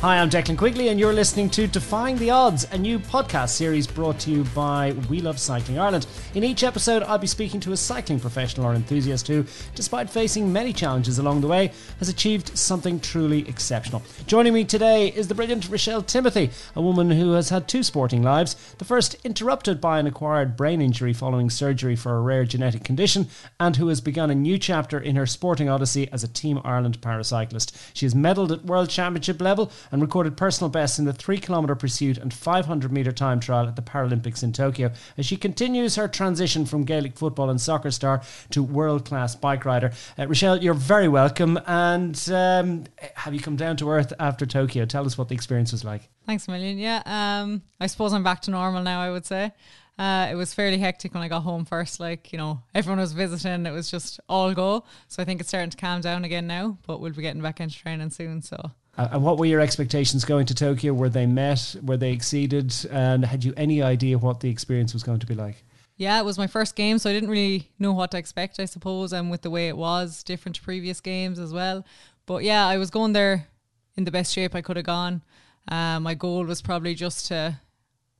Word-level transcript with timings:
Hi, 0.00 0.20
I'm 0.20 0.30
Declan 0.30 0.56
Quigley, 0.56 0.90
and 0.90 1.00
you're 1.00 1.12
listening 1.12 1.50
to 1.50 1.66
Defying 1.66 2.18
the 2.18 2.30
Odds, 2.30 2.68
a 2.70 2.78
new 2.78 3.00
podcast 3.00 3.48
series 3.48 3.84
brought 3.84 4.20
to 4.20 4.30
you 4.30 4.44
by 4.54 4.94
We 5.10 5.20
Love 5.20 5.40
Cycling 5.40 5.80
Ireland. 5.80 6.06
In 6.36 6.44
each 6.44 6.62
episode, 6.62 7.02
I'll 7.02 7.18
be 7.18 7.26
speaking 7.26 7.58
to 7.58 7.72
a 7.72 7.76
cycling 7.76 8.20
professional 8.20 8.68
or 8.68 8.74
enthusiast 8.74 9.26
who, 9.26 9.44
despite 9.74 10.08
facing 10.08 10.52
many 10.52 10.72
challenges 10.72 11.18
along 11.18 11.40
the 11.40 11.48
way, 11.48 11.72
has 11.98 12.08
achieved 12.08 12.56
something 12.56 13.00
truly 13.00 13.40
exceptional. 13.48 14.04
Joining 14.28 14.54
me 14.54 14.62
today 14.62 15.08
is 15.08 15.26
the 15.26 15.34
brilliant 15.34 15.68
Richael 15.68 16.06
Timothy, 16.06 16.50
a 16.76 16.80
woman 16.80 17.10
who 17.10 17.32
has 17.32 17.48
had 17.48 17.66
two 17.66 17.82
sporting 17.82 18.22
lives. 18.22 18.54
The 18.78 18.84
first 18.84 19.16
interrupted 19.24 19.80
by 19.80 19.98
an 19.98 20.06
acquired 20.06 20.56
brain 20.56 20.80
injury 20.80 21.12
following 21.12 21.50
surgery 21.50 21.96
for 21.96 22.16
a 22.16 22.20
rare 22.20 22.44
genetic 22.44 22.84
condition, 22.84 23.26
and 23.58 23.74
who 23.74 23.88
has 23.88 24.00
begun 24.00 24.30
a 24.30 24.36
new 24.36 24.58
chapter 24.58 25.00
in 25.00 25.16
her 25.16 25.26
sporting 25.26 25.68
odyssey 25.68 26.08
as 26.12 26.22
a 26.22 26.28
Team 26.28 26.60
Ireland 26.62 27.00
paracyclist. 27.00 27.72
She 27.94 28.06
has 28.06 28.14
medalled 28.14 28.52
at 28.52 28.64
World 28.64 28.90
Championship 28.90 29.40
level 29.40 29.72
and 29.90 30.02
recorded 30.02 30.36
personal 30.36 30.70
bests 30.70 30.98
in 30.98 31.04
the 31.04 31.12
3 31.12 31.38
kilometre 31.38 31.74
pursuit 31.74 32.18
and 32.18 32.32
500 32.32 32.92
metre 32.92 33.12
time 33.12 33.40
trial 33.40 33.66
at 33.66 33.76
the 33.76 33.82
Paralympics 33.82 34.42
in 34.42 34.52
Tokyo 34.52 34.90
as 35.16 35.26
she 35.26 35.36
continues 35.36 35.96
her 35.96 36.08
transition 36.08 36.66
from 36.66 36.84
Gaelic 36.84 37.16
football 37.16 37.50
and 37.50 37.60
soccer 37.60 37.90
star 37.90 38.22
to 38.50 38.62
world 38.62 39.04
class 39.04 39.34
bike 39.34 39.64
rider. 39.64 39.92
Uh, 40.18 40.26
Richael, 40.26 40.62
you're 40.62 40.74
very 40.74 41.08
welcome. 41.08 41.58
And 41.66 42.30
um, 42.30 42.84
have 43.14 43.34
you 43.34 43.40
come 43.40 43.56
down 43.56 43.76
to 43.78 43.90
earth 43.90 44.12
after 44.18 44.46
Tokyo? 44.46 44.84
Tell 44.84 45.06
us 45.06 45.16
what 45.16 45.28
the 45.28 45.34
experience 45.34 45.72
was 45.72 45.84
like. 45.84 46.08
Thanks 46.26 46.46
a 46.48 46.50
million. 46.50 46.78
Yeah, 46.78 47.02
um, 47.06 47.62
I 47.80 47.86
suppose 47.86 48.12
I'm 48.12 48.22
back 48.22 48.42
to 48.42 48.50
normal 48.50 48.82
now. 48.82 49.00
I 49.00 49.10
would 49.10 49.26
say. 49.26 49.52
Uh, 49.98 50.28
it 50.30 50.36
was 50.36 50.54
fairly 50.54 50.78
hectic 50.78 51.12
when 51.12 51.24
I 51.24 51.28
got 51.28 51.40
home 51.40 51.64
first. 51.64 51.98
Like, 51.98 52.32
you 52.32 52.38
know, 52.38 52.62
everyone 52.72 53.00
was 53.00 53.12
visiting. 53.12 53.66
It 53.66 53.72
was 53.72 53.90
just 53.90 54.20
all 54.28 54.54
go. 54.54 54.84
So 55.08 55.20
I 55.20 55.24
think 55.24 55.40
it's 55.40 55.48
starting 55.48 55.70
to 55.70 55.76
calm 55.76 56.00
down 56.00 56.24
again 56.24 56.46
now, 56.46 56.78
but 56.86 57.00
we'll 57.00 57.12
be 57.12 57.22
getting 57.22 57.42
back 57.42 57.60
into 57.60 57.76
training 57.76 58.10
soon. 58.10 58.40
So 58.40 58.70
uh, 58.98 59.08
and 59.12 59.22
what 59.22 59.38
were 59.38 59.46
your 59.46 59.60
expectations 59.60 60.24
going 60.24 60.44
to 60.46 60.54
Tokyo? 60.54 60.92
Were 60.92 61.08
they 61.08 61.24
met? 61.24 61.76
Were 61.82 61.96
they 61.96 62.12
exceeded? 62.12 62.74
And 62.90 63.24
had 63.24 63.44
you 63.44 63.54
any 63.56 63.80
idea 63.80 64.18
what 64.18 64.40
the 64.40 64.50
experience 64.50 64.92
was 64.92 65.04
going 65.04 65.20
to 65.20 65.26
be 65.26 65.34
like? 65.34 65.64
Yeah, 65.96 66.18
it 66.18 66.24
was 66.24 66.36
my 66.36 66.46
first 66.46 66.76
game, 66.76 66.98
so 66.98 67.08
I 67.08 67.12
didn't 67.12 67.30
really 67.30 67.70
know 67.78 67.92
what 67.92 68.10
to 68.10 68.18
expect, 68.18 68.60
I 68.60 68.66
suppose, 68.66 69.12
and 69.12 69.30
with 69.30 69.42
the 69.42 69.50
way 69.50 69.68
it 69.68 69.76
was, 69.76 70.22
different 70.22 70.56
to 70.56 70.62
previous 70.62 71.00
games 71.00 71.38
as 71.38 71.52
well. 71.52 71.84
But 72.26 72.44
yeah, 72.44 72.66
I 72.66 72.76
was 72.76 72.90
going 72.90 73.12
there 73.14 73.48
in 73.96 74.04
the 74.04 74.10
best 74.10 74.32
shape 74.32 74.54
I 74.54 74.62
could 74.62 74.76
have 74.76 74.86
gone. 74.86 75.22
Uh, 75.66 75.98
my 76.00 76.14
goal 76.14 76.44
was 76.44 76.62
probably 76.62 76.94
just 76.94 77.26
to 77.26 77.60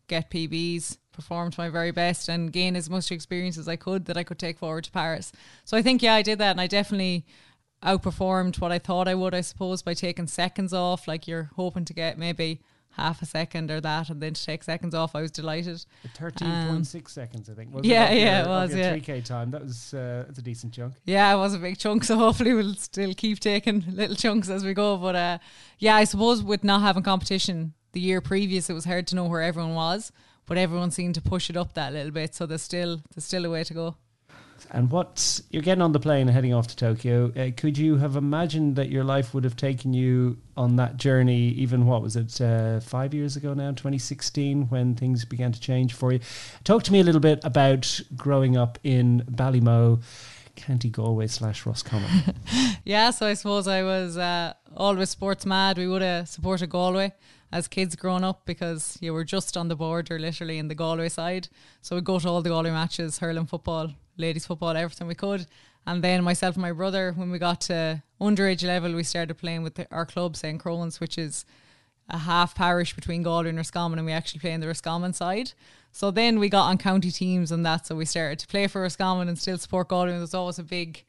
get 0.09 0.31
PBs, 0.31 0.99
perform 1.13 1.51
to 1.53 1.61
my 1.61 1.69
very 1.69 1.93
best, 1.93 2.29
and 2.29 2.53
gain 2.53 2.75
as 2.75 2.89
much 2.91 3.13
experience 3.13 3.59
as 3.59 3.69
I 3.69 3.77
could 3.77 4.07
that 4.07 4.17
I 4.17 4.25
could 4.25 4.39
take 4.39 4.59
forward 4.59 4.85
to 4.85 4.91
Paris. 4.91 5.31
So 5.65 5.77
I 5.77 5.83
think, 5.83 6.03
yeah, 6.03 6.15
I 6.15 6.23
did 6.23 6.39
that, 6.39 6.53
and 6.53 6.61
I 6.61 6.67
definitely 6.67 7.27
outperformed 7.83 8.61
what 8.61 8.73
I 8.73 8.79
thought 8.79 9.09
I 9.09 9.15
would, 9.15 9.35
I 9.35 9.41
suppose, 9.41 9.83
by 9.83 9.95
taking 9.95 10.27
seconds 10.27 10.73
off. 10.73 11.07
Like 11.09 11.29
you're 11.29 11.51
hoping 11.57 11.85
to 11.87 11.95
get 11.95 12.19
maybe 12.19 12.61
half 12.99 13.23
a 13.23 13.27
second 13.27 13.71
or 13.71 13.81
that, 13.81 14.11
and 14.11 14.21
then 14.21 14.35
to 14.35 14.45
take 14.45 14.63
seconds 14.65 14.95
off, 14.95 15.15
I 15.15 15.23
was 15.23 15.31
delighted. 15.31 15.85
Thirteen 16.15 16.49
point 16.49 16.71
um, 16.71 16.85
six 16.85 17.13
seconds, 17.13 17.49
I 17.49 17.55
think. 17.55 17.73
Was 17.73 17.85
yeah, 17.85 18.11
it 18.11 18.19
yeah, 18.19 18.39
your, 18.39 18.47
it 18.47 18.49
was. 18.49 18.75
yeah, 18.75 18.93
three 18.93 19.01
k 19.01 19.21
time. 19.21 19.51
That 19.51 19.63
was 19.63 19.95
uh, 19.95 20.25
that's 20.27 20.39
a 20.39 20.43
decent 20.43 20.75
chunk. 20.75 20.95
Yeah, 21.05 21.33
it 21.33 21.39
was 21.39 21.55
a 21.55 21.59
big 21.59 21.79
chunk. 21.79 22.05
So 22.09 22.17
hopefully 22.17 22.55
we'll 22.55 22.75
still 22.75 23.13
keep 23.13 23.39
taking 23.39 23.85
little 23.91 24.17
chunks 24.17 24.49
as 24.49 24.65
we 24.65 24.73
go. 24.73 24.97
But 24.97 25.15
uh, 25.15 25.39
yeah, 25.79 25.97
I 25.97 26.05
suppose 26.05 26.43
with 26.43 26.65
not 26.65 26.81
having 26.81 27.03
competition 27.03 27.75
the 27.93 28.01
year 28.01 28.21
previous, 28.21 28.71
it 28.71 28.73
was 28.75 28.87
hard 28.87 29.07
to 29.09 29.15
know 29.15 29.27
where 29.27 29.43
everyone 29.43 29.75
was. 29.75 30.11
But 30.47 30.57
everyone 30.57 30.91
seemed 30.91 31.15
to 31.17 31.21
push 31.21 31.51
it 31.51 31.57
up 31.57 31.75
that 31.75 31.93
little 31.93 32.13
bit, 32.13 32.35
so 32.35 32.47
there's 32.47 32.63
still 32.63 33.03
there's 33.15 33.25
still 33.25 33.45
a 33.45 33.51
way 33.51 33.65
to 33.65 33.75
go. 33.75 33.97
And 34.71 34.91
what 34.91 35.41
you're 35.51 35.63
getting 35.63 35.83
on 35.83 35.93
the 35.93 36.01
plane 36.01 36.23
and 36.23 36.31
heading 36.31 36.55
off 36.55 36.67
to 36.69 36.77
Tokyo, 36.77 37.33
uh, 37.37 37.51
could 37.57 37.79
you 37.79 37.97
have 37.97 38.17
imagined 38.17 38.77
that 38.77 38.91
your 38.91 39.05
life 39.05 39.35
would 39.35 39.45
have 39.45 39.57
taken 39.57 39.93
you 39.93 40.39
on 40.57 40.77
that 40.77 40.97
journey? 40.97 41.49
Even 41.51 41.87
what 41.87 42.03
was 42.03 42.17
it, 42.17 42.41
uh, 42.41 42.81
five 42.81 43.15
years 43.15 43.37
ago 43.37 43.55
now, 43.55 43.71
2016, 43.71 44.69
when 44.69 44.95
things 44.95 45.25
began 45.25 45.53
to 45.53 45.61
change 45.61 45.95
for 45.95 46.13
you? 46.13 46.21
Talk 46.65 46.83
to 46.85 46.93
me 46.93 47.01
a 47.01 47.05
little 47.05 47.21
bit 47.21 47.41
about 47.45 48.01
growing 48.17 48.57
up 48.57 48.79
in 48.85 49.25
Ballymoe. 49.31 50.03
County 50.57 50.91
Galway 50.91 51.29
slash 51.29 51.65
Roscommon. 51.65 52.35
yeah, 52.85 53.11
so 53.11 53.27
I 53.27 53.35
suppose 53.35 53.69
I 53.69 53.85
was 53.85 54.19
uh, 54.19 54.55
always 54.77 55.11
sports 55.11 55.47
mad. 55.47 55.79
We 55.79 55.87
would 55.87 56.03
have 56.03 56.29
supported 56.29 56.69
Galway 56.69 57.13
as 57.51 57.69
kids 57.69 57.97
growing 57.97 58.25
up 58.25 58.45
because 58.45 58.99
you 59.01 59.13
were 59.13 59.25
just 59.25 59.57
on 59.57 59.69
the 59.69 59.77
border, 59.77 60.19
literally 60.19 60.59
in 60.59 60.69
the 60.69 60.75
Galway 60.75 61.09
side. 61.09 61.49
So 61.81 61.97
we'd 61.97 62.05
go 62.05 62.19
to 62.19 62.29
all 62.29 62.43
the 62.43 62.51
Galway 62.51 62.71
matches, 62.71 63.19
hurling 63.19 63.47
football, 63.47 63.93
ladies 64.19 64.47
football, 64.47 64.77
everything 64.77 65.07
we 65.07 65.15
could. 65.15 65.47
And 65.87 66.05
then 66.05 66.23
myself 66.23 66.57
and 66.57 66.63
my 66.63 66.73
brother, 66.73 67.13
when 67.17 67.31
we 67.31 67.39
got 67.39 67.61
to 67.63 68.03
underage 68.21 68.67
level, 68.67 68.95
we 68.95 69.03
started 69.03 69.35
playing 69.37 69.63
with 69.63 69.77
the, 69.77 69.87
our 69.91 70.05
club, 70.05 70.37
St. 70.37 70.61
Croan's, 70.61 71.01
which 71.01 71.17
is 71.17 71.47
a 72.11 72.19
half 72.19 72.55
parish 72.55 72.95
between 72.95 73.23
Galway 73.23 73.49
and 73.49 73.59
Roscommon, 73.59 73.99
and 73.99 74.07
we 74.07 74.13
actually 74.13 74.41
play 74.41 74.53
in 74.53 74.61
the 74.61 74.67
Roscommon 74.67 75.13
side. 75.13 75.53
So 75.93 76.11
then 76.11 76.39
we 76.39 76.49
got 76.49 76.67
on 76.67 76.79
county 76.79 77.11
teams 77.11 77.53
and 77.53 77.65
that, 77.65 77.87
so 77.87 77.95
we 77.95 78.05
started 78.05 78.39
to 78.41 78.47
play 78.47 78.67
for 78.67 78.83
Roscommon 78.83 79.29
and 79.29 79.39
still 79.39 79.59
support 79.59 79.89
Galway. 79.89 80.11
There 80.11 80.21
was 80.21 80.35
always 80.35 80.59
a 80.59 80.63
big, 80.63 81.05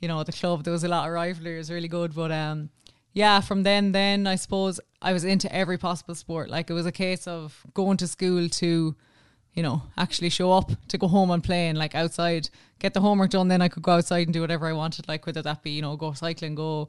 you 0.00 0.08
know, 0.08 0.22
the 0.22 0.32
club. 0.32 0.64
There 0.64 0.72
was 0.72 0.84
a 0.84 0.88
lot 0.88 1.06
of 1.06 1.12
rivalry. 1.12 1.54
It 1.54 1.58
was 1.58 1.70
really 1.70 1.88
good, 1.88 2.14
but 2.14 2.32
um, 2.32 2.70
yeah, 3.12 3.40
from 3.40 3.62
then, 3.62 3.92
then 3.92 4.26
I 4.26 4.36
suppose 4.36 4.80
I 5.00 5.12
was 5.12 5.24
into 5.24 5.54
every 5.54 5.78
possible 5.78 6.14
sport. 6.14 6.48
Like 6.48 6.70
it 6.70 6.74
was 6.74 6.86
a 6.86 6.92
case 6.92 7.26
of 7.26 7.64
going 7.74 7.98
to 7.98 8.06
school 8.06 8.48
to 8.48 8.96
you 9.54 9.62
know, 9.62 9.82
actually 9.96 10.30
show 10.30 10.52
up 10.52 10.70
to 10.88 10.98
go 10.98 11.08
home 11.08 11.30
and 11.30 11.44
play 11.44 11.68
and 11.68 11.78
like 11.78 11.94
outside, 11.94 12.48
get 12.78 12.94
the 12.94 13.00
homework 13.00 13.30
done, 13.30 13.48
then 13.48 13.62
I 13.62 13.68
could 13.68 13.82
go 13.82 13.92
outside 13.92 14.26
and 14.26 14.32
do 14.32 14.40
whatever 14.40 14.66
I 14.66 14.72
wanted, 14.72 15.08
like 15.08 15.26
whether 15.26 15.42
that 15.42 15.62
be, 15.62 15.70
you 15.70 15.82
know, 15.82 15.96
go 15.96 16.12
cycling, 16.12 16.54
go 16.54 16.88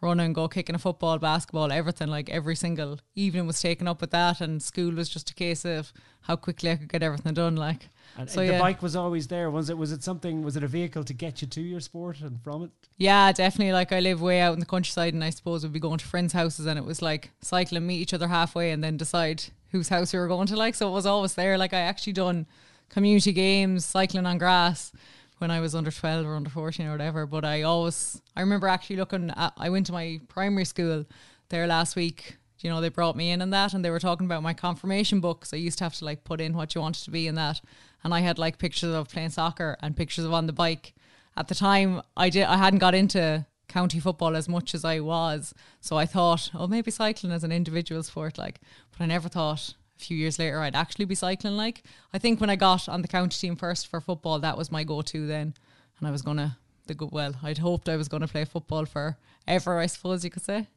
running, 0.00 0.32
go 0.32 0.46
kicking 0.46 0.76
a 0.76 0.78
football, 0.78 1.18
basketball, 1.18 1.72
everything. 1.72 2.08
Like 2.08 2.30
every 2.30 2.54
single 2.54 3.00
evening 3.16 3.46
was 3.46 3.60
taken 3.60 3.88
up 3.88 4.00
with 4.00 4.10
that 4.10 4.40
and 4.40 4.62
school 4.62 4.92
was 4.92 5.08
just 5.08 5.30
a 5.30 5.34
case 5.34 5.64
of 5.64 5.92
how 6.22 6.36
quickly 6.36 6.70
I 6.70 6.76
could 6.76 6.88
get 6.88 7.02
everything 7.02 7.34
done. 7.34 7.56
Like 7.56 7.88
and 8.16 8.30
so 8.30 8.46
the 8.46 8.52
yeah. 8.52 8.60
bike 8.60 8.82
was 8.82 8.94
always 8.94 9.26
there. 9.26 9.50
Was 9.50 9.70
it 9.70 9.76
was 9.76 9.90
it 9.90 10.04
something 10.04 10.42
was 10.42 10.56
it 10.56 10.62
a 10.62 10.68
vehicle 10.68 11.02
to 11.04 11.12
get 11.12 11.42
you 11.42 11.48
to 11.48 11.60
your 11.60 11.80
sport 11.80 12.20
and 12.20 12.40
from 12.42 12.64
it? 12.64 12.70
Yeah, 12.96 13.32
definitely. 13.32 13.72
Like 13.72 13.92
I 13.92 14.00
live 14.00 14.22
way 14.22 14.40
out 14.40 14.54
in 14.54 14.60
the 14.60 14.66
countryside 14.66 15.14
and 15.14 15.24
I 15.24 15.30
suppose 15.30 15.64
we'd 15.64 15.72
be 15.72 15.80
going 15.80 15.98
to 15.98 16.06
friends' 16.06 16.32
houses 16.32 16.66
and 16.66 16.78
it 16.78 16.84
was 16.84 17.02
like 17.02 17.30
cycling, 17.40 17.86
meet 17.86 18.00
each 18.00 18.14
other 18.14 18.28
halfway 18.28 18.70
and 18.70 18.84
then 18.84 18.96
decide 18.96 19.44
whose 19.74 19.88
house 19.88 20.12
we 20.12 20.20
were 20.20 20.28
going 20.28 20.46
to 20.46 20.54
like. 20.54 20.76
So 20.76 20.88
it 20.88 20.92
was 20.92 21.04
always 21.04 21.34
there. 21.34 21.58
Like 21.58 21.74
I 21.74 21.80
actually 21.80 22.12
done 22.12 22.46
community 22.90 23.32
games, 23.32 23.84
cycling 23.84 24.24
on 24.24 24.38
grass 24.38 24.92
when 25.38 25.50
I 25.50 25.58
was 25.58 25.74
under 25.74 25.90
12 25.90 26.24
or 26.24 26.36
under 26.36 26.48
14 26.48 26.86
or 26.86 26.92
whatever. 26.92 27.26
But 27.26 27.44
I 27.44 27.62
always, 27.62 28.22
I 28.36 28.40
remember 28.40 28.68
actually 28.68 28.96
looking 28.96 29.30
at, 29.30 29.52
I 29.56 29.70
went 29.70 29.86
to 29.86 29.92
my 29.92 30.20
primary 30.28 30.64
school 30.64 31.04
there 31.48 31.66
last 31.66 31.96
week. 31.96 32.36
You 32.60 32.70
know, 32.70 32.80
they 32.80 32.88
brought 32.88 33.16
me 33.16 33.32
in 33.32 33.42
and 33.42 33.52
that, 33.52 33.74
and 33.74 33.84
they 33.84 33.90
were 33.90 33.98
talking 33.98 34.26
about 34.26 34.44
my 34.44 34.54
confirmation 34.54 35.18
books. 35.18 35.52
I 35.52 35.56
used 35.56 35.78
to 35.78 35.84
have 35.84 35.94
to 35.96 36.04
like 36.04 36.22
put 36.22 36.40
in 36.40 36.54
what 36.54 36.76
you 36.76 36.80
wanted 36.80 37.02
to 37.04 37.10
be 37.10 37.26
in 37.26 37.34
that. 37.34 37.60
And 38.04 38.14
I 38.14 38.20
had 38.20 38.38
like 38.38 38.58
pictures 38.58 38.94
of 38.94 39.08
playing 39.08 39.30
soccer 39.30 39.76
and 39.82 39.96
pictures 39.96 40.24
of 40.24 40.32
on 40.32 40.46
the 40.46 40.52
bike. 40.52 40.94
At 41.36 41.48
the 41.48 41.56
time, 41.56 42.00
I 42.16 42.30
did, 42.30 42.44
I 42.44 42.58
hadn't 42.58 42.78
got 42.78 42.94
into 42.94 43.44
county 43.68 44.00
football 44.00 44.36
as 44.36 44.48
much 44.48 44.74
as 44.74 44.84
I 44.84 45.00
was. 45.00 45.54
So 45.80 45.96
I 45.96 46.06
thought, 46.06 46.50
oh, 46.54 46.66
maybe 46.66 46.90
cycling 46.90 47.32
as 47.32 47.44
an 47.44 47.52
individual 47.52 48.02
sport, 48.02 48.38
like, 48.38 48.60
but 48.92 49.02
I 49.02 49.06
never 49.06 49.28
thought 49.28 49.74
a 49.98 50.02
few 50.02 50.16
years 50.16 50.38
later 50.38 50.60
I'd 50.60 50.76
actually 50.76 51.04
be 51.04 51.14
cycling. 51.14 51.56
Like, 51.56 51.82
I 52.12 52.18
think 52.18 52.40
when 52.40 52.50
I 52.50 52.56
got 52.56 52.88
on 52.88 53.02
the 53.02 53.08
county 53.08 53.36
team 53.36 53.56
first 53.56 53.86
for 53.86 54.00
football, 54.00 54.38
that 54.40 54.58
was 54.58 54.72
my 54.72 54.84
go 54.84 55.02
to 55.02 55.26
then. 55.26 55.54
And 55.98 56.08
I 56.08 56.10
was 56.10 56.22
going 56.22 56.36
to, 56.38 56.56
the 56.86 56.94
good, 56.94 57.12
well, 57.12 57.34
I'd 57.42 57.58
hoped 57.58 57.88
I 57.88 57.96
was 57.96 58.08
going 58.08 58.20
to 58.20 58.28
play 58.28 58.44
football 58.44 58.84
for 58.84 59.16
ever, 59.46 59.78
I 59.78 59.86
suppose 59.86 60.24
you 60.24 60.30
could 60.30 60.44
say. 60.44 60.68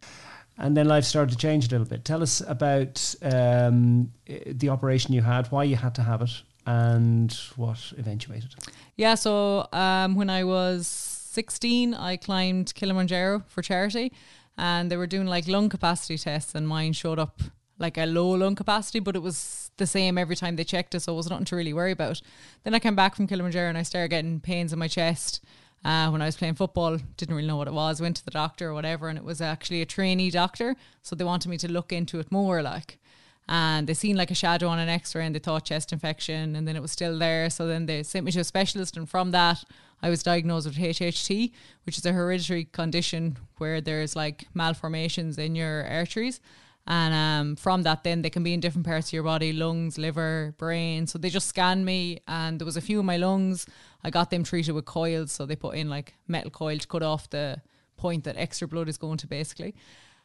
And 0.57 0.75
then 0.75 0.87
life 0.87 1.03
started 1.03 1.31
to 1.33 1.37
change 1.37 1.67
a 1.67 1.71
little 1.71 1.85
bit. 1.85 2.03
Tell 2.03 2.23
us 2.23 2.41
about 2.47 3.13
um, 3.21 4.11
the 4.25 4.69
operation 4.69 5.13
you 5.13 5.21
had, 5.21 5.47
why 5.51 5.63
you 5.63 5.75
had 5.75 5.93
to 5.95 6.01
have 6.01 6.21
it, 6.21 6.31
and 6.65 7.31
what 7.55 7.93
eventuated. 7.97 8.55
Yeah, 8.95 9.15
so 9.15 9.67
um, 9.71 10.15
when 10.15 10.29
I 10.29 10.43
was 10.43 11.16
16, 11.37 11.93
I 11.93 12.17
climbed 12.17 12.73
Kilimanjaro 12.73 13.43
for 13.47 13.61
charity 13.61 14.11
and 14.57 14.89
they 14.89 14.97
were 14.97 15.05
doing 15.05 15.27
like 15.27 15.47
lung 15.47 15.69
capacity 15.69 16.17
tests 16.17 16.55
and 16.55 16.67
mine 16.67 16.93
showed 16.93 17.19
up 17.19 17.41
like 17.77 17.95
a 17.95 18.07
low 18.07 18.31
lung 18.31 18.55
capacity, 18.55 18.99
but 18.99 19.15
it 19.15 19.21
was 19.21 19.69
the 19.77 19.85
same 19.85 20.17
every 20.17 20.35
time 20.35 20.55
they 20.55 20.63
checked 20.63 20.95
it, 20.95 21.01
so 21.01 21.13
it 21.13 21.15
was 21.15 21.29
nothing 21.29 21.45
to 21.45 21.55
really 21.55 21.73
worry 21.73 21.91
about. 21.91 22.23
Then 22.63 22.73
I 22.73 22.79
came 22.79 22.95
back 22.95 23.15
from 23.15 23.27
Kilimanjaro 23.27 23.69
and 23.69 23.77
I 23.77 23.83
started 23.83 24.07
getting 24.07 24.39
pains 24.39 24.73
in 24.73 24.79
my 24.79 24.87
chest. 24.87 25.45
Uh, 25.85 26.09
when 26.09 26.23
I 26.23 26.25
was 26.25 26.35
playing 26.35 26.55
football, 26.55 26.97
didn't 27.17 27.35
really 27.35 27.47
know 27.47 27.57
what 27.57 27.67
it 27.67 27.73
was. 27.75 28.01
Went 28.01 28.15
to 28.15 28.25
the 28.25 28.31
doctor 28.31 28.69
or 28.69 28.73
whatever, 28.73 29.07
and 29.07 29.19
it 29.19 29.23
was 29.23 29.39
actually 29.39 29.83
a 29.83 29.85
trainee 29.85 30.31
doctor, 30.31 30.75
so 31.03 31.15
they 31.15 31.23
wanted 31.23 31.49
me 31.49 31.57
to 31.59 31.71
look 31.71 31.93
into 31.93 32.19
it 32.19 32.31
more. 32.31 32.63
Like, 32.63 32.97
and 33.47 33.85
they 33.85 33.93
seen 33.93 34.17
like 34.17 34.31
a 34.31 34.35
shadow 34.35 34.69
on 34.69 34.79
an 34.79 34.89
X-ray, 34.89 35.23
and 35.23 35.35
they 35.35 35.39
thought 35.39 35.65
chest 35.65 35.93
infection, 35.93 36.55
and 36.55 36.67
then 36.67 36.75
it 36.75 36.81
was 36.81 36.91
still 36.91 37.19
there. 37.19 37.51
So 37.51 37.67
then 37.67 37.85
they 37.85 38.01
sent 38.01 38.25
me 38.25 38.31
to 38.31 38.39
a 38.39 38.43
specialist, 38.43 38.97
and 38.97 39.07
from 39.07 39.29
that, 39.31 39.63
I 40.01 40.09
was 40.09 40.23
diagnosed 40.23 40.67
with 40.67 40.77
HHT, 40.77 41.51
which 41.83 41.97
is 41.97 42.05
a 42.05 42.11
hereditary 42.11 42.65
condition 42.65 43.37
where 43.57 43.81
there's 43.81 44.15
like 44.15 44.45
malformations 44.53 45.37
in 45.37 45.55
your 45.55 45.85
arteries. 45.87 46.39
And 46.89 47.13
um, 47.13 47.55
from 47.57 47.83
that, 47.83 48.05
then 48.05 48.21
they 48.21 48.29
can 48.29 48.43
be 48.43 48.53
in 48.53 48.61
different 48.61 48.87
parts 48.87 49.09
of 49.09 49.13
your 49.13 49.23
body 49.23 49.51
lungs, 49.51 49.97
liver, 49.97 50.55
brain. 50.57 51.05
So 51.05 51.19
they 51.19 51.29
just 51.29 51.47
scanned 51.47 51.85
me, 51.85 52.21
and 52.27 52.59
there 52.59 52.65
was 52.65 52.77
a 52.77 52.81
few 52.81 53.01
in 53.01 53.05
my 53.05 53.17
lungs. 53.17 53.65
I 54.05 54.09
got 54.09 54.29
them 54.29 54.45
treated 54.45 54.71
with 54.71 54.85
coils. 54.85 55.33
So 55.33 55.45
they 55.45 55.57
put 55.57 55.75
in 55.75 55.89
like 55.89 56.13
metal 56.29 56.49
coil 56.49 56.77
to 56.77 56.87
cut 56.87 57.03
off 57.03 57.29
the 57.29 57.61
point 57.97 58.23
that 58.23 58.37
extra 58.37 58.69
blood 58.69 58.87
is 58.87 58.97
going 58.97 59.17
to 59.17 59.27
basically. 59.27 59.75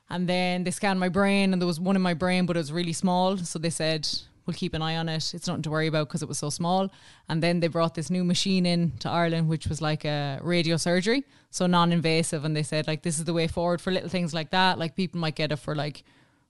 And 0.09 0.29
then 0.29 0.63
they 0.63 0.71
scanned 0.71 1.01
my 1.01 1.09
brain, 1.09 1.53
and 1.53 1.61
there 1.61 1.67
was 1.67 1.81
one 1.81 1.97
in 1.97 2.03
my 2.03 2.15
brain, 2.15 2.47
but 2.47 2.57
it 2.57 2.61
was 2.61 2.71
really 2.71 2.93
small. 2.93 3.39
So 3.39 3.59
they 3.59 3.71
said, 3.71 4.09
we'll 4.47 4.55
keep 4.55 4.75
an 4.75 4.83
eye 4.83 4.97
on 4.97 5.09
it. 5.09 5.35
It's 5.35 5.47
nothing 5.47 5.63
to 5.63 5.71
worry 5.71 5.87
about 5.87 6.09
because 6.09 6.23
it 6.23 6.29
was 6.29 6.39
so 6.39 6.51
small. 6.51 6.93
And 7.29 7.43
then 7.43 7.61
they 7.61 7.69
brought 7.69 7.95
this 7.95 8.11
new 8.11 8.25
machine 8.25 8.67
in 8.67 8.93
to 9.01 9.09
Ireland, 9.09 9.49
which 9.49 9.67
was 9.67 9.81
like 9.81 10.05
a 10.05 10.41
radio 10.43 10.77
surgery, 10.77 11.25
so 11.51 11.67
non-invasive. 11.67 12.45
And 12.45 12.57
they 12.57 12.63
said 12.63 12.87
like 12.87 13.03
this 13.03 13.19
is 13.19 13.25
the 13.25 13.33
way 13.33 13.47
forward 13.47 13.81
for 13.81 13.93
little 13.93 14.09
things 14.09 14.35
like 14.35 14.51
that. 14.51 14.79
Like 14.79 14.97
people 14.97 15.21
might 15.21 15.37
get 15.37 15.53
it 15.53 15.57
for 15.57 15.75
like 15.75 16.03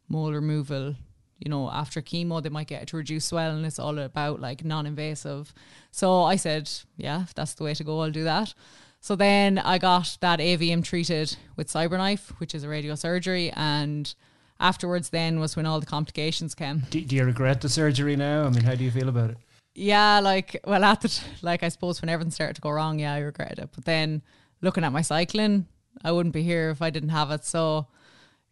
mole 0.08 0.32
removal. 0.32 0.94
You 1.38 1.50
know, 1.50 1.68
after 1.70 2.00
chemo, 2.00 2.40
they 2.40 2.50
might 2.50 2.68
get 2.68 2.82
it 2.82 2.88
to 2.88 2.96
reduce 2.96 3.24
swelling. 3.24 3.64
It's 3.64 3.80
all 3.80 3.98
about 3.98 4.40
like 4.40 4.64
non-invasive. 4.64 5.52
So 5.90 6.22
I 6.22 6.36
said, 6.36 6.70
yeah, 6.96 7.22
if 7.22 7.34
that's 7.34 7.54
the 7.54 7.64
way 7.64 7.74
to 7.74 7.82
go, 7.82 8.00
I'll 8.00 8.12
do 8.12 8.24
that. 8.24 8.54
So 9.00 9.16
then 9.16 9.58
I 9.58 9.78
got 9.78 10.16
that 10.20 10.38
AVM 10.38 10.84
treated 10.84 11.36
with 11.56 11.66
CyberKnife, 11.66 12.38
which 12.38 12.54
is 12.54 12.62
a 12.62 12.68
radio 12.68 12.94
surgery, 12.94 13.50
and 13.50 14.14
afterwards 14.62 15.10
then 15.10 15.40
was 15.40 15.56
when 15.56 15.66
all 15.66 15.80
the 15.80 15.86
complications 15.86 16.54
came. 16.54 16.84
Do, 16.88 17.00
do 17.00 17.16
you 17.16 17.24
regret 17.24 17.60
the 17.60 17.68
surgery 17.68 18.16
now? 18.16 18.44
I 18.44 18.50
mean, 18.50 18.62
how 18.62 18.74
do 18.74 18.84
you 18.84 18.90
feel 18.90 19.08
about 19.08 19.30
it? 19.30 19.36
Yeah, 19.74 20.20
like 20.20 20.60
well, 20.64 20.84
at 20.84 21.00
the 21.00 21.08
t- 21.08 21.26
like 21.42 21.62
I 21.62 21.68
suppose 21.68 22.00
when 22.00 22.08
everything 22.08 22.30
started 22.30 22.56
to 22.56 22.62
go 22.62 22.70
wrong, 22.70 22.98
yeah, 22.98 23.14
I 23.14 23.18
regretted 23.18 23.58
it. 23.58 23.70
But 23.74 23.84
then 23.84 24.22
looking 24.60 24.84
at 24.84 24.92
my 24.92 25.02
cycling, 25.02 25.66
I 26.04 26.12
wouldn't 26.12 26.34
be 26.34 26.42
here 26.42 26.70
if 26.70 26.80
I 26.80 26.90
didn't 26.90 27.10
have 27.10 27.30
it. 27.30 27.44
So 27.44 27.88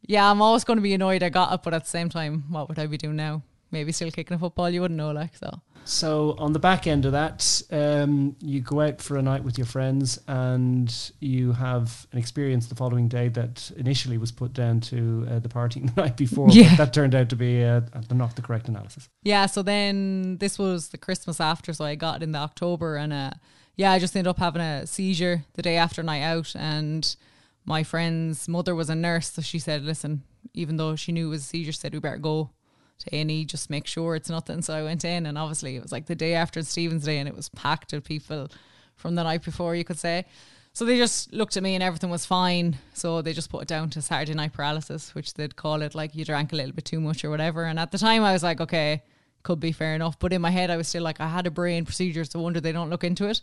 yeah, 0.02 0.30
I'm 0.30 0.42
always 0.42 0.64
going 0.64 0.78
to 0.78 0.82
be 0.82 0.94
annoyed 0.94 1.22
I 1.22 1.28
got 1.28 1.52
it, 1.52 1.60
but 1.62 1.74
at 1.74 1.84
the 1.84 1.90
same 1.90 2.08
time, 2.08 2.44
what 2.48 2.68
would 2.68 2.78
I 2.78 2.86
be 2.86 2.96
doing 2.96 3.16
now? 3.16 3.42
Maybe 3.70 3.92
still 3.92 4.10
kicking 4.10 4.34
a 4.34 4.38
football. 4.38 4.68
You 4.68 4.80
wouldn't 4.80 4.98
know, 4.98 5.12
like 5.12 5.36
so. 5.36 5.60
So 5.84 6.34
on 6.38 6.52
the 6.52 6.58
back 6.58 6.86
end 6.86 7.04
of 7.04 7.12
that, 7.12 7.62
um, 7.70 8.36
you 8.40 8.60
go 8.60 8.80
out 8.80 9.00
for 9.00 9.16
a 9.16 9.22
night 9.22 9.42
with 9.42 9.58
your 9.58 9.66
friends, 9.66 10.18
and 10.28 10.94
you 11.20 11.52
have 11.52 12.06
an 12.12 12.18
experience 12.18 12.66
the 12.66 12.74
following 12.74 13.08
day 13.08 13.28
that 13.28 13.70
initially 13.76 14.18
was 14.18 14.30
put 14.30 14.52
down 14.52 14.80
to 14.82 15.26
uh, 15.30 15.38
the 15.38 15.48
partying 15.48 15.92
the 15.94 16.02
night 16.02 16.16
before. 16.16 16.48
Yeah. 16.50 16.70
But 16.70 16.84
that 16.84 16.94
turned 16.94 17.14
out 17.14 17.28
to 17.30 17.36
be 17.36 17.64
uh, 17.64 17.80
not 18.12 18.36
the 18.36 18.42
correct 18.42 18.68
analysis. 18.68 19.08
Yeah, 19.22 19.46
so 19.46 19.62
then 19.62 20.36
this 20.38 20.58
was 20.58 20.88
the 20.88 20.98
Christmas 20.98 21.40
after, 21.40 21.72
so 21.72 21.84
I 21.84 21.94
got 21.94 22.16
it 22.16 22.24
in 22.24 22.32
the 22.32 22.38
October, 22.38 22.96
and 22.96 23.12
uh, 23.12 23.30
yeah, 23.76 23.92
I 23.92 23.98
just 23.98 24.14
ended 24.14 24.30
up 24.30 24.38
having 24.38 24.62
a 24.62 24.86
seizure 24.86 25.44
the 25.54 25.62
day 25.62 25.76
after 25.76 26.02
night 26.02 26.22
out, 26.22 26.54
and 26.54 27.16
my 27.64 27.82
friend's 27.82 28.48
mother 28.48 28.74
was 28.74 28.90
a 28.90 28.94
nurse, 28.94 29.32
so 29.32 29.42
she 29.42 29.58
said, 29.58 29.82
"Listen, 29.82 30.22
even 30.54 30.76
though 30.76 30.96
she 30.96 31.12
knew 31.12 31.28
it 31.28 31.30
was 31.30 31.42
a 31.42 31.46
seizure, 31.46 31.72
said 31.72 31.92
we 31.92 32.00
better 32.00 32.18
go 32.18 32.50
to 33.00 33.14
A&E, 33.14 33.44
just 33.44 33.70
make 33.70 33.86
sure 33.86 34.14
it's 34.16 34.30
nothing." 34.30 34.62
So 34.62 34.74
I 34.74 34.82
went 34.82 35.04
in, 35.04 35.26
and 35.26 35.36
obviously 35.36 35.76
it 35.76 35.82
was 35.82 35.92
like 35.92 36.06
the 36.06 36.14
day 36.14 36.34
after 36.34 36.62
Stephen's 36.62 37.04
Day, 37.04 37.18
and 37.18 37.28
it 37.28 37.36
was 37.36 37.48
packed 37.50 37.92
with 37.92 38.04
people 38.04 38.48
from 38.96 39.14
the 39.14 39.24
night 39.24 39.42
before, 39.44 39.74
you 39.74 39.84
could 39.84 39.98
say. 39.98 40.26
So 40.72 40.84
they 40.84 40.96
just 40.96 41.32
looked 41.32 41.56
at 41.56 41.62
me 41.62 41.74
and 41.74 41.82
everything 41.82 42.10
was 42.10 42.24
fine. 42.24 42.78
So 42.94 43.22
they 43.22 43.32
just 43.32 43.50
put 43.50 43.62
it 43.62 43.68
down 43.68 43.90
to 43.90 44.02
Saturday 44.02 44.34
night 44.34 44.52
paralysis, 44.52 45.14
which 45.14 45.34
they'd 45.34 45.56
call 45.56 45.82
it 45.82 45.94
like 45.94 46.14
you 46.14 46.24
drank 46.24 46.52
a 46.52 46.56
little 46.56 46.72
bit 46.72 46.84
too 46.84 47.00
much 47.00 47.24
or 47.24 47.30
whatever. 47.30 47.64
And 47.64 47.78
at 47.78 47.90
the 47.90 47.98
time 47.98 48.22
I 48.22 48.32
was 48.32 48.42
like, 48.44 48.60
okay, 48.60 49.02
could 49.42 49.58
be 49.58 49.72
fair 49.72 49.94
enough. 49.94 50.18
But 50.18 50.32
in 50.32 50.40
my 50.40 50.50
head 50.50 50.70
I 50.70 50.76
was 50.76 50.86
still 50.86 51.02
like, 51.02 51.20
I 51.20 51.26
had 51.26 51.46
a 51.46 51.50
brain 51.50 51.84
procedure, 51.84 52.24
so 52.24 52.40
wonder 52.40 52.60
they 52.60 52.72
don't 52.72 52.90
look 52.90 53.02
into 53.02 53.26
it. 53.26 53.40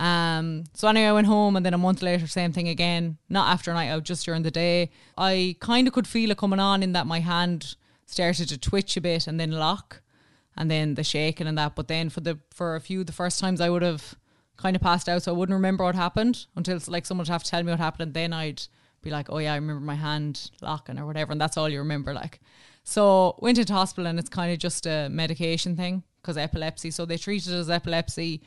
Um, 0.00 0.64
so 0.74 0.88
anyway, 0.88 1.06
I 1.06 1.12
went 1.12 1.26
home 1.28 1.56
and 1.56 1.64
then 1.64 1.72
a 1.72 1.78
month 1.78 2.02
later, 2.02 2.26
same 2.26 2.52
thing 2.52 2.68
again. 2.68 3.16
Not 3.30 3.50
after 3.52 3.70
a 3.70 3.74
night 3.74 3.88
out, 3.88 4.02
just 4.02 4.24
during 4.26 4.42
the 4.42 4.50
day. 4.50 4.90
I 5.16 5.56
kind 5.60 5.88
of 5.88 5.94
could 5.94 6.06
feel 6.06 6.30
it 6.30 6.36
coming 6.36 6.60
on 6.60 6.82
in 6.82 6.92
that 6.92 7.06
my 7.06 7.20
hand 7.20 7.76
started 8.06 8.48
to 8.48 8.58
twitch 8.58 8.96
a 8.96 9.00
bit 9.00 9.26
and 9.26 9.38
then 9.38 9.50
lock 9.50 10.02
and 10.56 10.70
then 10.70 10.94
the 10.94 11.04
shaking 11.04 11.46
and 11.46 11.58
that. 11.58 11.76
But 11.76 11.88
then 11.88 12.08
for 12.08 12.20
the 12.20 12.38
for 12.52 12.76
a 12.76 12.80
few 12.80 13.04
the 13.04 13.12
first 13.12 13.38
times 13.38 13.60
I 13.60 13.68
would 13.68 13.82
have 13.82 14.14
kind 14.56 14.74
of 14.74 14.82
passed 14.82 15.08
out, 15.08 15.22
so 15.22 15.32
I 15.32 15.36
wouldn't 15.36 15.54
remember 15.54 15.84
what 15.84 15.94
happened 15.94 16.46
until 16.56 16.78
like 16.88 17.04
someone 17.04 17.24
would 17.24 17.32
have 17.32 17.44
to 17.44 17.50
tell 17.50 17.62
me 17.62 17.70
what 17.70 17.78
happened, 17.78 18.08
and 18.08 18.14
then 18.14 18.32
I'd 18.32 18.62
be 19.02 19.10
like, 19.10 19.26
oh 19.30 19.38
yeah, 19.38 19.52
I 19.52 19.56
remember 19.56 19.84
my 19.84 19.94
hand 19.94 20.50
locking 20.62 20.98
or 20.98 21.06
whatever, 21.06 21.32
and 21.32 21.40
that's 21.40 21.56
all 21.56 21.68
you 21.68 21.78
remember. 21.78 22.14
Like, 22.14 22.40
so 22.82 23.36
went 23.40 23.58
into 23.58 23.72
hospital, 23.72 24.06
and 24.06 24.18
it's 24.18 24.30
kind 24.30 24.52
of 24.52 24.58
just 24.58 24.86
a 24.86 25.08
medication 25.08 25.76
thing 25.76 26.02
because 26.22 26.36
epilepsy. 26.38 26.90
So 26.90 27.04
they 27.04 27.18
treated 27.18 27.52
it 27.52 27.56
as 27.56 27.70
epilepsy, 27.70 28.42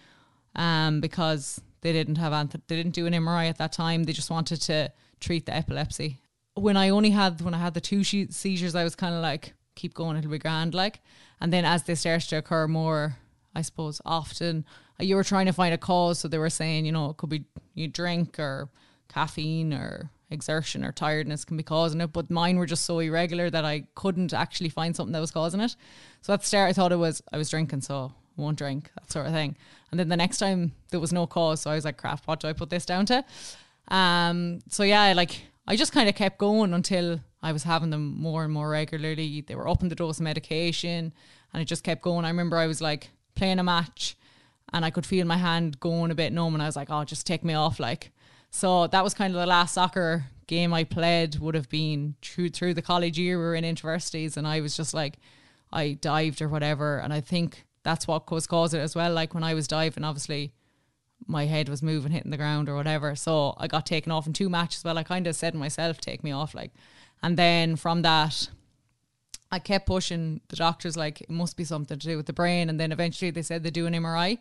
um, 0.56 1.00
because 1.00 1.61
they 1.81 1.94
didn't 1.94 2.17
have 2.17 2.33
anth- 2.33 2.61
they 2.67 2.75
didn't 2.75 2.95
do 2.95 3.06
an 3.06 3.13
MRI 3.13 3.50
at 3.50 3.57
that 3.59 3.71
time. 3.71 4.03
They 4.03 4.13
just 4.13 4.31
wanted 4.31 4.61
to 4.63 4.91
treat 5.19 5.45
the 5.45 5.56
epilepsy. 5.56 6.21
When 6.61 6.77
I 6.77 6.89
only 6.89 7.11
had 7.11 7.41
when 7.41 7.53
I 7.53 7.59
had 7.59 7.73
the 7.73 7.81
two 7.81 8.03
seizures, 8.03 8.75
I 8.75 8.83
was 8.83 8.95
kind 8.95 9.15
of 9.15 9.21
like, 9.21 9.53
keep 9.75 9.94
going, 9.94 10.17
it'll 10.17 10.31
be 10.31 10.38
grand, 10.38 10.73
like. 10.73 11.01
And 11.41 11.53
then 11.53 11.65
as 11.65 11.83
they 11.83 11.95
started 11.95 12.27
to 12.29 12.38
occur 12.38 12.67
more, 12.67 13.17
I 13.56 13.61
suppose 13.61 14.01
often 14.06 14.65
uh, 15.00 15.03
you 15.03 15.15
were 15.15 15.23
trying 15.23 15.45
to 15.45 15.53
find 15.53 15.73
a 15.73 15.77
cause. 15.77 16.19
So 16.19 16.27
they 16.27 16.38
were 16.38 16.50
saying, 16.50 16.85
you 16.85 16.91
know, 16.91 17.09
it 17.11 17.17
could 17.17 17.29
be 17.29 17.45
you 17.73 17.88
drink 17.88 18.39
or 18.39 18.69
caffeine 19.07 19.73
or 19.73 20.11
exertion 20.31 20.83
or 20.85 20.91
tiredness 20.91 21.45
can 21.45 21.57
be 21.57 21.63
causing 21.63 22.01
it. 22.01 22.13
But 22.13 22.29
mine 22.29 22.57
were 22.57 22.65
just 22.65 22.85
so 22.85 23.00
irregular 23.00 23.50
that 23.50 23.65
I 23.65 23.85
couldn't 23.95 24.33
actually 24.33 24.69
find 24.69 24.95
something 24.95 25.13
that 25.13 25.19
was 25.19 25.31
causing 25.31 25.61
it. 25.61 25.75
So 26.21 26.33
at 26.33 26.41
the 26.41 26.45
start, 26.45 26.69
I 26.69 26.73
thought 26.73 26.91
it 26.91 26.97
was 26.97 27.21
I 27.31 27.38
was 27.38 27.50
drinking, 27.50 27.81
so 27.81 28.13
I 28.38 28.41
won't 28.41 28.57
drink 28.57 28.91
that 28.95 29.11
sort 29.11 29.27
of 29.27 29.33
thing. 29.33 29.56
And 29.91 30.00
then 30.00 30.09
the 30.09 30.17
next 30.17 30.38
time 30.38 30.73
there 30.91 31.00
was 31.00 31.13
no 31.13 31.25
cause, 31.25 31.61
so 31.61 31.71
I 31.71 31.75
was 31.75 31.85
like, 31.85 31.97
crap, 31.97 32.25
what 32.25 32.39
do 32.39 32.47
I 32.47 32.53
put 32.53 32.69
this 32.69 32.85
down 32.85 33.06
to? 33.07 33.23
Um, 33.88 34.59
so 34.69 34.83
yeah, 34.83 35.13
like 35.13 35.41
I 35.69 35.75
just 35.75 35.92
kind 35.92 36.10
of 36.10 36.16
kept 36.16 36.39
going 36.39 36.74
until 36.74 37.19
I 37.44 37.51
was 37.51 37.62
having 37.62 37.92
them 37.92 38.19
more 38.19 38.44
and 38.44 38.51
more 38.51 38.69
regularly. 38.69 39.42
They 39.42 39.54
were 39.54 39.69
upping 39.69 39.89
the 39.89 39.95
dose 39.95 40.18
of 40.18 40.24
medication, 40.24 41.13
and 41.54 41.62
it 41.62 41.66
just 41.66 41.83
kept 41.83 42.01
going. 42.01 42.25
I 42.25 42.30
remember 42.30 42.57
I 42.57 42.66
was 42.66 42.81
like 42.81 43.12
playing 43.36 43.60
a 43.60 43.63
match, 43.63 44.18
and 44.74 44.83
I 44.83 44.89
could 44.89 45.06
feel 45.06 45.27
my 45.27 45.38
hand 45.38 45.80
going 45.80 46.10
a 46.10 46.16
bit 46.16 46.33
numb, 46.33 46.56
and 46.56 46.63
I 46.63 46.66
was 46.66 46.75
like, 46.75 46.89
"Oh, 46.89 47.04
just 47.04 47.27
take 47.27 47.44
me 47.44 47.54
off!" 47.54 47.80
Like, 47.80 48.12
so 48.50 48.88
that 48.88 49.04
was 49.04 49.13
kind 49.13 49.31
of 49.36 49.39
the 49.39 49.45
last 49.45 49.75
soccer 49.75 50.25
game 50.48 50.74
I 50.74 50.86
played. 50.86 51.38
Would 51.38 51.54
have 51.54 51.69
been 51.69 52.16
through 52.24 52.50
through 52.50 52.74
the 52.74 52.81
college 52.81 53.19
year. 53.19 53.38
We 53.38 53.44
were 53.44 53.54
in 53.54 53.63
universities, 53.63 54.38
and 54.38 54.48
I 54.48 54.62
was 54.62 54.75
just 54.75 54.95
like, 54.95 55.19
I 55.71 55.94
dived 56.01 56.42
or 56.42 56.50
whatever, 56.50 56.98
and 56.98 57.13
I 57.13 57.21
think 57.21 57.68
that's 57.83 58.07
what 58.07 58.31
was 58.31 58.48
causing 58.48 58.80
it 58.80 58.83
as 58.83 58.95
well. 58.95 59.13
Like 59.13 59.36
when 59.36 59.44
I 59.44 59.54
was 59.54 59.68
diving, 59.68 60.04
obviously 60.04 60.51
my 61.27 61.45
head 61.45 61.69
was 61.69 61.83
moving, 61.83 62.12
hitting 62.12 62.31
the 62.31 62.38
ground 62.38 62.69
or 62.69 62.75
whatever. 62.75 63.16
So 63.16 63.54
I 63.57 63.68
got 63.68 63.86
taken 63.86 64.12
off 64.12 64.27
in 64.27 64.33
two 64.33 64.50
matches. 64.50 64.83
Well, 64.83 64.98
I 64.98 65.04
kind 65.04 65.27
of 65.27 65.36
said 65.36 65.56
myself, 65.56 66.00
take 66.00 66.24
me 66.24 66.31
off, 66.31 66.56
like. 66.56 66.71
And 67.21 67.38
then 67.38 67.75
from 67.75 68.01
that, 68.04 68.50
I 69.51 69.60
kept 69.60 69.88
pushing 69.88 70.42
the 70.50 70.56
doctors, 70.56 70.95
like, 70.95 71.21
it 71.21 71.30
must 71.30 71.57
be 71.57 71.63
something 71.63 71.98
to 71.98 72.07
do 72.07 72.18
with 72.18 72.27
the 72.27 72.33
brain. 72.33 72.69
And 72.69 72.80
then 72.80 72.92
eventually 72.92 73.31
they 73.31 73.42
said 73.42 73.63
they 73.63 73.71
do 73.71 73.88
an 73.88 73.94
MRI. 73.94 74.38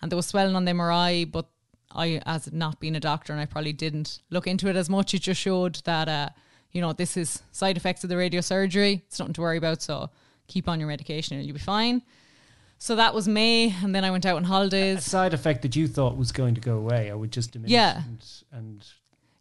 And 0.00 0.10
there 0.10 0.16
was 0.16 0.26
swelling 0.26 0.56
on 0.56 0.64
the 0.64 0.72
MRI, 0.72 1.30
but 1.30 1.46
I, 1.90 2.20
as 2.26 2.52
not 2.52 2.80
being 2.80 2.96
a 2.96 3.00
doctor, 3.00 3.32
and 3.32 3.40
I 3.40 3.46
probably 3.46 3.72
didn't 3.72 4.20
look 4.30 4.46
into 4.46 4.68
it 4.68 4.76
as 4.76 4.90
much, 4.90 5.14
it 5.14 5.22
just 5.22 5.40
showed 5.40 5.76
that, 5.84 6.08
uh, 6.08 6.28
you 6.70 6.80
know, 6.80 6.92
this 6.92 7.16
is 7.16 7.42
side 7.52 7.76
effects 7.76 8.02
of 8.04 8.10
the 8.10 8.16
radiosurgery. 8.16 9.02
It's 9.06 9.18
nothing 9.18 9.34
to 9.34 9.40
worry 9.40 9.58
about. 9.58 9.82
So 9.82 10.10
keep 10.48 10.68
on 10.68 10.80
your 10.80 10.88
medication 10.88 11.36
and 11.36 11.46
you'll 11.46 11.54
be 11.54 11.60
fine. 11.60 12.02
So 12.82 12.96
that 12.96 13.14
was 13.14 13.28
May, 13.28 13.72
and 13.84 13.94
then 13.94 14.04
I 14.04 14.10
went 14.10 14.26
out 14.26 14.34
on 14.34 14.42
A 14.42 14.48
holidays. 14.48 15.04
side 15.04 15.32
effect 15.32 15.62
that 15.62 15.76
you 15.76 15.86
thought 15.86 16.16
was 16.16 16.32
going 16.32 16.56
to 16.56 16.60
go 16.60 16.78
away, 16.78 17.12
I 17.12 17.14
would 17.14 17.30
just 17.30 17.52
diminish. 17.52 17.70
Yeah. 17.70 18.02
And, 18.04 18.24
and 18.50 18.84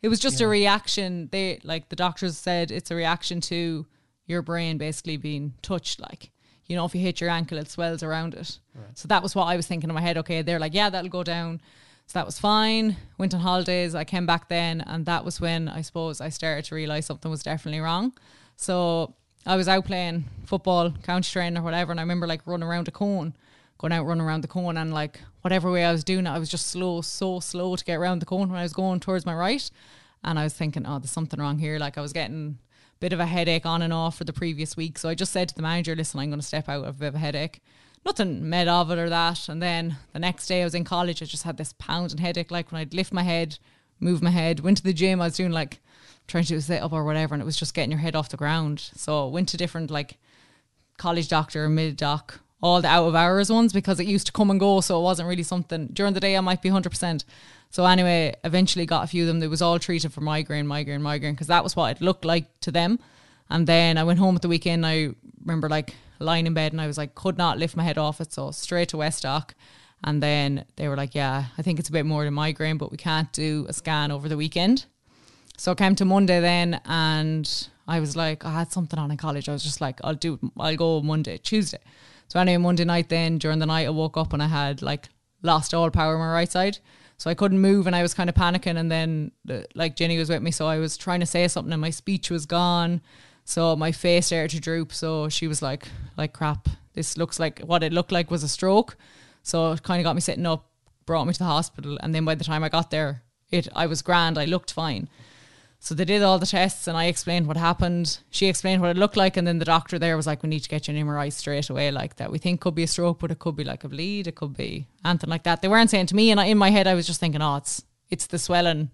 It 0.04 0.10
was 0.10 0.20
just 0.20 0.42
a 0.42 0.48
reaction. 0.48 1.28
They 1.32 1.60
like 1.64 1.90
the 1.90 1.96
doctors 1.96 2.38
said 2.38 2.70
it's 2.70 2.92
a 2.92 2.96
reaction 2.96 3.42
to 3.42 3.88
your 4.28 4.44
brain 4.44 4.78
basically 4.78 5.18
being 5.18 5.56
touched. 5.64 6.00
Like 6.00 6.30
you 6.68 6.76
know, 6.76 6.86
if 6.86 6.94
you 6.94 7.02
hit 7.02 7.20
your 7.20 7.32
ankle, 7.32 7.58
it 7.58 7.68
swells 7.68 8.04
around 8.04 8.36
it. 8.36 8.60
So 8.94 9.08
that 9.08 9.24
was 9.24 9.34
what 9.34 9.46
I 9.46 9.56
was 9.56 9.66
thinking 9.66 9.90
in 9.90 9.96
my 9.96 10.02
head. 10.02 10.20
Okay, 10.20 10.44
they're 10.44 10.60
like, 10.60 10.76
yeah, 10.76 10.92
that'll 10.92 11.10
go 11.10 11.24
down. 11.24 11.62
So 12.06 12.20
that 12.20 12.28
was 12.28 12.38
fine. 12.38 12.96
Went 13.18 13.34
on 13.34 13.40
holidays. 13.40 13.96
I 13.96 14.04
came 14.04 14.28
back 14.28 14.50
then, 14.50 14.82
and 14.82 15.08
that 15.08 15.26
was 15.26 15.42
when 15.42 15.68
I 15.68 15.82
suppose 15.82 16.22
I 16.22 16.30
started 16.30 16.66
to 16.66 16.76
realize 16.76 17.08
something 17.08 17.32
was 17.32 17.42
definitely 17.42 17.80
wrong. 17.80 18.14
So 18.56 19.16
I 19.46 19.56
was 19.56 19.68
out 19.68 19.86
playing 19.86 20.26
football, 20.46 20.92
county 21.04 21.28
training 21.28 21.58
or 21.58 21.64
whatever, 21.64 21.92
and 21.92 22.00
I 22.00 22.04
remember 22.04 22.28
like 22.28 22.46
running 22.46 22.68
around 22.68 22.88
a 22.88 22.92
cone, 22.92 23.34
going 23.80 23.92
out 23.92 24.06
running 24.06 24.24
around 24.24 24.42
the 24.42 24.48
cone, 24.48 24.78
and 24.78 24.94
like 24.94 25.20
whatever 25.42 25.72
way 25.72 25.84
I 25.84 25.92
was 25.92 26.04
doing 26.04 26.28
it, 26.28 26.30
I 26.30 26.38
was 26.38 26.50
just 26.50 26.68
slow, 26.68 27.02
so 27.02 27.40
slow 27.40 27.76
to 27.76 27.84
get 27.84 27.96
around 27.96 28.20
the 28.20 28.28
cone 28.28 28.50
when 28.50 28.60
I 28.60 28.64
was 28.64 28.74
going 28.74 29.00
towards 29.00 29.26
my 29.26 29.34
right, 29.34 29.70
and 30.24 30.38
I 30.38 30.44
was 30.44 30.54
thinking, 30.54 30.86
oh, 30.86 31.00
there's 31.00 31.12
something 31.12 31.40
wrong 31.40 31.58
here. 31.58 31.80
Like 31.80 31.98
I 31.98 32.02
was 32.02 32.14
getting 32.14 32.60
a 32.60 33.00
bit 33.00 33.14
of 33.14 33.20
a 33.20 33.26
headache 33.26 33.66
on 33.66 33.82
and 33.82 33.92
off 33.92 34.18
for 34.18 34.26
the 34.26 34.34
previous 34.34 34.78
week, 34.78 35.00
so 35.00 35.10
I 35.10 35.16
just 35.16 35.32
said 35.32 35.50
to 35.50 35.56
the 35.56 35.64
manager, 35.64 35.96
listen, 35.96 36.20
I'm 36.20 36.30
going 36.30 36.40
to 36.40 36.46
step 36.46 36.70
out 36.70 36.86
of 36.86 36.98
a 36.98 37.00
bit 37.00 37.08
of 37.08 37.16
a 37.16 37.20
headache. 37.20 37.62
Nothing 38.06 38.48
med 38.50 38.68
of 38.68 38.90
it 38.90 38.98
or 38.98 39.10
that. 39.10 39.48
And 39.48 39.62
then 39.62 39.98
the 40.12 40.20
next 40.20 40.48
day 40.48 40.62
I 40.62 40.64
was 40.64 40.74
in 40.74 40.84
college, 40.84 41.22
I 41.22 41.26
just 41.26 41.44
had 41.44 41.58
this 41.58 41.74
pounding 41.74 42.18
headache. 42.18 42.50
Like 42.50 42.72
when 42.72 42.82
I'd 42.82 42.96
lift 42.96 43.14
my 43.14 43.22
head, 43.22 43.60
move 44.00 44.24
my 44.24 44.32
head, 44.32 44.62
went 44.62 44.78
to 44.78 44.84
the 44.84 44.94
gym, 44.94 45.22
I 45.22 45.26
was 45.26 45.36
doing 45.36 45.52
like 45.52 45.80
trying 46.28 46.44
to 46.44 46.50
do 46.50 46.58
a 46.58 46.62
sit 46.62 46.82
up 46.82 46.94
or 46.94 47.04
whatever, 47.04 47.34
and 47.34 47.42
it 47.42 47.46
was 47.46 47.58
just 47.58 47.74
getting 47.74 47.92
your 47.92 48.00
head 48.00 48.16
off 48.16 48.30
the 48.30 48.38
ground. 48.38 48.92
So 48.96 49.28
went 49.28 49.50
to 49.50 49.58
different 49.58 49.92
like 49.92 50.18
college 50.98 51.28
doctor, 51.28 51.68
MiDoc, 51.68 52.40
all 52.62 52.82
the 52.82 52.88
out 52.88 53.08
of 53.08 53.16
hours 53.16 53.52
ones 53.52 53.74
because 53.74 54.00
it 54.00 54.08
used 54.08 54.28
to 54.28 54.32
come 54.32 54.52
and 54.52 54.60
go. 54.60 54.82
So 54.82 55.00
it 55.00 55.04
wasn't 55.04 55.30
really 55.30 55.44
something 55.44 55.88
during 55.88 56.14
the 56.14 56.20
day. 56.20 56.38
I 56.38 56.42
might 56.42 56.62
be 56.62 56.70
hundred 56.70 56.92
percent. 56.92 57.26
So 57.70 57.86
anyway, 57.86 58.36
eventually 58.44 58.86
got 58.86 59.04
a 59.04 59.08
few 59.08 59.24
of 59.24 59.28
them. 59.28 59.40
They 59.40 59.48
was 59.48 59.62
all 59.62 59.80
treated 59.80 60.14
for 60.14 60.22
migraine, 60.22 60.68
migraine, 60.68 61.02
migraine 61.02 61.34
because 61.34 61.48
that 61.48 61.64
was 61.64 61.76
what 61.76 61.98
it 61.98 62.02
looked 62.02 62.26
like 62.26 62.60
to 62.62 62.72
them. 62.72 63.00
And 63.50 63.66
then 63.66 63.98
I 63.98 64.04
went 64.04 64.20
home 64.20 64.36
at 64.36 64.42
the 64.42 64.48
weekend. 64.48 64.86
I 64.86 65.10
remember 65.42 65.70
like 65.70 65.96
lying 66.20 66.46
in 66.46 66.54
bed 66.54 66.72
and 66.72 66.82
I 66.82 66.88
was 66.88 66.98
like 66.98 67.16
could 67.16 67.38
not 67.38 67.58
lift 67.58 67.76
my 67.76 67.84
head 67.84 67.98
off 67.98 68.22
it. 68.22 68.32
So 68.32 68.52
straight 68.52 68.90
to 68.90 68.98
Westdoc. 68.98 69.52
And 70.04 70.22
then 70.22 70.66
they 70.78 70.88
were 70.88 70.98
like, 70.98 71.14
yeah, 71.14 71.46
I 71.58 71.62
think 71.62 71.80
it's 71.80 71.90
a 71.90 71.92
bit 71.92 72.06
more 72.06 72.24
than 72.26 72.34
migraine, 72.34 72.78
but 72.78 72.92
we 72.92 72.98
can't 72.98 73.32
do 73.34 73.66
a 73.70 73.74
scan 73.74 74.12
over 74.12 74.28
the 74.28 74.38
weekend. 74.38 74.86
So 75.58 75.72
I 75.72 75.76
came 75.76 75.96
to 75.96 76.06
Monday 76.06 76.40
then 76.40 76.82
and 76.86 77.68
I 77.88 78.00
was 78.00 78.16
like, 78.16 78.46
I 78.46 78.52
had 78.52 78.72
something 78.72 78.98
on 78.98 79.12
in 79.12 79.18
college. 79.18 79.48
I 79.48 79.54
was 79.54 79.64
just 79.64 79.82
like, 79.82 80.00
I'll 80.04 80.16
do, 80.16 80.40
I'll 80.58 80.76
go 80.76 81.02
Monday, 81.02 81.38
Tuesday. 81.38 81.80
So 82.28 82.40
anyway, 82.40 82.58
Monday 82.58 82.86
night 82.86 83.10
then 83.10 83.38
during 83.38 83.60
the 83.60 83.66
night 83.66 83.86
I 83.86 83.92
woke 83.92 84.18
up 84.18 84.34
and 84.34 84.42
I 84.42 84.48
had 84.48 84.82
like 84.82 85.10
lost 85.44 85.74
all 85.74 85.90
power 85.92 86.16
on 86.16 86.20
my 86.20 86.32
right 86.32 86.52
side. 86.52 86.80
So 87.18 87.30
I 87.30 87.36
couldn't 87.36 87.60
move 87.60 87.86
and 87.86 87.96
I 87.96 88.02
was 88.02 88.14
kind 88.14 88.30
of 88.30 88.36
panicking. 88.36 88.78
And 88.78 88.92
then 88.92 89.32
like 89.76 89.96
Jenny 89.96 90.18
was 90.18 90.30
with 90.30 90.42
me, 90.42 90.52
so 90.52 90.66
I 90.66 90.80
was 90.80 90.98
trying 90.98 91.20
to 91.20 91.26
say 91.26 91.48
something 91.48 91.72
and 91.72 91.82
my 91.82 91.92
speech 91.92 92.32
was 92.32 92.46
gone. 92.46 93.02
So 93.46 93.76
my 93.76 93.92
face 93.92 94.28
started 94.28 94.52
to 94.52 94.60
droop. 94.60 94.94
So 94.94 95.30
she 95.30 95.48
was 95.48 95.62
like, 95.62 95.88
like 96.18 96.34
crap. 96.34 96.68
This 96.94 97.18
looks 97.18 97.40
like 97.40 97.60
what 97.60 97.84
it 97.84 97.94
looked 97.94 98.12
like 98.12 98.32
was 98.32 98.44
a 98.44 98.48
stroke. 98.48 98.98
So 99.44 99.74
it 99.74 99.84
kind 99.84 100.00
of 100.00 100.04
got 100.04 100.16
me 100.16 100.22
sitting 100.22 100.46
up, 100.46 100.70
brought 101.06 101.26
me 101.26 101.34
to 101.34 101.40
the 101.40 101.46
hospital, 101.46 101.98
and 102.02 102.14
then 102.14 102.26
by 102.26 102.36
the 102.36 102.44
time 102.44 102.64
I 102.64 102.70
got 102.70 102.92
there, 102.92 103.24
it 103.50 103.68
I 103.76 103.86
was 103.88 104.02
grand. 104.02 104.38
I 104.38 104.46
looked 104.46 104.72
fine. 104.72 105.10
So 105.84 105.96
they 105.96 106.06
did 106.06 106.22
all 106.22 106.38
the 106.38 106.46
tests 106.46 106.88
and 106.88 106.96
I 106.96 107.06
explained 107.06 107.48
what 107.48 107.58
happened. 107.58 108.20
She 108.30 108.46
explained 108.46 108.84
what 108.84 108.92
it 108.92 108.98
looked 108.98 109.18
like 109.18 109.36
and 109.36 109.48
then 109.48 109.58
the 109.58 109.66
doctor 109.66 109.98
there 109.98 110.16
was 110.16 110.28
like, 110.28 110.44
We 110.44 110.50
need 110.50 110.60
to 110.60 110.70
get 110.70 110.88
you 110.88 110.96
an 110.96 111.08
MRI 111.08 111.34
straight 111.34 111.72
away 111.72 111.90
like 111.90 112.18
that. 112.18 112.32
We 112.32 112.38
think 112.38 112.62
could 112.62 112.76
be 112.76 112.84
a 112.84 112.88
stroke, 112.88 113.18
but 113.18 113.32
it 113.32 113.40
could 113.40 113.56
be 113.56 113.64
like 113.64 113.84
a 113.84 113.90
bleed, 113.90 114.28
it 114.28 114.36
could 114.36 114.56
be 114.56 114.86
anything 115.04 115.32
like 115.32 115.42
that. 115.44 115.64
They 115.64 115.68
weren't 115.68 115.90
saying 115.90 116.06
to 116.06 116.16
me 116.16 116.30
and 116.30 116.40
I, 116.40 116.46
in 116.46 116.60
my 116.60 116.70
head 116.70 116.86
I 116.86 116.94
was 116.94 117.08
just 117.08 117.20
thinking, 117.20 117.42
Oh, 117.42 117.56
it's 117.56 117.84
it's 118.12 118.28
the 118.28 118.38
swelling 118.38 118.92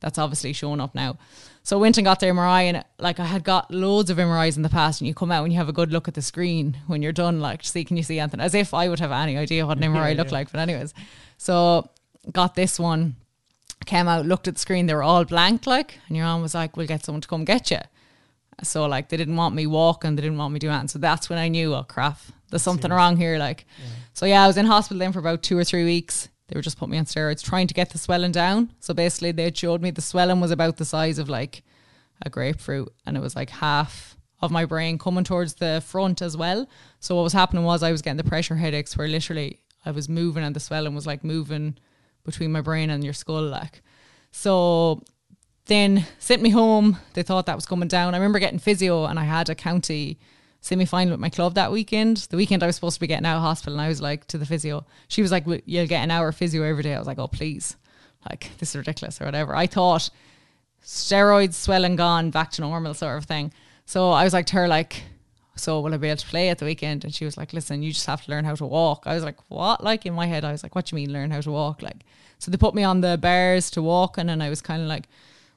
that's 0.00 0.16
obviously 0.16 0.54
showing 0.54 0.80
up 0.80 0.94
now. 0.94 1.18
So 1.64 1.76
I 1.76 1.82
went 1.82 1.98
and 1.98 2.06
got 2.06 2.20
the 2.20 2.26
MRI 2.26 2.62
and 2.62 2.82
like 2.98 3.20
I 3.20 3.26
had 3.26 3.44
got 3.44 3.70
loads 3.70 4.08
of 4.08 4.16
MRIs 4.16 4.56
in 4.56 4.62
the 4.62 4.70
past 4.70 5.02
and 5.02 5.08
you 5.08 5.12
come 5.12 5.30
out 5.30 5.44
and 5.44 5.52
you 5.52 5.58
have 5.58 5.68
a 5.68 5.74
good 5.74 5.92
look 5.92 6.08
at 6.08 6.14
the 6.14 6.22
screen 6.22 6.78
when 6.86 7.02
you're 7.02 7.12
done, 7.12 7.42
like 7.42 7.62
see 7.62 7.84
can 7.84 7.98
you 7.98 8.02
see 8.02 8.18
anything? 8.18 8.40
As 8.40 8.54
if 8.54 8.72
I 8.72 8.88
would 8.88 9.00
have 9.00 9.12
any 9.12 9.36
idea 9.36 9.66
what 9.66 9.76
an 9.76 9.84
MRI 9.84 10.08
yeah, 10.12 10.16
looked 10.16 10.30
yeah. 10.30 10.38
like. 10.38 10.50
But 10.50 10.60
anyways. 10.60 10.94
So 11.36 11.90
got 12.32 12.54
this 12.54 12.80
one 12.80 13.16
came 13.86 14.08
out, 14.08 14.26
looked 14.26 14.48
at 14.48 14.54
the 14.54 14.60
screen, 14.60 14.86
they 14.86 14.94
were 14.94 15.02
all 15.02 15.24
blank, 15.24 15.66
like, 15.66 15.98
and 16.08 16.16
your 16.16 16.26
mom 16.26 16.42
was 16.42 16.54
like, 16.54 16.76
We'll 16.76 16.86
get 16.86 17.04
someone 17.04 17.20
to 17.22 17.28
come 17.28 17.44
get 17.44 17.70
you. 17.70 17.78
So, 18.62 18.86
like, 18.86 19.08
they 19.08 19.16
didn't 19.16 19.36
want 19.36 19.54
me 19.54 19.66
walking, 19.66 20.16
they 20.16 20.22
didn't 20.22 20.38
want 20.38 20.52
me 20.52 20.60
doing 20.60 20.72
that. 20.72 20.90
So 20.90 20.98
that's 20.98 21.28
when 21.28 21.38
I 21.38 21.48
knew, 21.48 21.74
oh, 21.74 21.82
crap, 21.84 22.18
there's 22.50 22.62
something 22.62 22.82
Seriously. 22.82 22.96
wrong 22.96 23.16
here. 23.16 23.38
Like, 23.38 23.66
yeah. 23.78 23.84
so 24.12 24.26
yeah, 24.26 24.44
I 24.44 24.46
was 24.46 24.56
in 24.56 24.66
hospital 24.66 24.98
then 24.98 25.12
for 25.12 25.18
about 25.18 25.42
two 25.42 25.58
or 25.58 25.64
three 25.64 25.84
weeks. 25.84 26.28
They 26.48 26.58
were 26.58 26.62
just 26.62 26.78
putting 26.78 26.92
me 26.92 26.98
on 26.98 27.06
steroids, 27.06 27.42
trying 27.42 27.66
to 27.66 27.74
get 27.74 27.90
the 27.90 27.98
swelling 27.98 28.32
down. 28.32 28.72
So 28.80 28.92
basically, 28.92 29.32
they 29.32 29.50
showed 29.54 29.80
me 29.80 29.90
the 29.90 30.02
swelling 30.02 30.40
was 30.40 30.50
about 30.50 30.76
the 30.76 30.84
size 30.84 31.18
of 31.18 31.30
like 31.30 31.62
a 32.20 32.28
grapefruit, 32.28 32.92
and 33.06 33.16
it 33.16 33.20
was 33.20 33.34
like 33.34 33.48
half 33.50 34.16
of 34.42 34.50
my 34.50 34.64
brain 34.64 34.98
coming 34.98 35.24
towards 35.24 35.54
the 35.54 35.82
front 35.86 36.20
as 36.20 36.36
well. 36.36 36.68
So 37.00 37.16
what 37.16 37.22
was 37.22 37.32
happening 37.32 37.64
was 37.64 37.82
I 37.82 37.92
was 37.92 38.02
getting 38.02 38.16
the 38.18 38.24
pressure 38.24 38.56
headaches 38.56 38.98
where 38.98 39.08
literally 39.08 39.60
I 39.86 39.92
was 39.92 40.08
moving 40.08 40.42
and 40.44 40.54
the 40.54 40.60
swelling 40.60 40.94
was 40.94 41.06
like 41.06 41.24
moving 41.24 41.78
between 42.24 42.52
my 42.52 42.60
brain 42.60 42.90
and 42.90 43.04
your 43.04 43.12
skull, 43.12 43.42
like. 43.42 43.82
So 44.30 45.02
then 45.66 46.06
sent 46.18 46.42
me 46.42 46.50
home. 46.50 46.98
They 47.14 47.22
thought 47.22 47.46
that 47.46 47.56
was 47.56 47.66
coming 47.66 47.88
down. 47.88 48.14
I 48.14 48.18
remember 48.18 48.38
getting 48.38 48.58
physio, 48.58 49.04
and 49.04 49.18
I 49.18 49.24
had 49.24 49.48
a 49.48 49.54
county 49.54 50.18
semi 50.60 50.84
final 50.84 51.12
with 51.12 51.20
my 51.20 51.28
club 51.28 51.54
that 51.54 51.72
weekend. 51.72 52.18
The 52.30 52.36
weekend 52.36 52.62
I 52.62 52.66
was 52.66 52.76
supposed 52.76 52.94
to 52.94 53.00
be 53.00 53.06
getting 53.06 53.26
out 53.26 53.36
of 53.36 53.42
hospital, 53.42 53.74
and 53.74 53.82
I 53.82 53.88
was 53.88 54.00
like 54.00 54.26
to 54.28 54.38
the 54.38 54.46
physio. 54.46 54.86
She 55.08 55.22
was 55.22 55.30
like, 55.32 55.44
"You'll 55.66 55.86
get 55.86 56.02
an 56.02 56.10
hour 56.10 56.32
physio 56.32 56.62
every 56.62 56.82
day." 56.82 56.94
I 56.94 56.98
was 56.98 57.06
like, 57.06 57.18
"Oh 57.18 57.28
please, 57.28 57.76
like 58.28 58.50
this 58.58 58.70
is 58.70 58.76
ridiculous 58.76 59.20
or 59.20 59.24
whatever." 59.24 59.54
I 59.54 59.66
thought 59.66 60.10
steroids, 60.84 61.54
swelling 61.54 61.96
gone, 61.96 62.30
back 62.30 62.50
to 62.52 62.60
normal 62.62 62.94
sort 62.94 63.18
of 63.18 63.24
thing. 63.24 63.52
So 63.84 64.10
I 64.10 64.24
was 64.24 64.32
like 64.32 64.46
to 64.46 64.56
her, 64.56 64.68
like, 64.68 65.02
so 65.54 65.80
will 65.80 65.94
I 65.94 65.96
be 65.96 66.08
able 66.08 66.16
to 66.18 66.26
play 66.26 66.48
at 66.48 66.58
the 66.58 66.64
weekend? 66.64 67.04
And 67.04 67.14
she 67.14 67.24
was 67.24 67.36
like, 67.36 67.52
listen, 67.52 67.82
you 67.82 67.92
just 67.92 68.06
have 68.06 68.24
to 68.24 68.30
learn 68.30 68.44
how 68.44 68.54
to 68.54 68.66
walk. 68.66 69.04
I 69.06 69.14
was 69.14 69.24
like, 69.24 69.38
what? 69.48 69.84
Like 69.84 70.06
in 70.06 70.14
my 70.14 70.26
head, 70.26 70.44
I 70.44 70.52
was 70.52 70.62
like, 70.62 70.74
what 70.74 70.86
do 70.86 70.96
you 70.96 71.02
mean 71.02 71.12
learn 71.12 71.30
how 71.30 71.40
to 71.40 71.50
walk? 71.50 71.82
Like, 71.82 72.04
so 72.38 72.50
they 72.50 72.56
put 72.56 72.74
me 72.74 72.82
on 72.82 73.02
the 73.02 73.18
bars 73.18 73.70
to 73.72 73.82
walk, 73.82 74.18
and 74.18 74.28
then 74.28 74.42
I 74.42 74.48
was 74.48 74.60
kind 74.60 74.82
of 74.82 74.88
like 74.88 75.08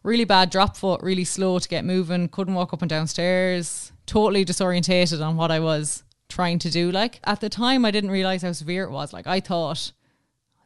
really 0.03 0.25
bad 0.25 0.51
drop 0.51 0.77
foot, 0.77 1.01
really 1.01 1.23
slow 1.23 1.57
to 1.57 1.67
get 1.67 1.83
moving, 1.83 2.27
couldn't 2.27 2.53
walk 2.53 2.73
up 2.73 2.81
and 2.81 2.89
down 2.89 3.07
stairs, 3.07 3.91
totally 4.05 4.45
disorientated 4.45 5.25
on 5.25 5.35
what 5.35 5.49
I 5.49 5.59
was 5.59 6.03
trying 6.29 6.59
to 6.59 6.69
do. 6.69 6.91
Like 6.91 7.19
at 7.23 7.41
the 7.41 7.49
time, 7.49 7.85
I 7.85 7.91
didn't 7.91 8.11
realize 8.11 8.43
how 8.43 8.51
severe 8.51 8.83
it 8.83 8.91
was. 8.91 9.13
Like 9.13 9.25
I 9.25 9.39
thought 9.39 9.91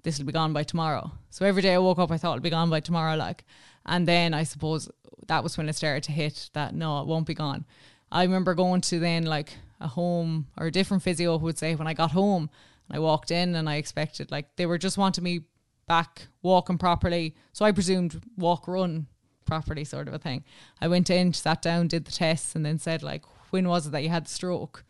this 0.03 0.17
will 0.17 0.25
be 0.25 0.33
gone 0.33 0.53
by 0.53 0.63
tomorrow. 0.63 1.11
So 1.29 1.45
every 1.45 1.61
day 1.61 1.73
I 1.73 1.77
woke 1.77 1.99
up, 1.99 2.11
I 2.11 2.17
thought 2.17 2.33
it'll 2.33 2.43
be 2.43 2.49
gone 2.49 2.69
by 2.69 2.79
tomorrow. 2.79 3.15
Like, 3.15 3.45
and 3.85 4.07
then 4.07 4.33
I 4.33 4.43
suppose 4.43 4.89
that 5.27 5.43
was 5.43 5.57
when 5.57 5.69
it 5.69 5.75
started 5.75 6.03
to 6.03 6.11
hit 6.11 6.49
that 6.53 6.73
no, 6.73 7.01
it 7.01 7.07
won't 7.07 7.27
be 7.27 7.33
gone. 7.33 7.65
I 8.11 8.23
remember 8.23 8.53
going 8.55 8.81
to 8.81 8.99
then 8.99 9.23
like 9.23 9.53
a 9.79 9.87
home 9.87 10.47
or 10.57 10.67
a 10.67 10.71
different 10.71 11.03
physio 11.03 11.37
who 11.37 11.45
would 11.45 11.57
say 11.57 11.75
when 11.75 11.87
I 11.87 11.93
got 11.93 12.11
home 12.11 12.49
and 12.87 12.97
I 12.97 12.99
walked 12.99 13.31
in 13.31 13.55
and 13.55 13.69
I 13.69 13.75
expected 13.75 14.31
like 14.31 14.55
they 14.55 14.65
were 14.65 14.77
just 14.77 14.97
wanting 14.97 15.23
me 15.23 15.41
back 15.87 16.27
walking 16.41 16.77
properly. 16.77 17.35
So 17.53 17.65
I 17.65 17.71
presumed 17.71 18.21
walk 18.37 18.67
run 18.67 19.07
properly 19.45 19.83
sort 19.83 20.07
of 20.07 20.13
a 20.13 20.19
thing. 20.19 20.43
I 20.81 20.87
went 20.87 21.09
in, 21.09 21.33
sat 21.33 21.61
down, 21.61 21.87
did 21.87 22.05
the 22.05 22.11
tests 22.11 22.55
and 22.55 22.65
then 22.65 22.77
said 22.77 23.03
like 23.03 23.23
when 23.51 23.67
was 23.67 23.87
it 23.87 23.91
that 23.91 24.03
you 24.03 24.09
had 24.09 24.25
the 24.25 24.29
stroke? 24.29 24.83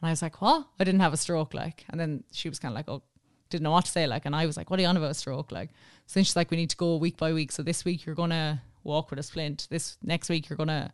And 0.00 0.08
I 0.08 0.12
was 0.12 0.22
like, 0.22 0.40
What? 0.40 0.66
I 0.80 0.84
didn't 0.84 1.00
have 1.00 1.12
a 1.12 1.18
stroke 1.18 1.54
like 1.54 1.84
and 1.88 2.00
then 2.00 2.24
she 2.32 2.48
was 2.48 2.58
kinda 2.58 2.74
like, 2.74 2.88
Oh, 2.88 3.02
didn't 3.50 3.64
know 3.64 3.72
what 3.72 3.84
to 3.84 3.90
say 3.90 4.06
like 4.06 4.24
and 4.24 4.34
I 4.34 4.46
was 4.46 4.56
like, 4.56 4.70
What 4.70 4.78
are 4.78 4.82
you 4.82 4.88
on 4.88 4.96
about 4.96 5.10
a 5.10 5.14
stroke? 5.14 5.52
Like 5.52 5.70
so 6.06 6.20
she's 6.20 6.36
like, 6.36 6.50
We 6.50 6.56
need 6.56 6.70
to 6.70 6.76
go 6.76 6.96
week 6.96 7.16
by 7.16 7.32
week. 7.32 7.52
So 7.52 7.62
this 7.62 7.84
week 7.84 8.06
you're 8.06 8.14
gonna 8.14 8.62
walk 8.82 9.10
with 9.10 9.18
a 9.18 9.22
splint. 9.22 9.68
This 9.70 9.96
next 10.02 10.28
week 10.28 10.48
you're 10.48 10.56
gonna 10.56 10.92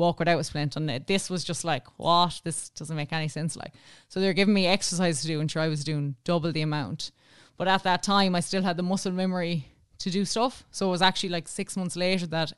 walk 0.00 0.18
without 0.18 0.40
a 0.40 0.44
splint. 0.44 0.74
And 0.74 0.88
this 1.06 1.30
was 1.30 1.44
just 1.44 1.64
like, 1.64 1.86
what? 1.96 2.40
This 2.42 2.70
doesn't 2.70 2.96
make 2.96 3.12
any 3.12 3.28
sense. 3.28 3.56
Like, 3.56 3.72
so 4.08 4.18
they're 4.18 4.32
giving 4.32 4.54
me 4.54 4.66
exercise 4.66 5.20
to 5.20 5.28
do, 5.28 5.40
and 5.40 5.48
sure, 5.50 5.62
I 5.62 5.68
was 5.68 5.84
doing 5.84 6.16
double 6.24 6.50
the 6.50 6.62
amount. 6.62 7.12
But 7.56 7.68
at 7.68 7.84
that 7.84 8.02
time, 8.02 8.34
I 8.34 8.40
still 8.40 8.62
had 8.62 8.76
the 8.76 8.82
muscle 8.82 9.12
memory 9.12 9.66
to 9.98 10.10
do 10.10 10.24
stuff. 10.24 10.64
So 10.70 10.88
it 10.88 10.90
was 10.90 11.02
actually 11.02 11.28
like 11.28 11.46
six 11.46 11.76
months 11.76 11.94
later 11.94 12.26
that 12.28 12.52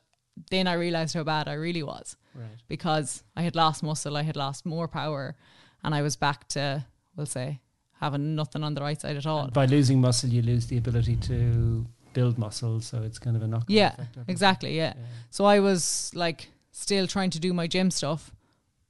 then 0.49 0.67
I 0.67 0.73
realized 0.73 1.13
how 1.13 1.23
bad 1.23 1.47
I 1.47 1.53
really 1.53 1.83
was. 1.83 2.17
Right. 2.33 2.47
Because 2.67 3.23
I 3.35 3.43
had 3.43 3.55
lost 3.55 3.83
muscle, 3.83 4.17
I 4.17 4.23
had 4.23 4.35
lost 4.35 4.65
more 4.65 4.87
power, 4.87 5.35
and 5.83 5.93
I 5.93 6.01
was 6.01 6.15
back 6.15 6.47
to, 6.49 6.85
we'll 7.15 7.27
say, 7.27 7.59
having 7.99 8.35
nothing 8.35 8.63
on 8.63 8.73
the 8.73 8.81
right 8.81 8.99
side 8.99 9.17
at 9.17 9.25
all. 9.25 9.43
And 9.43 9.53
by 9.53 9.65
losing 9.65 10.01
muscle, 10.01 10.29
you 10.29 10.41
lose 10.41 10.67
the 10.67 10.77
ability 10.77 11.17
to 11.17 11.85
build 12.13 12.37
muscle, 12.37 12.79
so 12.79 13.01
it's 13.03 13.19
kind 13.19 13.35
of 13.35 13.43
a 13.43 13.47
knock. 13.47 13.65
Yeah, 13.67 13.95
exactly. 14.27 14.75
Yeah. 14.75 14.93
yeah. 14.95 15.05
So 15.29 15.45
I 15.45 15.59
was 15.59 16.11
like 16.15 16.47
still 16.73 17.07
trying 17.07 17.29
to 17.29 17.39
do 17.39 17.53
my 17.53 17.67
gym 17.67 17.91
stuff, 17.91 18.31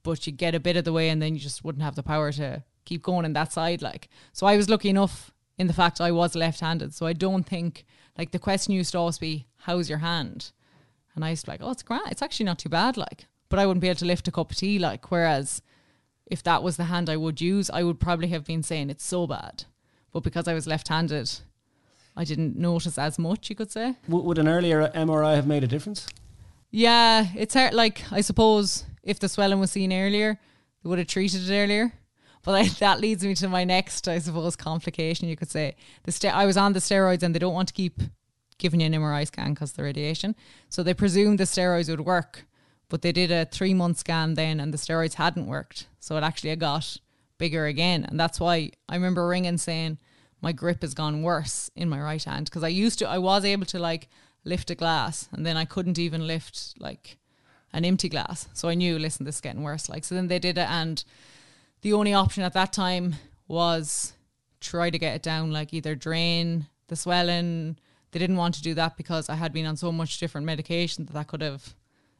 but 0.02 0.26
you 0.26 0.32
get 0.32 0.54
a 0.54 0.60
bit 0.60 0.76
of 0.76 0.84
the 0.84 0.92
way 0.92 1.08
and 1.10 1.22
then 1.22 1.34
you 1.34 1.40
just 1.40 1.62
wouldn't 1.62 1.84
have 1.84 1.94
the 1.94 2.02
power 2.02 2.32
to 2.32 2.64
keep 2.84 3.02
going 3.02 3.24
in 3.24 3.34
that 3.34 3.52
side. 3.52 3.82
Like, 3.82 4.08
so 4.32 4.46
I 4.46 4.56
was 4.56 4.68
lucky 4.68 4.88
enough 4.88 5.30
in 5.58 5.66
the 5.66 5.72
fact 5.72 6.00
I 6.00 6.10
was 6.10 6.34
left 6.34 6.60
handed. 6.60 6.94
So 6.94 7.06
I 7.06 7.12
don't 7.12 7.44
think, 7.44 7.84
like, 8.18 8.32
the 8.32 8.38
question 8.38 8.74
used 8.74 8.92
to 8.92 8.98
always 8.98 9.18
be, 9.18 9.46
How's 9.58 9.88
your 9.88 9.98
hand? 9.98 10.50
And 11.14 11.24
I 11.24 11.30
used 11.30 11.44
to 11.44 11.50
be 11.50 11.52
like, 11.52 11.62
Oh, 11.62 11.70
it's 11.70 11.82
great. 11.82 12.00
It's 12.10 12.22
actually 12.22 12.46
not 12.46 12.58
too 12.58 12.68
bad. 12.68 12.96
Like, 12.96 13.26
but 13.48 13.58
I 13.58 13.66
wouldn't 13.66 13.82
be 13.82 13.88
able 13.88 13.98
to 13.98 14.06
lift 14.06 14.28
a 14.28 14.32
cup 14.32 14.50
of 14.50 14.56
tea. 14.56 14.78
Like, 14.78 15.10
whereas 15.10 15.62
if 16.26 16.42
that 16.42 16.62
was 16.62 16.76
the 16.76 16.84
hand 16.84 17.08
I 17.08 17.16
would 17.16 17.40
use, 17.40 17.70
I 17.70 17.82
would 17.82 18.00
probably 18.00 18.28
have 18.28 18.44
been 18.44 18.62
saying 18.62 18.90
it's 18.90 19.04
so 19.04 19.26
bad. 19.26 19.64
But 20.10 20.22
because 20.22 20.48
I 20.48 20.54
was 20.54 20.66
left 20.66 20.88
handed, 20.88 21.30
I 22.16 22.24
didn't 22.24 22.56
notice 22.56 22.98
as 22.98 23.18
much, 23.18 23.50
you 23.50 23.56
could 23.56 23.70
say. 23.70 23.96
would 24.24 24.38
an 24.38 24.48
earlier 24.48 24.88
MRI 24.88 25.34
have 25.34 25.46
made 25.46 25.64
a 25.64 25.66
difference? 25.68 26.06
Yeah, 26.76 27.28
it's 27.36 27.54
hard. 27.54 27.72
Like 27.72 28.02
I 28.10 28.20
suppose 28.20 28.84
if 29.04 29.20
the 29.20 29.28
swelling 29.28 29.60
was 29.60 29.70
seen 29.70 29.92
earlier, 29.92 30.40
they 30.82 30.88
would 30.88 30.98
have 30.98 31.06
treated 31.06 31.48
it 31.48 31.54
earlier. 31.54 31.92
But 32.42 32.54
I, 32.56 32.68
that 32.80 32.98
leads 32.98 33.24
me 33.24 33.36
to 33.36 33.48
my 33.48 33.62
next, 33.62 34.08
I 34.08 34.18
suppose, 34.18 34.56
complication. 34.56 35.28
You 35.28 35.36
could 35.36 35.52
say 35.52 35.76
the 36.02 36.10
st- 36.10 36.34
I 36.34 36.46
was 36.46 36.56
on 36.56 36.72
the 36.72 36.80
steroids, 36.80 37.22
and 37.22 37.32
they 37.32 37.38
don't 37.38 37.54
want 37.54 37.68
to 37.68 37.74
keep 37.74 38.00
giving 38.58 38.80
you 38.80 38.86
an 38.86 38.92
MRI 38.92 39.24
scan 39.24 39.54
because 39.54 39.74
the 39.74 39.84
radiation. 39.84 40.34
So 40.68 40.82
they 40.82 40.94
presumed 40.94 41.38
the 41.38 41.44
steroids 41.44 41.88
would 41.88 42.00
work, 42.00 42.44
but 42.88 43.02
they 43.02 43.12
did 43.12 43.30
a 43.30 43.44
three 43.44 43.72
month 43.72 43.98
scan 43.98 44.34
then, 44.34 44.58
and 44.58 44.74
the 44.74 44.78
steroids 44.78 45.14
hadn't 45.14 45.46
worked. 45.46 45.86
So 46.00 46.16
it 46.16 46.24
actually 46.24 46.56
got 46.56 46.96
bigger 47.38 47.66
again, 47.66 48.04
and 48.04 48.18
that's 48.18 48.40
why 48.40 48.72
I 48.88 48.96
remember 48.96 49.28
ringing 49.28 49.58
saying 49.58 49.98
my 50.42 50.50
grip 50.50 50.82
has 50.82 50.92
gone 50.92 51.22
worse 51.22 51.70
in 51.76 51.88
my 51.88 52.00
right 52.00 52.24
hand 52.24 52.46
because 52.46 52.64
I 52.64 52.68
used 52.68 52.98
to, 52.98 53.08
I 53.08 53.18
was 53.18 53.44
able 53.44 53.66
to 53.66 53.78
like 53.78 54.08
lift 54.44 54.70
a 54.70 54.74
glass 54.74 55.28
and 55.32 55.44
then 55.44 55.56
I 55.56 55.64
couldn't 55.64 55.98
even 55.98 56.26
lift 56.26 56.74
like 56.78 57.18
an 57.72 57.84
empty 57.84 58.08
glass. 58.08 58.48
So 58.52 58.68
I 58.68 58.74
knew, 58.74 58.98
listen, 58.98 59.24
this 59.24 59.36
is 59.36 59.40
getting 59.40 59.62
worse. 59.62 59.88
Like, 59.88 60.04
so 60.04 60.14
then 60.14 60.28
they 60.28 60.38
did 60.38 60.58
it 60.58 60.70
and 60.70 61.02
the 61.82 61.92
only 61.92 62.14
option 62.14 62.42
at 62.42 62.52
that 62.54 62.72
time 62.72 63.16
was 63.48 64.14
try 64.60 64.90
to 64.90 64.98
get 64.98 65.14
it 65.14 65.22
down, 65.22 65.52
like 65.52 65.74
either 65.74 65.94
drain 65.94 66.66
the 66.88 66.96
swelling. 66.96 67.76
They 68.12 68.18
didn't 68.18 68.36
want 68.36 68.54
to 68.54 68.62
do 68.62 68.74
that 68.74 68.96
because 68.96 69.28
I 69.28 69.34
had 69.34 69.52
been 69.52 69.66
on 69.66 69.76
so 69.76 69.92
much 69.92 70.18
different 70.18 70.46
medication 70.46 71.04
that 71.06 71.12
that 71.12 71.28
could 71.28 71.42
have 71.42 71.74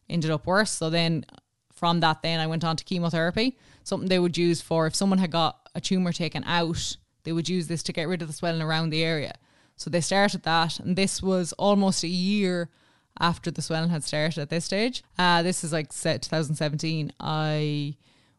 ended 0.09 0.31
up 0.31 0.47
worse. 0.47 0.71
So 0.71 0.91
then 0.91 1.25
from 1.73 2.01
that, 2.01 2.23
then 2.23 2.41
I 2.41 2.47
went 2.47 2.65
on 2.65 2.77
to 2.77 2.85
chemotherapy, 2.85 3.57
something 3.83 4.09
they 4.09 4.19
would 4.19 4.37
use 4.37 4.61
for 4.61 4.87
if 4.87 4.95
someone 4.95 5.19
had 5.19 5.31
got 5.31 5.69
a 5.75 5.81
tumor 5.81 6.13
taken 6.13 6.45
out, 6.45 6.97
they 7.25 7.33
would 7.33 7.49
use 7.49 7.67
this 7.67 7.83
to 7.85 7.93
get 7.93 8.09
rid 8.09 8.23
of 8.23 8.29
the 8.29 8.35
swelling 8.35 8.63
around 8.63 8.91
the 8.91 9.03
area. 9.03 9.35
So 9.77 9.91
they 9.91 10.01
started 10.01 10.43
that, 10.45 10.79
and 10.79 10.97
this 10.97 11.23
was 11.23 11.53
almost 11.55 12.05
a 12.05 12.09
year 12.09 12.71
after 13.19 13.51
the 13.51 13.63
swelling 13.63 13.91
had 13.91 14.05
started 14.05 14.41
at 14.41 14.51
this 14.51 14.65
stage. 14.65 15.03
Uh, 15.19 15.43
this 15.43 15.65
is 15.65 15.73
like 15.73 15.91
2017. 15.91 17.13
I 17.21 17.97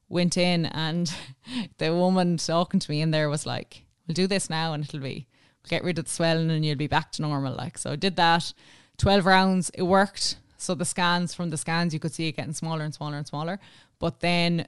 went 0.09 0.37
in, 0.37 0.65
and 0.65 1.13
the 1.77 1.93
woman 1.93 2.37
talking 2.37 2.79
to 2.79 2.91
me 2.91 3.01
in 3.01 3.11
there 3.11 3.29
was 3.29 3.45
like, 3.45 3.83
We'll 4.07 4.13
do 4.13 4.27
this 4.27 4.49
now, 4.49 4.73
and 4.73 4.83
it'll 4.83 4.99
be, 4.99 5.27
we'll 5.63 5.69
get 5.69 5.83
rid 5.83 5.97
of 5.97 6.05
the 6.05 6.11
swelling, 6.11 6.51
and 6.51 6.63
you'll 6.63 6.75
be 6.75 6.87
back 6.87 7.11
to 7.13 7.21
normal. 7.21 7.55
Like, 7.55 7.77
so 7.77 7.91
I 7.91 7.95
did 7.95 8.15
that 8.17 8.53
12 8.97 9.25
rounds, 9.25 9.71
it 9.73 9.83
worked. 9.83 10.37
So 10.57 10.73
the 10.73 10.85
scans 10.85 11.33
from 11.33 11.49
the 11.49 11.57
scans, 11.57 11.93
you 11.93 11.99
could 11.99 12.13
see 12.13 12.27
it 12.27 12.37
getting 12.37 12.53
smaller 12.53 12.83
and 12.83 12.93
smaller 12.93 13.17
and 13.17 13.27
smaller. 13.27 13.59
But 13.99 14.19
then, 14.19 14.67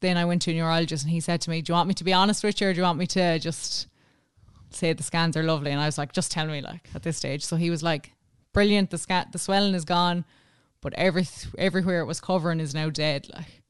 then 0.00 0.16
I 0.16 0.24
went 0.24 0.42
to 0.42 0.50
a 0.50 0.54
neurologist 0.54 1.04
and 1.04 1.12
he 1.12 1.20
said 1.20 1.40
to 1.42 1.50
me, 1.50 1.62
"Do 1.62 1.70
you 1.70 1.74
want 1.74 1.88
me 1.88 1.94
to 1.94 2.04
be 2.04 2.12
honest 2.12 2.44
with 2.44 2.60
you, 2.60 2.68
or 2.68 2.72
do 2.72 2.78
you 2.78 2.82
want 2.82 2.98
me 2.98 3.06
to 3.08 3.38
just 3.38 3.86
say 4.70 4.92
the 4.92 5.02
scans 5.02 5.36
are 5.36 5.42
lovely?" 5.42 5.70
And 5.70 5.80
I 5.80 5.86
was 5.86 5.98
like, 5.98 6.12
"Just 6.12 6.30
tell 6.32 6.46
me, 6.46 6.60
like 6.60 6.88
at 6.94 7.02
this 7.02 7.16
stage." 7.16 7.44
So 7.44 7.56
he 7.56 7.70
was 7.70 7.82
like, 7.82 8.12
"Brilliant. 8.52 8.90
The 8.90 8.98
scan, 8.98 9.26
the 9.32 9.38
swelling 9.38 9.74
is 9.74 9.84
gone, 9.84 10.24
but 10.80 10.94
every 10.94 11.26
everywhere 11.58 12.00
it 12.00 12.06
was 12.06 12.20
covering 12.20 12.60
is 12.60 12.74
now 12.74 12.90
dead. 12.90 13.28
Like, 13.34 13.62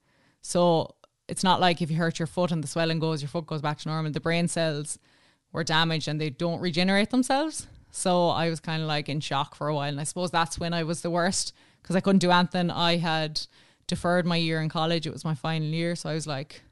so 0.43 0.95
it's 1.29 1.43
not 1.45 1.61
like 1.61 1.83
if 1.83 1.91
you 1.91 1.97
hurt 1.97 2.19
your 2.19 2.27
foot 2.27 2.53
and 2.53 2.63
the 2.63 2.69
swelling 2.69 2.99
goes, 3.01 3.23
your 3.23 3.29
foot 3.29 3.47
goes 3.47 3.63
back 3.63 3.79
to 3.79 3.89
normal. 3.89 4.13
The 4.13 4.21
brain 4.21 4.49
cells 4.49 4.99
were 5.53 5.65
damaged 5.65 6.09
and 6.09 6.21
they 6.21 6.31
don't 6.31 6.61
regenerate 6.61 7.11
themselves." 7.11 7.67
So 7.91 8.29
I 8.29 8.51
was 8.51 8.61
kind 8.61 8.83
of 8.83 8.89
like 8.89 9.09
in 9.09 9.21
shock 9.21 9.55
for 9.55 9.69
a 9.69 9.75
while. 9.75 9.89
And 9.89 10.01
I 10.01 10.05
suppose 10.05 10.31
that's 10.31 10.59
when 10.59 10.75
I 10.75 10.83
was 10.83 11.01
the 11.01 11.11
worst 11.11 11.55
because 11.81 11.97
I 11.97 12.01
couldn't 12.01 12.19
do 12.19 12.31
anything. 12.31 12.71
I 12.71 12.99
had 12.99 13.41
deferred 13.87 14.27
my 14.27 14.37
year 14.37 14.61
in 14.61 14.69
college. 14.69 15.07
It 15.07 15.13
was 15.13 15.25
my 15.25 15.35
final 15.35 15.69
year. 15.69 15.97
So 15.97 16.11
I 16.11 16.15
was 16.15 16.27
like, 16.27 16.63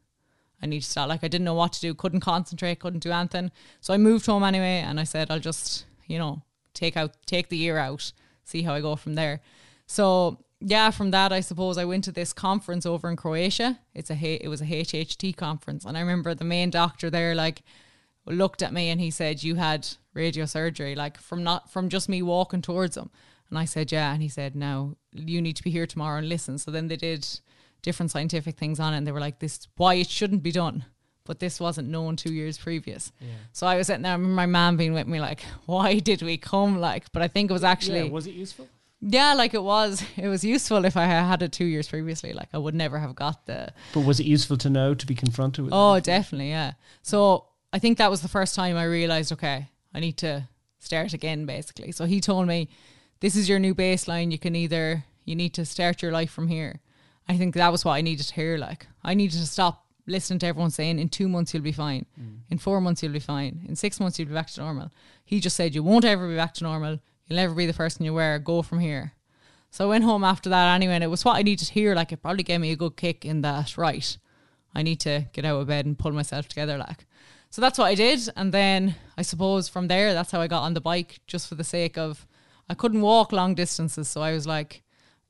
I 0.63 0.67
need 0.67 0.81
to 0.81 0.91
start. 0.91 1.09
Like, 1.09 1.25
I 1.25 1.29
didn't 1.29 1.45
know 1.45 1.55
what 1.55 1.73
to 1.75 1.81
do, 1.81 1.95
couldn't 1.95 2.21
concentrate, 2.21 2.81
couldn't 2.81 3.03
do 3.03 3.13
anything. 3.13 3.51
So 3.81 3.93
I 3.93 3.99
moved 3.99 4.27
home 4.27 4.43
anyway. 4.43 4.83
And 4.87 4.99
I 4.99 5.05
said, 5.05 5.31
I'll 5.31 5.41
just, 5.41 5.85
you 6.07 6.19
know, 6.19 6.43
take 6.73 6.97
out, 6.97 7.13
take 7.27 7.49
the 7.49 7.57
year 7.57 7.79
out, 7.79 8.13
see 8.45 8.63
how 8.63 8.75
I 8.75 8.81
go 8.81 8.97
from 8.97 9.15
there. 9.15 9.41
So 9.87 10.39
yeah, 10.67 10.91
from 10.91 11.11
that, 11.11 11.33
I 11.33 11.41
suppose 11.41 11.77
I 11.77 11.85
went 11.85 12.05
to 12.05 12.13
this 12.13 12.33
conference 12.33 12.87
over 12.87 13.11
in 13.11 13.17
Croatia. 13.17 13.81
It's 13.95 14.11
a 14.11 14.15
it 14.15 14.49
was 14.49 14.63
a 14.63 14.67
HHT 14.67 15.37
conference, 15.37 15.85
and 15.85 15.97
I 15.97 16.01
remember 16.01 16.35
the 16.35 16.45
main 16.45 16.71
doctor 16.71 17.11
there 17.11 17.35
like 17.35 17.63
looked 18.27 18.63
at 18.63 18.73
me 18.73 18.89
and 18.89 19.01
he 19.01 19.11
said, 19.11 19.43
"You 19.43 19.57
had 19.57 19.87
radio 20.15 20.47
surgery, 20.47 20.95
like 20.95 21.19
from 21.19 21.45
not 21.45 21.71
from 21.71 21.91
just 21.91 22.09
me 22.09 22.23
walking 22.23 22.63
towards 22.63 22.97
him." 22.97 23.11
And 23.51 23.59
I 23.59 23.67
said, 23.67 23.93
"Yeah," 23.93 24.13
and 24.13 24.23
he 24.23 24.29
said, 24.29 24.57
"Now 24.57 24.97
you 25.13 25.43
need 25.43 25.57
to 25.57 25.63
be 25.63 25.71
here 25.71 25.87
tomorrow 25.87 26.19
and 26.19 26.29
listen." 26.29 26.57
So 26.57 26.71
then 26.71 26.89
they 26.89 26.97
did 26.97 27.27
different 27.85 28.11
scientific 28.11 28.57
things 28.57 28.81
on 28.81 28.93
it, 28.93 28.97
and 28.99 29.07
they 29.07 29.13
were 29.13 29.21
like, 29.21 29.39
"This 29.39 29.69
why 29.77 29.95
it 29.95 30.11
shouldn't 30.11 30.43
be 30.43 30.51
done." 30.51 30.85
But 31.25 31.39
this 31.39 31.59
wasn't 31.61 31.89
known 31.89 32.17
two 32.17 32.35
years 32.35 32.59
previous. 32.59 33.13
Yeah. 33.21 33.29
So 33.53 33.67
I 33.67 33.77
was 33.77 33.87
sitting 33.87 34.03
there, 34.03 34.13
I 34.13 34.17
remember 34.17 34.35
my 34.35 34.45
mom 34.45 34.77
being 34.77 34.93
with 34.93 35.07
me, 35.07 35.21
like, 35.21 35.41
why 35.65 35.99
did 35.99 36.21
we 36.21 36.37
come? 36.37 36.81
Like, 36.81 37.11
but 37.13 37.23
I 37.23 37.29
think 37.29 37.51
it 37.51 37.55
was 37.55 37.65
actually. 37.65 38.03
Yeah, 38.05 38.11
was 38.11 38.27
it 38.27 38.35
useful? 38.35 38.69
Yeah, 39.01 39.35
like 39.35 39.55
it 39.55 39.63
was. 39.63 40.03
It 40.17 40.29
was 40.29 40.45
useful 40.45 40.85
if 40.85 40.97
I 40.97 41.05
had 41.05 41.43
it 41.43 41.53
two 41.53 41.67
years 41.67 41.89
previously. 41.89 42.33
Like 42.33 42.49
I 42.53 42.59
would 42.59 42.75
never 42.75 42.99
have 42.99 43.15
got 43.15 43.47
the. 43.47 43.73
But 43.93 44.01
was 44.01 44.19
it 44.19 44.27
useful 44.27 44.57
to 44.59 44.71
know 44.71 44.95
to 44.95 45.07
be 45.07 45.15
confronted 45.15 45.65
with? 45.65 45.75
Oh, 45.75 46.01
definitely, 46.01 46.51
yeah. 46.51 46.73
So 47.03 47.47
I 47.73 47.79
think 47.79 47.99
that 47.99 48.11
was 48.11 48.23
the 48.23 48.29
first 48.29 48.55
time 48.55 48.77
I 48.77 48.85
realized, 48.85 49.33
okay, 49.33 49.69
I 49.95 50.01
need 50.01 50.17
to 50.19 50.49
start 50.79 51.13
again, 51.13 51.45
basically. 51.45 51.93
So 51.93 52.05
he 52.05 52.21
told 52.21 52.47
me, 52.47 52.69
this 53.21 53.37
is 53.37 53.49
your 53.49 53.59
new 53.59 53.75
baseline. 53.75 54.31
You 54.33 54.39
can 54.39 54.55
either, 54.55 55.05
you 55.25 55.35
need 55.35 55.55
to 55.55 55.65
start 55.65 56.03
your 56.03 56.13
life 56.13 56.31
from 56.31 56.49
here. 56.49 56.81
I 57.29 57.37
think 57.37 57.55
that 57.55 57.73
was 57.73 57.85
what 57.85 57.93
I 57.93 58.01
needed 58.01 58.27
to 58.27 58.35
hear. 58.35 58.59
Like, 58.59 58.87
I 59.03 59.15
needed 59.15 59.39
to 59.41 59.47
stop 59.47 59.87
listening 60.07 60.39
to 60.41 60.47
everyone 60.47 60.71
saying, 60.71 60.99
in 60.99 61.09
two 61.09 61.29
months 61.29 61.55
you'll 61.55 61.63
be 61.63 61.73
fine. 61.73 62.05
Mm. 62.21 62.41
In 62.51 62.59
four 62.59 62.81
months 62.81 63.03
you'll 63.03 63.13
be 63.13 63.19
fine. 63.21 63.65
In 63.67 63.77
six 63.77 63.99
months 63.99 64.19
you'll 64.19 64.29
be 64.29 64.35
back 64.35 64.51
to 64.51 64.61
normal. 64.61 64.91
He 65.25 65.41
just 65.41 65.57
said, 65.57 65.75
you 65.75 65.83
won't 65.83 66.05
ever 66.05 66.29
be 66.29 66.37
back 66.37 66.53
to 66.55 66.65
normal. 66.65 67.01
You'll 67.27 67.39
never 67.39 67.55
be 67.55 67.65
the 67.65 67.73
person 67.73 68.05
you 68.05 68.13
were. 68.13 68.39
Go 68.39 68.61
from 68.61 68.81
here. 68.81 69.13
So 69.71 69.87
I 69.87 69.89
went 69.89 70.05
home 70.05 70.23
after 70.23 70.51
that 70.51 70.75
anyway, 70.75 70.95
and 70.95 71.03
it 71.03 71.09
was 71.09 71.25
what 71.25 71.37
I 71.37 71.43
needed 71.43 71.67
to 71.67 71.73
hear. 71.73 71.95
Like, 71.97 72.13
it 72.13 72.23
probably 72.23 72.45
gave 72.45 72.61
me 72.61 72.71
a 72.71 72.77
good 72.77 72.97
kick 72.97 73.25
in 73.25 73.41
that, 73.41 73.77
right, 73.77 74.17
I 74.73 74.83
need 74.83 75.01
to 75.01 75.27
get 75.33 75.45
out 75.45 75.61
of 75.61 75.67
bed 75.67 75.87
and 75.87 75.99
pull 75.99 76.13
myself 76.13 76.47
together. 76.47 76.79
Like, 76.79 77.07
so 77.51 77.61
that's 77.61 77.79
what 77.79 77.87
I 77.87 77.97
did. 77.97 78.21
And 78.37 78.53
then 78.53 78.95
I 79.19 79.23
suppose 79.23 79.69
from 79.69 79.89
there, 79.89 80.15
that's 80.15 80.31
how 80.31 80.41
I 80.41 80.47
got 80.47 80.63
on 80.63 80.75
the 80.75 80.81
bike 80.81 81.21
just 81.27 81.49
for 81.49 81.57
the 81.57 81.65
sake 81.65 81.99
of, 81.99 82.27
I 82.69 82.75
couldn't 82.75 83.01
walk 83.01 83.33
long 83.33 83.55
distances. 83.55 84.07
So 84.07 84.21
I 84.21 84.33
was 84.33 84.47
like, 84.47 84.84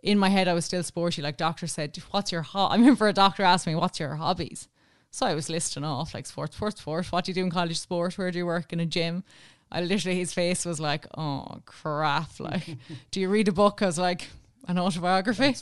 in 0.05 0.19
my 0.19 0.29
head, 0.29 0.47
I 0.47 0.53
was 0.53 0.65
still 0.65 0.83
sporty. 0.83 1.23
Like 1.23 1.37
doctor 1.37 1.67
said, 1.67 1.97
what's 2.11 2.31
your 2.31 2.43
hobby? 2.43 2.75
I 2.75 2.77
remember 2.77 3.09
a 3.09 3.13
doctor 3.13 3.43
asked 3.43 3.67
me, 3.67 3.75
what's 3.75 3.99
your 3.99 4.15
hobbies? 4.15 4.69
So 5.11 5.27
I 5.27 5.35
was 5.35 5.49
listing 5.49 5.85
off 5.85 6.15
like 6.15 6.27
sports, 6.27 6.57
sports, 6.57 6.81
sports. 6.81 7.11
What 7.11 7.25
do 7.25 7.31
you 7.31 7.35
do 7.35 7.45
in 7.45 7.51
college 7.51 7.79
sport? 7.79 8.17
Where 8.19 8.31
do 8.31 8.39
you 8.39 8.47
work 8.47 8.73
in 8.73 8.81
a 8.81 8.87
gym? 8.87 9.25
I 9.73 9.81
literally, 9.81 10.19
his 10.19 10.35
face 10.35 10.65
was 10.65 10.79
like, 10.79 11.07
oh 11.17 11.61
crap. 11.65 12.31
Like, 12.39 12.77
do 13.11 13.21
you 13.21 13.29
read 13.29 13.49
a 13.49 13.53
book? 13.53 13.83
I 13.83 13.87
was 13.87 13.99
like, 13.99 14.29
an 14.69 14.79
autobiography. 14.79 15.57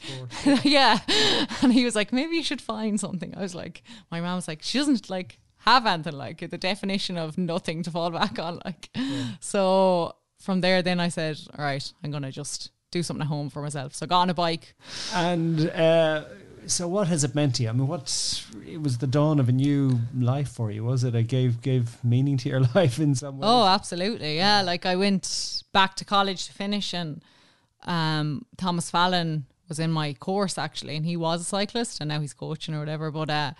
yeah. 0.68 0.98
And 1.62 1.72
he 1.72 1.84
was 1.84 1.94
like, 1.94 2.12
maybe 2.12 2.36
you 2.36 2.42
should 2.42 2.60
find 2.60 3.00
something. 3.00 3.34
I 3.36 3.40
was 3.40 3.54
like, 3.54 3.82
my 4.10 4.20
mom 4.20 4.36
was 4.36 4.48
like, 4.48 4.62
she 4.62 4.78
doesn't 4.78 5.08
like 5.08 5.38
have 5.64 5.86
anything 5.86 6.14
like 6.14 6.50
the 6.50 6.58
definition 6.58 7.16
of 7.16 7.38
nothing 7.38 7.82
to 7.84 7.90
fall 7.90 8.10
back 8.10 8.38
on 8.38 8.60
like 8.64 8.90
yeah. 8.94 9.26
so 9.38 10.16
from 10.40 10.60
there 10.60 10.82
then 10.82 10.98
I 10.98 11.08
said 11.08 11.38
all 11.56 11.64
right 11.64 11.92
I'm 12.02 12.10
gonna 12.10 12.32
just 12.32 12.70
do 12.92 13.02
something 13.02 13.22
at 13.22 13.28
home 13.28 13.50
for 13.50 13.60
myself. 13.60 13.94
So 13.94 14.06
I 14.06 14.06
got 14.06 14.20
on 14.20 14.30
a 14.30 14.34
bike. 14.34 14.74
And 15.12 15.68
uh, 15.70 16.24
so 16.66 16.86
what 16.86 17.08
has 17.08 17.24
it 17.24 17.34
meant 17.34 17.56
to 17.56 17.64
you? 17.64 17.68
I 17.70 17.72
mean 17.72 17.88
what's 17.88 18.46
it 18.64 18.80
was 18.80 18.98
the 18.98 19.08
dawn 19.08 19.40
of 19.40 19.48
a 19.48 19.52
new 19.52 19.98
life 20.16 20.48
for 20.48 20.70
you 20.70 20.84
was 20.84 21.02
it? 21.02 21.14
It 21.14 21.24
gave 21.24 21.60
gave 21.60 22.02
meaning 22.04 22.36
to 22.38 22.48
your 22.48 22.60
life 22.74 23.00
in 23.00 23.16
some 23.16 23.38
way? 23.38 23.48
Oh 23.48 23.66
absolutely. 23.66 24.36
Yeah 24.36 24.62
like 24.62 24.86
I 24.86 24.94
went 24.94 25.64
back 25.72 25.96
to 25.96 26.04
college 26.04 26.46
to 26.46 26.52
finish 26.52 26.94
and 26.94 27.20
um, 27.84 28.46
Thomas 28.56 28.90
Fallon 28.90 29.46
was 29.68 29.80
in 29.80 29.90
my 29.90 30.12
course 30.12 30.56
actually 30.56 30.96
and 30.96 31.04
he 31.04 31.16
was 31.16 31.40
a 31.40 31.44
cyclist 31.44 32.00
and 32.00 32.08
now 32.08 32.20
he's 32.20 32.34
coaching 32.34 32.74
or 32.74 32.78
whatever. 32.78 33.10
But 33.10 33.30
uh 33.30 33.52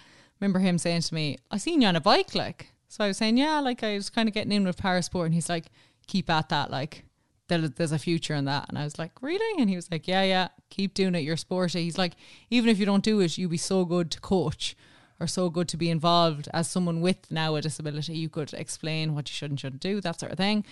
remember 0.42 0.58
him 0.58 0.76
saying 0.76 1.02
to 1.02 1.14
me, 1.14 1.38
I 1.50 1.58
seen 1.58 1.80
you 1.80 1.88
on 1.88 1.96
a 1.96 2.00
bike, 2.00 2.34
like. 2.34 2.72
So 2.88 3.04
I 3.04 3.06
was 3.06 3.16
saying, 3.16 3.38
yeah, 3.38 3.60
like 3.60 3.82
I 3.82 3.94
was 3.94 4.10
kind 4.10 4.28
of 4.28 4.34
getting 4.34 4.52
in 4.52 4.64
with 4.64 4.76
parasport. 4.76 5.26
And 5.26 5.34
he's 5.34 5.48
like, 5.48 5.66
keep 6.08 6.28
at 6.28 6.48
that, 6.50 6.70
like, 6.70 7.04
there's 7.48 7.92
a 7.92 7.98
future 7.98 8.34
in 8.34 8.44
that. 8.46 8.68
And 8.68 8.78
I 8.78 8.84
was 8.84 8.98
like, 8.98 9.12
really? 9.20 9.60
And 9.60 9.68
he 9.68 9.76
was 9.76 9.90
like, 9.90 10.08
yeah, 10.08 10.22
yeah, 10.22 10.48
keep 10.70 10.94
doing 10.94 11.14
it. 11.14 11.20
You're 11.20 11.36
sporty. 11.36 11.84
He's 11.84 11.98
like, 11.98 12.14
even 12.50 12.70
if 12.70 12.78
you 12.78 12.86
don't 12.86 13.04
do 13.04 13.20
it, 13.20 13.36
you'd 13.36 13.50
be 13.50 13.56
so 13.56 13.84
good 13.84 14.10
to 14.12 14.20
coach 14.20 14.76
or 15.20 15.26
so 15.26 15.50
good 15.50 15.68
to 15.68 15.76
be 15.76 15.90
involved 15.90 16.48
as 16.52 16.68
someone 16.68 17.00
with 17.00 17.30
now 17.30 17.54
a 17.54 17.60
disability. 17.60 18.14
You 18.14 18.28
could 18.28 18.52
explain 18.54 19.14
what 19.14 19.28
you 19.28 19.34
should 19.34 19.50
and 19.50 19.60
shouldn't 19.60 19.82
do, 19.82 20.00
that 20.00 20.18
sort 20.18 20.32
of 20.32 20.38
thing. 20.38 20.64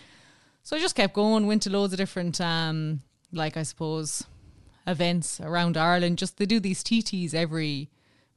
So 0.63 0.77
I 0.77 0.81
just 0.81 0.97
kept 0.97 1.15
going, 1.15 1.47
went 1.47 1.63
to 1.63 1.71
loads 1.71 1.93
of 1.93 1.99
different, 1.99 2.41
um, 2.41 3.01
like, 3.33 3.57
I 3.57 3.63
suppose, 3.63 4.25
events 4.87 5.41
around 5.41 5.77
Ireland. 5.77 6.19
Just 6.19 6.37
they 6.37 6.47
do 6.47 6.61
these 6.61 6.83
TTs 6.83 7.35
every 7.35 7.91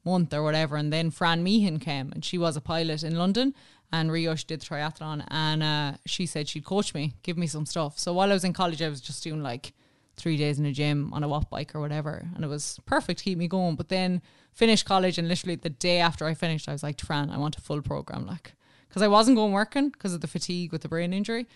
month 0.04 0.32
or 0.32 0.42
whatever. 0.42 0.76
And 0.76 0.92
then 0.92 1.10
Fran 1.10 1.42
Meehan 1.42 1.78
came 1.78 2.12
and 2.12 2.24
she 2.24 2.38
was 2.38 2.56
a 2.56 2.60
pilot 2.60 3.02
in 3.02 3.16
London 3.16 3.54
and 3.94 4.10
Rio 4.10 4.34
she 4.34 4.44
did 4.44 4.60
the 4.60 4.66
triathlon 4.66 5.24
and 5.28 5.62
uh, 5.62 5.92
she 6.04 6.26
said 6.26 6.48
she'd 6.48 6.64
coach 6.64 6.94
me, 6.94 7.14
give 7.22 7.38
me 7.38 7.46
some 7.46 7.64
stuff. 7.64 7.98
So 7.98 8.12
while 8.12 8.30
I 8.30 8.34
was 8.34 8.44
in 8.44 8.52
college, 8.52 8.82
I 8.82 8.88
was 8.88 9.00
just 9.00 9.22
doing 9.22 9.42
like 9.42 9.72
three 10.16 10.36
days 10.36 10.58
in 10.58 10.66
a 10.66 10.72
gym 10.72 11.12
on 11.12 11.22
a 11.22 11.28
Wattbike 11.28 11.74
or 11.74 11.80
whatever. 11.80 12.26
And 12.34 12.44
it 12.44 12.48
was 12.48 12.80
perfect 12.86 13.20
to 13.20 13.24
keep 13.24 13.38
me 13.38 13.46
going. 13.46 13.76
But 13.76 13.88
then 13.88 14.20
finished 14.52 14.84
college 14.84 15.16
and 15.16 15.28
literally 15.28 15.54
the 15.54 15.70
day 15.70 15.98
after 15.98 16.26
I 16.26 16.34
finished, 16.34 16.68
I 16.68 16.72
was 16.72 16.82
like, 16.82 17.00
Fran, 17.00 17.30
I 17.30 17.38
want 17.38 17.56
a 17.56 17.60
full 17.60 17.82
program. 17.82 18.26
Like, 18.26 18.54
because 18.88 19.02
I 19.02 19.08
wasn't 19.08 19.36
going 19.36 19.52
working 19.52 19.90
because 19.90 20.12
of 20.12 20.20
the 20.20 20.26
fatigue 20.26 20.72
with 20.72 20.82
the 20.82 20.88
brain 20.88 21.12
injury. 21.12 21.46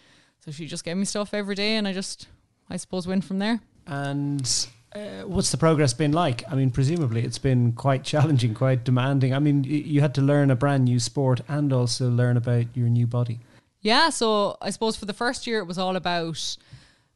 So 0.45 0.53
she 0.53 0.67
just 0.67 0.85
gave 0.85 0.97
me 0.97 1.07
stuff 1.07 1.35
every 1.35 1.57
day 1.57 1.75
and 1.75 1.89
I 1.89 1.93
just, 1.93 2.29
I 2.71 2.77
suppose, 2.77 3.09
went 3.09 3.25
from 3.25 3.41
there. 3.41 3.61
And 3.87 4.69
uh, 4.95 5.23
what's 5.27 5.51
the 5.51 5.57
progress 5.57 5.93
been 5.93 6.13
like? 6.13 6.43
I 6.51 6.55
mean, 6.55 6.71
presumably 6.71 7.23
it's 7.23 7.39
been 7.39 7.73
quite 7.73 8.05
challenging, 8.05 8.55
quite 8.55 8.85
demanding. 8.85 9.35
I 9.35 9.39
mean, 9.39 9.65
you 9.65 10.01
had 10.01 10.15
to 10.15 10.23
learn 10.23 10.51
a 10.51 10.57
brand 10.57 10.85
new 10.85 10.99
sport 10.99 11.41
and 11.49 11.73
also 11.73 12.09
learn 12.09 12.37
about 12.37 12.67
your 12.75 12.89
new 12.89 13.07
body. 13.07 13.41
Yeah, 13.81 14.11
so 14.11 14.57
I 14.61 14.71
suppose 14.71 14.97
for 14.97 15.05
the 15.05 15.13
first 15.13 15.47
year 15.47 15.61
it 15.61 15.67
was 15.67 15.79
all 15.79 15.97
about 15.97 16.57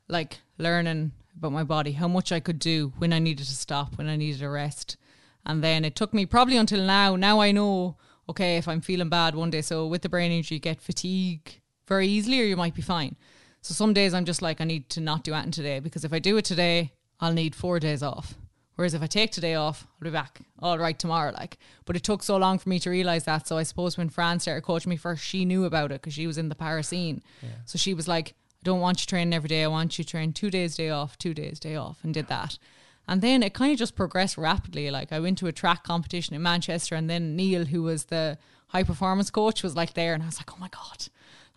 like 0.08 0.38
learning 0.58 1.12
about 1.36 1.52
my 1.52 1.64
body, 1.64 1.92
how 1.92 2.08
much 2.08 2.30
I 2.30 2.40
could 2.40 2.58
do, 2.58 2.92
when 2.98 3.12
I 3.12 3.18
needed 3.18 3.46
to 3.46 3.54
stop, 3.54 3.96
when 3.96 4.08
I 4.08 4.16
needed 4.16 4.42
a 4.42 4.48
rest. 4.48 4.96
And 5.44 5.64
then 5.64 5.84
it 5.84 5.96
took 5.96 6.14
me 6.14 6.26
probably 6.26 6.56
until 6.56 6.84
now. 6.84 7.16
Now 7.16 7.40
I 7.40 7.52
know, 7.52 7.96
okay, 8.28 8.58
if 8.58 8.68
I'm 8.68 8.80
feeling 8.80 9.08
bad 9.08 9.34
one 9.34 9.50
day, 9.50 9.62
so 9.62 9.86
with 9.86 10.02
the 10.02 10.08
brain 10.08 10.30
injury, 10.30 10.56
you 10.56 10.60
get 10.60 10.80
fatigue 10.80 11.60
very 11.88 12.06
easily 12.06 12.40
or 12.40 12.44
you 12.44 12.56
might 12.56 12.74
be 12.74 12.82
fine. 12.82 13.16
So 13.62 13.74
some 13.74 13.92
days 13.92 14.14
I'm 14.14 14.24
just 14.24 14.42
like, 14.42 14.60
I 14.60 14.64
need 14.64 14.88
to 14.90 15.00
not 15.00 15.24
do 15.24 15.34
anything 15.34 15.52
today 15.52 15.80
because 15.80 16.04
if 16.04 16.12
I 16.12 16.18
do 16.18 16.36
it 16.36 16.44
today, 16.44 16.92
I'll 17.22 17.32
need 17.32 17.54
four 17.54 17.78
days 17.78 18.02
off. 18.02 18.34
Whereas 18.74 18.94
if 18.94 19.02
I 19.02 19.06
take 19.06 19.30
today 19.30 19.54
off, 19.54 19.86
I'll 19.86 20.04
be 20.04 20.10
back 20.10 20.40
all 20.58 20.78
right 20.78 20.98
tomorrow. 20.98 21.32
Like, 21.32 21.58
but 21.84 21.94
it 21.94 22.02
took 22.02 22.22
so 22.22 22.36
long 22.36 22.58
for 22.58 22.68
me 22.68 22.80
to 22.80 22.90
realize 22.90 23.24
that. 23.24 23.46
So 23.46 23.56
I 23.56 23.62
suppose 23.62 23.96
when 23.96 24.08
Fran 24.08 24.40
started 24.40 24.62
coaching 24.62 24.90
me 24.90 24.96
first, 24.96 25.22
she 25.24 25.44
knew 25.44 25.64
about 25.64 25.92
it 25.92 26.00
because 26.00 26.14
she 26.14 26.26
was 26.26 26.36
in 26.36 26.48
the 26.48 26.54
para 26.56 26.82
scene. 26.82 27.22
Yeah. 27.42 27.50
So 27.64 27.78
she 27.78 27.94
was 27.94 28.08
like, 28.08 28.30
"I 28.30 28.64
don't 28.64 28.80
want 28.80 29.00
you 29.00 29.06
training 29.06 29.34
every 29.34 29.48
day. 29.48 29.62
I 29.62 29.68
want 29.68 29.98
you 29.98 30.04
to 30.04 30.10
train 30.10 30.32
two 30.32 30.50
days 30.50 30.74
day 30.74 30.90
off, 30.90 31.16
two 31.16 31.32
days 31.32 31.60
day 31.60 31.76
off," 31.76 31.98
and 32.02 32.12
did 32.12 32.26
that. 32.26 32.58
And 33.06 33.20
then 33.20 33.42
it 33.42 33.54
kind 33.54 33.72
of 33.72 33.78
just 33.78 33.94
progressed 33.94 34.36
rapidly. 34.36 34.90
Like 34.90 35.12
I 35.12 35.20
went 35.20 35.38
to 35.38 35.46
a 35.46 35.52
track 35.52 35.84
competition 35.84 36.34
in 36.34 36.42
Manchester, 36.42 36.96
and 36.96 37.08
then 37.08 37.36
Neil, 37.36 37.66
who 37.66 37.82
was 37.82 38.06
the 38.06 38.38
high 38.68 38.84
performance 38.84 39.30
coach, 39.30 39.62
was 39.62 39.76
like 39.76 39.94
there, 39.94 40.14
and 40.14 40.22
I 40.24 40.26
was 40.26 40.38
like, 40.38 40.52
"Oh 40.52 40.58
my 40.58 40.68
god." 40.68 41.08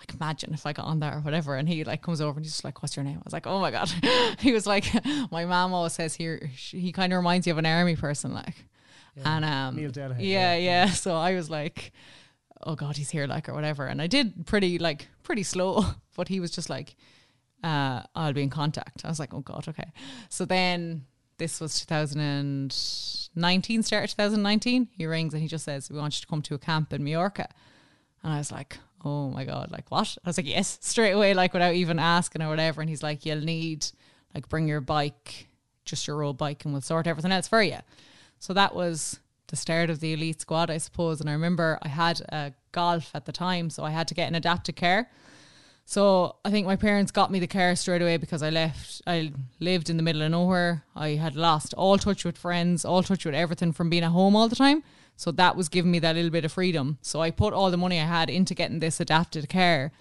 Like 0.08 0.16
imagine 0.20 0.54
if 0.54 0.66
I 0.66 0.74
got 0.74 0.86
on 0.86 1.00
there 1.00 1.18
or 1.18 1.22
whatever. 1.22 1.56
And 1.56 1.68
he 1.68 1.84
like 1.84 2.02
comes 2.02 2.22
over 2.22 2.38
and 2.38 2.46
he's 2.46 2.54
just 2.54 2.64
like, 2.64 2.82
what's 2.82 2.96
your 2.96 3.04
name? 3.04 3.18
I 3.18 3.22
was 3.24 3.34
like, 3.34 3.48
oh 3.48 3.60
my 3.60 3.72
God. 3.72 3.90
he 4.40 4.54
was 4.54 4.68
like, 4.68 4.86
my 5.32 5.46
mom 5.46 5.74
always 5.74 5.94
says 5.94 6.16
here, 6.16 6.50
he 6.56 6.92
kind 6.92 7.12
of 7.14 7.18
reminds 7.18 7.48
you 7.48 7.54
of 7.54 7.58
an 7.58 7.66
army 7.66 7.96
person. 7.96 8.34
Like, 8.34 8.66
yeah. 9.16 9.36
and 9.36 9.46
um, 9.46 9.76
Neil 9.76 9.92
yeah, 9.96 10.14
yeah, 10.20 10.56
yeah. 10.56 10.90
So 10.92 11.16
I 11.16 11.34
was 11.36 11.50
like, 11.50 11.92
oh 12.64 12.76
God, 12.76 12.98
he's 12.98 13.10
here 13.10 13.26
like 13.28 13.50
or 13.50 13.54
whatever. 13.54 13.86
And 13.86 14.02
I 14.02 14.08
did 14.08 14.46
pretty 14.46 14.78
like 14.80 15.08
pretty 15.24 15.44
slow, 15.44 15.84
but 16.16 16.28
he 16.28 16.40
was 16.40 16.52
just 16.52 16.70
like, 16.70 16.96
uh, 17.64 18.04
I'll 18.16 18.34
be 18.34 18.44
in 18.44 18.50
contact. 18.50 19.04
I 19.06 19.10
was 19.10 19.20
like, 19.20 19.34
oh 19.34 19.42
God, 19.42 19.68
okay. 19.68 19.92
So 20.30 20.46
then 20.46 21.06
this 21.38 21.60
was 21.60 21.80
2019, 21.86 23.84
start 23.84 24.04
of 24.06 24.10
2019. 24.12 24.90
He 24.92 25.06
rings 25.06 25.34
and 25.34 25.42
he 25.42 25.48
just 25.48 25.66
says, 25.66 25.90
we 25.90 25.98
want 25.98 26.16
you 26.16 26.22
to 26.22 26.28
come 26.28 26.42
to 26.44 26.54
a 26.54 26.60
camp 26.60 26.94
in 26.94 27.04
Mallorca. 27.04 27.50
And 28.24 28.32
I 28.34 28.38
was 28.38 28.52
like, 28.52 28.78
oh 29.06 29.30
my 29.30 29.46
God, 29.46 29.72
like 29.72 29.90
what? 29.90 30.18
I 30.24 30.30
was 30.30 30.38
like, 30.38 30.48
yes, 30.48 30.78
straight 30.82 31.12
away, 31.12 31.34
like 31.34 31.54
without 31.54 31.76
even 31.76 32.00
asking 32.00 32.42
or 32.42 32.50
whatever. 32.50 32.82
And 32.82 32.90
he's 32.90 33.04
like, 33.04 33.26
you'll 33.26 33.40
need, 33.42 33.86
like, 34.34 34.50
bring 34.50 34.68
your 34.68 34.82
bike, 34.82 35.48
just 35.86 36.08
your 36.08 36.18
road 36.18 36.34
bike, 36.34 36.66
and 36.66 36.74
we'll 36.74 36.82
sort 36.82 37.08
everything 37.08 37.32
else 37.32 37.48
for 37.48 37.62
you. 37.62 37.78
So 38.40 38.54
that 38.54 38.76
was 38.76 39.20
the 39.48 39.56
start 39.56 39.90
of 39.90 40.00
the 40.00 40.14
elite 40.14 40.42
squad, 40.42 40.70
I 40.70 40.80
suppose. 40.80 41.22
And 41.22 41.30
I 41.30 41.34
remember 41.34 41.80
I 41.82 41.88
had 41.88 42.22
a 42.30 42.54
golf 42.72 43.12
at 43.14 43.26
the 43.26 43.32
time, 43.32 43.70
so 43.70 43.84
I 43.84 43.92
had 43.92 44.08
to 44.10 44.14
get 44.14 44.28
an 44.28 44.36
adapted 44.36 44.76
car. 44.76 45.10
So 45.88 46.38
I 46.44 46.50
think 46.50 46.66
my 46.66 46.76
parents 46.76 47.12
got 47.12 47.32
me 47.32 47.40
the 47.40 47.48
car 47.48 47.76
straight 47.76 48.02
away 48.02 48.18
because 48.18 48.42
I 48.42 48.50
left. 48.50 49.04
I 49.06 49.32
lived 49.60 49.92
in 49.92 49.98
the 49.98 50.04
middle 50.04 50.24
of 50.24 50.32
nowhere. 50.32 50.84
I 50.96 51.10
had 51.10 51.36
lost 51.36 51.76
all 51.76 52.00
touch 52.00 52.26
with 52.26 52.40
friends, 52.40 52.86
all 52.86 53.04
touch 53.04 53.24
with 53.24 53.36
everything 53.36 53.72
from 53.72 53.92
being 53.92 54.04
at 54.04 54.10
home 54.10 54.36
all 54.36 54.50
the 54.50 54.56
time. 54.56 54.84
So 55.16 55.32
that 55.32 55.56
was 55.56 55.70
giving 55.70 55.92
me 55.92 56.00
that 56.00 56.16
little 56.16 56.32
bit 56.32 56.46
of 56.46 56.52
freedom. 56.52 56.98
So 57.02 57.22
I 57.22 57.32
put 57.32 57.54
all 57.54 57.72
the 57.72 57.78
money 57.78 58.00
I 58.00 58.06
had 58.06 58.30
into 58.30 58.54
getting 58.54 58.80
this 58.80 59.00
adapted 59.00 59.48
care. 59.50 59.92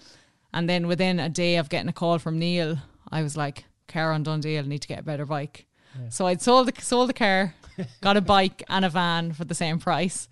And 0.53 0.69
then 0.69 0.87
within 0.87 1.19
a 1.19 1.29
day 1.29 1.57
of 1.57 1.69
getting 1.69 1.89
a 1.89 1.93
call 1.93 2.19
from 2.19 2.39
Neil, 2.39 2.77
I 3.11 3.23
was 3.23 3.37
like, 3.37 3.65
car 3.87 4.11
on 4.11 4.23
Dundee, 4.23 4.57
I 4.57 4.61
need 4.61 4.81
to 4.81 4.87
get 4.87 4.99
a 4.99 5.03
better 5.03 5.25
bike. 5.25 5.65
Yeah. 5.99 6.09
So 6.09 6.27
I'd 6.27 6.41
sold 6.41 6.67
the 6.67 6.81
sold 6.81 7.09
the 7.09 7.13
car, 7.13 7.53
got 8.01 8.17
a 8.17 8.21
bike 8.21 8.63
and 8.69 8.83
a 8.85 8.89
van 8.89 9.33
for 9.33 9.45
the 9.45 9.55
same 9.55 9.79
price. 9.79 10.27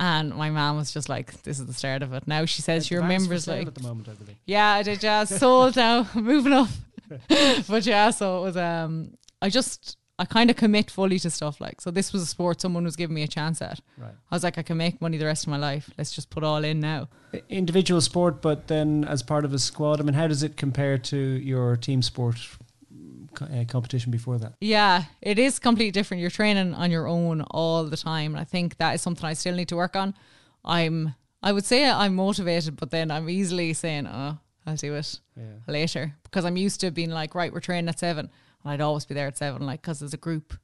And 0.00 0.34
my 0.34 0.50
mom 0.50 0.78
was 0.78 0.92
just 0.92 1.08
like, 1.08 1.42
"This 1.42 1.60
is 1.60 1.66
the 1.66 1.74
start 1.74 2.02
of 2.02 2.12
it." 2.14 2.26
Now 2.26 2.46
she 2.46 2.62
says 2.62 2.86
she 2.86 2.96
remembers 2.96 3.46
like 3.46 3.66
at 3.66 3.74
the 3.74 3.82
moment, 3.82 4.08
I 4.08 4.14
believe. 4.14 4.36
Yeah, 4.46 4.72
I 4.72 4.82
did. 4.82 5.02
Yeah, 5.02 5.24
sold 5.24 5.76
now, 5.76 6.08
moving 6.14 6.52
up. 6.52 6.68
but 7.68 7.84
yeah, 7.84 8.10
so 8.10 8.38
it 8.38 8.42
was. 8.42 8.56
Um, 8.56 9.18
I 9.42 9.50
just 9.50 9.98
I 10.22 10.24
kind 10.24 10.50
of 10.50 10.56
commit 10.56 10.88
fully 10.88 11.18
to 11.18 11.30
stuff 11.30 11.60
like. 11.60 11.80
So 11.80 11.90
this 11.90 12.12
was 12.12 12.22
a 12.22 12.26
sport 12.26 12.60
someone 12.60 12.84
was 12.84 12.94
giving 12.94 13.14
me 13.14 13.24
a 13.24 13.28
chance 13.28 13.60
at. 13.60 13.80
Right. 13.98 14.14
I 14.30 14.34
was 14.36 14.44
like, 14.44 14.56
I 14.56 14.62
can 14.62 14.76
make 14.76 15.00
money 15.00 15.18
the 15.18 15.26
rest 15.26 15.42
of 15.42 15.48
my 15.50 15.56
life. 15.56 15.90
Let's 15.98 16.12
just 16.12 16.30
put 16.30 16.44
all 16.44 16.62
in 16.62 16.78
now. 16.78 17.08
Individual 17.48 18.00
sport, 18.00 18.40
but 18.40 18.68
then 18.68 19.04
as 19.04 19.20
part 19.20 19.44
of 19.44 19.52
a 19.52 19.58
squad. 19.58 20.00
I 20.00 20.04
mean, 20.04 20.14
how 20.14 20.28
does 20.28 20.44
it 20.44 20.56
compare 20.56 20.96
to 20.96 21.16
your 21.16 21.76
team 21.76 22.02
sport 22.02 22.36
uh, 23.40 23.64
competition 23.66 24.12
before 24.12 24.38
that? 24.38 24.52
Yeah, 24.60 25.06
it 25.20 25.40
is 25.40 25.58
completely 25.58 25.90
different. 25.90 26.20
You're 26.20 26.30
training 26.30 26.72
on 26.72 26.92
your 26.92 27.08
own 27.08 27.40
all 27.50 27.82
the 27.82 27.96
time, 27.96 28.32
and 28.34 28.40
I 28.40 28.44
think 28.44 28.76
that 28.76 28.94
is 28.94 29.02
something 29.02 29.24
I 29.24 29.32
still 29.32 29.56
need 29.56 29.68
to 29.70 29.76
work 29.76 29.96
on. 29.96 30.14
I'm, 30.64 31.16
I 31.42 31.50
would 31.50 31.64
say 31.64 31.90
I'm 31.90 32.14
motivated, 32.14 32.76
but 32.76 32.92
then 32.92 33.10
I'm 33.10 33.28
easily 33.28 33.72
saying, 33.72 34.06
"Oh, 34.06 34.38
I'll 34.66 34.76
do 34.76 34.94
it 34.94 35.18
yeah. 35.36 35.54
later," 35.66 36.14
because 36.22 36.44
I'm 36.44 36.56
used 36.56 36.78
to 36.82 36.92
being 36.92 37.10
like, 37.10 37.34
"Right, 37.34 37.52
we're 37.52 37.58
training 37.58 37.88
at 37.88 37.98
seven. 37.98 38.30
And 38.62 38.72
I'd 38.72 38.80
always 38.80 39.04
be 39.04 39.14
there 39.14 39.26
at 39.26 39.38
seven, 39.38 39.66
like, 39.66 39.82
because 39.82 40.00
there's 40.00 40.14
a 40.14 40.18
group. 40.18 40.54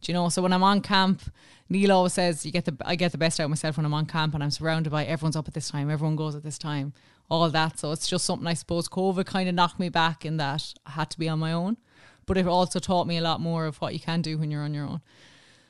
Do 0.00 0.12
you 0.12 0.14
know? 0.14 0.28
So 0.28 0.42
when 0.42 0.52
I'm 0.52 0.62
on 0.62 0.80
camp, 0.80 1.22
Neil 1.68 1.90
always 1.90 2.12
says, 2.12 2.46
"You 2.46 2.52
get 2.52 2.64
the 2.64 2.76
I 2.84 2.94
get 2.94 3.10
the 3.10 3.18
best 3.18 3.40
out 3.40 3.44
of 3.44 3.50
myself 3.50 3.76
when 3.76 3.84
I'm 3.84 3.94
on 3.94 4.06
camp, 4.06 4.34
and 4.34 4.44
I'm 4.44 4.50
surrounded 4.50 4.90
by 4.90 5.04
everyone's 5.04 5.34
up 5.34 5.48
at 5.48 5.54
this 5.54 5.70
time, 5.70 5.90
everyone 5.90 6.14
goes 6.14 6.36
at 6.36 6.44
this 6.44 6.56
time, 6.56 6.92
all 7.28 7.48
that." 7.50 7.80
So 7.80 7.90
it's 7.90 8.06
just 8.06 8.24
something 8.24 8.46
I 8.46 8.54
suppose 8.54 8.88
COVID 8.88 9.26
kind 9.26 9.48
of 9.48 9.56
knocked 9.56 9.80
me 9.80 9.88
back 9.88 10.24
in 10.24 10.36
that 10.36 10.72
I 10.86 10.92
had 10.92 11.10
to 11.10 11.18
be 11.18 11.28
on 11.28 11.40
my 11.40 11.52
own, 11.52 11.78
but 12.26 12.36
it 12.38 12.46
also 12.46 12.78
taught 12.78 13.08
me 13.08 13.18
a 13.18 13.22
lot 13.22 13.40
more 13.40 13.66
of 13.66 13.78
what 13.78 13.92
you 13.92 13.98
can 13.98 14.22
do 14.22 14.38
when 14.38 14.52
you're 14.52 14.62
on 14.62 14.72
your 14.72 14.86
own. 14.86 15.00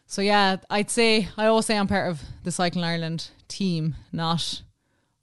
So 0.06 0.20
yeah, 0.20 0.56
I'd 0.68 0.90
say 0.90 1.28
I 1.38 1.46
always 1.46 1.64
say 1.64 1.78
I'm 1.78 1.86
part 1.86 2.10
of 2.10 2.22
the 2.42 2.52
Cycling 2.52 2.84
Ireland 2.84 3.30
team, 3.48 3.96
not 4.12 4.60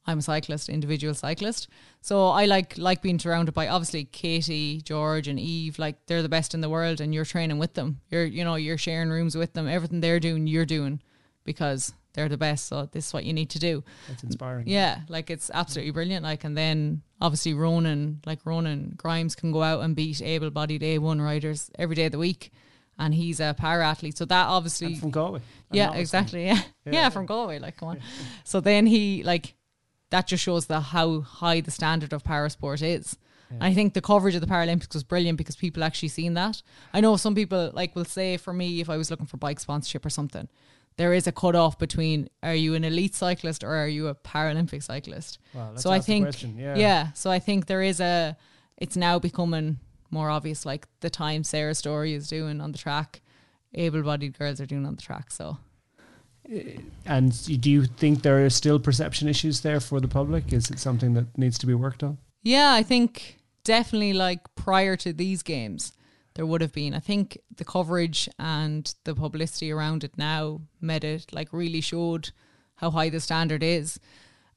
I'm 0.07 0.19
a 0.19 0.21
cyclist, 0.21 0.69
individual 0.69 1.13
cyclist. 1.13 1.67
So 2.01 2.27
I 2.27 2.45
like 2.45 2.77
like 2.77 3.01
being 3.01 3.19
surrounded 3.19 3.53
by 3.53 3.67
obviously 3.67 4.05
Katie, 4.05 4.81
George, 4.81 5.27
and 5.27 5.39
Eve. 5.39 5.79
Like 5.79 6.05
they're 6.05 6.21
the 6.21 6.29
best 6.29 6.53
in 6.53 6.61
the 6.61 6.69
world, 6.69 7.01
and 7.01 7.13
you're 7.13 7.25
training 7.25 7.57
with 7.57 7.73
them. 7.73 8.01
You're 8.09 8.25
you 8.25 8.43
know 8.43 8.55
you're 8.55 8.77
sharing 8.77 9.09
rooms 9.09 9.35
with 9.35 9.53
them. 9.53 9.67
Everything 9.67 10.01
they're 10.01 10.19
doing, 10.19 10.47
you're 10.47 10.65
doing 10.65 11.01
because 11.43 11.93
they're 12.13 12.29
the 12.29 12.37
best. 12.37 12.67
So 12.67 12.87
this 12.91 13.07
is 13.07 13.13
what 13.13 13.25
you 13.25 13.33
need 13.33 13.49
to 13.51 13.59
do. 13.59 13.83
It's 14.11 14.23
inspiring. 14.23 14.67
Yeah, 14.67 15.01
like 15.09 15.29
it's 15.29 15.49
absolutely 15.53 15.91
brilliant. 15.91 16.23
Like 16.23 16.43
and 16.43 16.55
then 16.55 17.01
obviously 17.19 17.53
Ronan, 17.53 18.21
like 18.25 18.45
Ronan 18.45 18.93
Grimes, 18.97 19.35
can 19.35 19.51
go 19.51 19.63
out 19.63 19.81
and 19.81 19.95
beat 19.95 20.21
able-bodied 20.21 20.81
A1 20.81 21.23
riders 21.23 21.71
every 21.79 21.95
day 21.95 22.05
of 22.05 22.11
the 22.11 22.19
week 22.19 22.51
and 22.97 23.13
he's 23.13 23.39
a 23.39 23.55
para 23.57 23.85
athlete. 23.85 24.17
So 24.17 24.25
that 24.25 24.47
obviously 24.47 24.87
and 24.87 24.99
from 24.99 25.11
Galway. 25.11 25.41
Yeah, 25.71 25.93
exactly. 25.93 26.45
Yeah. 26.45 26.61
yeah. 26.85 26.91
yeah, 26.93 27.09
from 27.09 27.25
Galway. 27.25 27.59
Like, 27.59 27.77
come 27.77 27.89
on. 27.89 27.99
so 28.43 28.59
then 28.59 28.85
he 28.85 29.23
like 29.23 29.55
that 30.09 30.27
just 30.27 30.43
shows 30.43 30.67
the 30.67 30.79
how 30.79 31.21
high 31.21 31.61
the 31.61 31.71
standard 31.71 32.13
of 32.13 32.23
para 32.23 32.49
sport 32.49 32.81
is. 32.81 33.17
Yeah. 33.51 33.57
I 33.61 33.73
think 33.73 33.93
the 33.93 34.01
coverage 34.01 34.35
of 34.35 34.41
the 34.41 34.47
Paralympics 34.47 34.93
was 34.93 35.03
brilliant 35.03 35.37
because 35.37 35.55
people 35.55 35.83
actually 35.83 36.09
seen 36.09 36.33
that. 36.33 36.61
I 36.93 37.01
know 37.01 37.15
some 37.15 37.35
people 37.35 37.71
like 37.73 37.95
will 37.95 38.05
say 38.05 38.37
for 38.37 38.53
me 38.53 38.81
if 38.81 38.89
I 38.89 38.97
was 38.97 39.11
looking 39.11 39.27
for 39.27 39.37
bike 39.37 39.59
sponsorship 39.59 40.05
or 40.05 40.09
something, 40.09 40.47
there 40.97 41.13
is 41.13 41.27
a 41.27 41.31
cut 41.31 41.55
off 41.55 41.77
between 41.77 42.29
are 42.41 42.55
you 42.55 42.73
an 42.73 42.83
elite 42.83 43.15
cyclist 43.15 43.63
or 43.63 43.75
are 43.75 43.87
you 43.87 44.07
a 44.07 44.15
Paralympic 44.15 44.83
cyclist? 44.83 45.39
so 45.75 45.91
I 45.91 45.99
think 45.99 46.41
yeah. 46.57 46.75
yeah, 46.75 47.11
so 47.13 47.29
I 47.29 47.39
think 47.39 47.67
there 47.67 47.81
is 47.81 47.99
a 47.99 48.35
it's 48.77 48.97
now 48.97 49.19
becoming 49.19 49.79
more 50.11 50.29
obvious 50.29 50.65
like 50.65 50.87
the 51.01 51.09
time 51.09 51.43
Sarah 51.43 51.75
Storey 51.75 52.13
is 52.13 52.27
doing 52.27 52.61
on 52.61 52.71
the 52.71 52.77
track, 52.77 53.21
able 53.73 54.03
bodied 54.03 54.37
girls 54.37 54.61
are 54.61 54.65
doing 54.65 54.85
on 54.85 54.95
the 54.95 55.01
track. 55.01 55.31
So 55.31 55.57
and 57.05 57.62
do 57.62 57.71
you 57.71 57.86
think 57.86 58.21
there 58.21 58.45
are 58.45 58.49
still 58.49 58.79
perception 58.79 59.27
issues 59.27 59.62
there 59.62 59.79
for 59.79 59.99
the 59.99 60.08
public? 60.08 60.53
Is 60.53 60.69
it 60.69 60.79
something 60.79 61.13
that 61.13 61.38
needs 61.38 61.58
to 61.60 61.67
be 61.67 61.73
worked 61.73 62.03
on? 62.03 62.17
Yeah, 62.43 62.73
I 62.73 62.84
think 62.84 63.38
definitely 63.63 64.13
like 64.13 64.41
prior 64.55 64.95
to 64.97 65.13
these 65.13 65.41
games, 65.43 65.93
there 66.36 66.45
would 66.45 66.62
have 66.62 66.73
been. 66.73 66.93
I 66.93 66.99
think 66.99 67.38
the 67.55 67.65
coverage 67.65 68.29
and 68.38 68.93
the 69.03 69.15
publicity 69.15 69.71
around 69.71 70.03
it 70.03 70.17
now 70.17 70.62
made 70.79 71.03
it 71.03 71.34
like 71.34 71.51
really 71.51 71.81
showed 71.81 72.31
how 72.75 72.91
high 72.91 73.10
the 73.10 73.19
standard 73.19 73.63
is. 73.63 73.99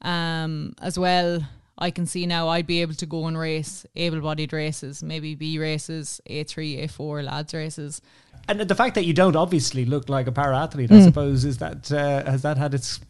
Um, 0.03 0.75
as 0.81 0.99
well, 0.99 1.41
I 1.79 1.93
can 1.93 2.07
see 2.07 2.27
now 2.27 2.49
I'd 2.49 2.67
be 2.67 2.83
able 2.83 2.95
to 2.95 3.07
go 3.07 3.27
and 3.27 3.39
race 3.39 3.87
able 3.95 4.21
bodied 4.21 4.53
races, 4.53 5.03
maybe 5.03 5.37
B 5.37 5.59
races, 5.59 6.21
A3, 6.29 6.85
A4 6.85 7.25
lads 7.25 7.55
races. 7.55 8.03
And 8.49 8.61
the 8.61 8.75
fact 8.75 8.97
that 8.97 9.05
you 9.05 9.13
don't 9.13 9.37
obviously 9.37 9.85
look 9.85 10.09
like 10.09 10.27
a 10.27 10.33
para 10.33 10.59
athlete, 10.59 10.91
I 10.91 10.97
mm. 10.97 11.05
suppose, 11.05 11.45
is 11.45 11.59
that 11.59 11.93
uh, 11.93 12.29
has 12.29 12.43
that 12.43 12.59
had 12.59 12.75
its 12.75 13.01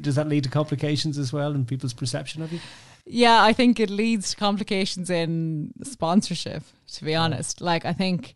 does 0.00 0.16
that 0.16 0.28
lead 0.28 0.44
to 0.44 0.50
complications 0.50 1.18
as 1.18 1.32
well 1.32 1.54
in 1.54 1.64
people's 1.64 1.92
perception 1.92 2.42
of 2.42 2.52
you? 2.52 2.58
Yeah, 3.06 3.42
I 3.42 3.52
think 3.52 3.78
it 3.80 3.90
leads 3.90 4.30
to 4.30 4.36
complications 4.36 5.10
in 5.10 5.72
sponsorship. 5.82 6.62
To 6.94 7.04
be 7.04 7.14
honest, 7.14 7.60
like 7.60 7.84
I 7.84 7.92
think 7.92 8.34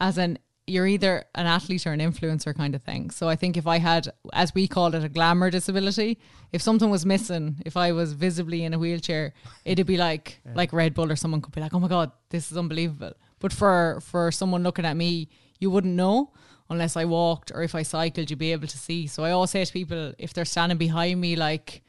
as 0.00 0.18
an 0.18 0.38
you're 0.66 0.86
either 0.86 1.24
an 1.34 1.46
athlete 1.46 1.86
or 1.86 1.92
an 1.92 2.00
influencer 2.00 2.54
kind 2.54 2.74
of 2.74 2.82
thing. 2.82 3.10
So 3.10 3.28
I 3.28 3.36
think 3.36 3.56
if 3.56 3.66
I 3.66 3.78
had, 3.78 4.08
as 4.32 4.54
we 4.54 4.66
call 4.66 4.94
it, 4.94 5.04
a 5.04 5.08
glamour 5.08 5.50
disability, 5.50 6.18
if 6.52 6.62
something 6.62 6.88
was 6.88 7.04
missing, 7.04 7.56
if 7.66 7.76
I 7.76 7.92
was 7.92 8.14
visibly 8.14 8.64
in 8.64 8.72
a 8.72 8.78
wheelchair, 8.78 9.34
it'd 9.64 9.86
be 9.86 9.96
like 9.96 10.40
yeah. 10.44 10.52
like 10.54 10.72
Red 10.72 10.94
Bull 10.94 11.10
or 11.10 11.16
someone 11.16 11.42
could 11.42 11.54
be 11.54 11.60
like, 11.60 11.74
"Oh 11.74 11.80
my 11.80 11.88
god, 11.88 12.12
this 12.30 12.50
is 12.50 12.56
unbelievable." 12.56 13.12
But 13.40 13.52
for 13.52 14.00
for 14.00 14.32
someone 14.32 14.62
looking 14.62 14.86
at 14.86 14.96
me, 14.96 15.28
you 15.58 15.70
wouldn't 15.70 15.94
know 15.94 16.32
unless 16.70 16.96
I 16.96 17.04
walked 17.04 17.52
or 17.54 17.62
if 17.62 17.74
I 17.74 17.82
cycled, 17.82 18.30
you'd 18.30 18.38
be 18.38 18.52
able 18.52 18.68
to 18.68 18.78
see. 18.78 19.06
So 19.06 19.22
I 19.22 19.32
always 19.32 19.50
say 19.50 19.64
to 19.64 19.72
people, 19.72 20.14
if 20.18 20.32
they're 20.32 20.46
standing 20.46 20.78
behind 20.78 21.20
me, 21.20 21.36
like 21.36 21.83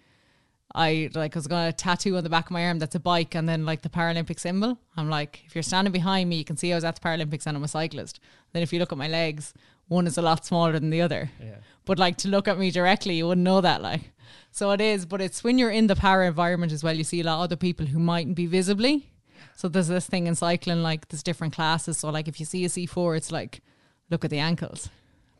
I 0.78 1.10
like 1.14 1.36
I 1.36 1.40
was 1.40 1.48
gonna 1.48 1.72
tattoo 1.72 2.18
on 2.18 2.24
the 2.24 2.30
back 2.30 2.48
of 2.48 2.52
my 2.52 2.66
arm 2.66 2.80
that's 2.80 2.96
a 2.96 3.00
bike 3.00 3.34
and 3.34 3.48
then 3.48 3.66
like 3.66 3.82
the 3.82 3.90
Paralympic 3.90 4.40
symbol. 4.40 4.78
I'm 4.98 5.10
like, 5.10 5.42
if 5.48 5.56
you're 5.56 5.64
standing 5.64 5.94
behind 5.94 6.30
me, 6.30 6.36
you 6.36 6.44
can 6.44 6.58
see 6.58 6.74
I 6.74 6.76
was 6.76 6.84
at 6.84 6.96
the 6.96 7.02
Paralympics 7.02 7.48
and 7.48 7.56
I'm 7.56 7.64
a 7.64 7.68
cyclist. 7.70 8.20
Then 8.52 8.62
if 8.62 8.74
you 8.74 8.80
look 8.80 8.92
at 8.92 8.98
my 8.98 9.08
legs, 9.08 9.54
one 9.88 10.06
is 10.06 10.18
a 10.18 10.22
lot 10.22 10.46
smaller 10.46 10.74
than 10.74 10.90
the 10.90 11.02
other. 11.02 11.32
Yeah. 11.42 11.60
But 11.86 11.98
like 11.98 12.18
to 12.18 12.28
look 12.28 12.50
at 12.50 12.60
me 12.60 12.72
directly, 12.72 13.16
you 13.16 13.28
wouldn't 13.28 13.46
know 13.46 13.62
that. 13.62 13.82
Like, 13.82 14.12
so 14.52 14.72
it 14.72 14.82
is. 14.82 15.06
But 15.06 15.22
it's 15.22 15.46
when 15.46 15.58
you're 15.58 15.72
in 15.72 15.88
the 15.88 15.96
para 15.96 16.28
environment 16.28 16.74
as 16.74 16.84
well. 16.84 16.94
You 16.94 17.06
see 17.06 17.22
a 17.22 17.24
lot 17.24 17.36
of 17.36 17.44
other 17.44 17.56
people 17.56 17.86
who 17.86 18.00
mightn't 18.00 18.36
be 18.36 18.46
visibly. 18.46 19.12
So 19.56 19.70
there's 19.70 19.88
this 19.88 20.08
thing 20.08 20.28
in 20.28 20.36
cycling, 20.36 20.84
like 20.84 21.08
there's 21.08 21.24
different 21.24 21.54
classes. 21.54 21.98
So 22.00 22.10
like 22.10 22.28
if 22.28 22.42
you 22.42 22.46
see 22.46 22.66
a 22.66 22.68
C4, 22.68 23.16
it's 23.16 23.32
like 23.32 23.62
look 24.10 24.26
at 24.26 24.32
the 24.32 24.40
ankles 24.40 24.90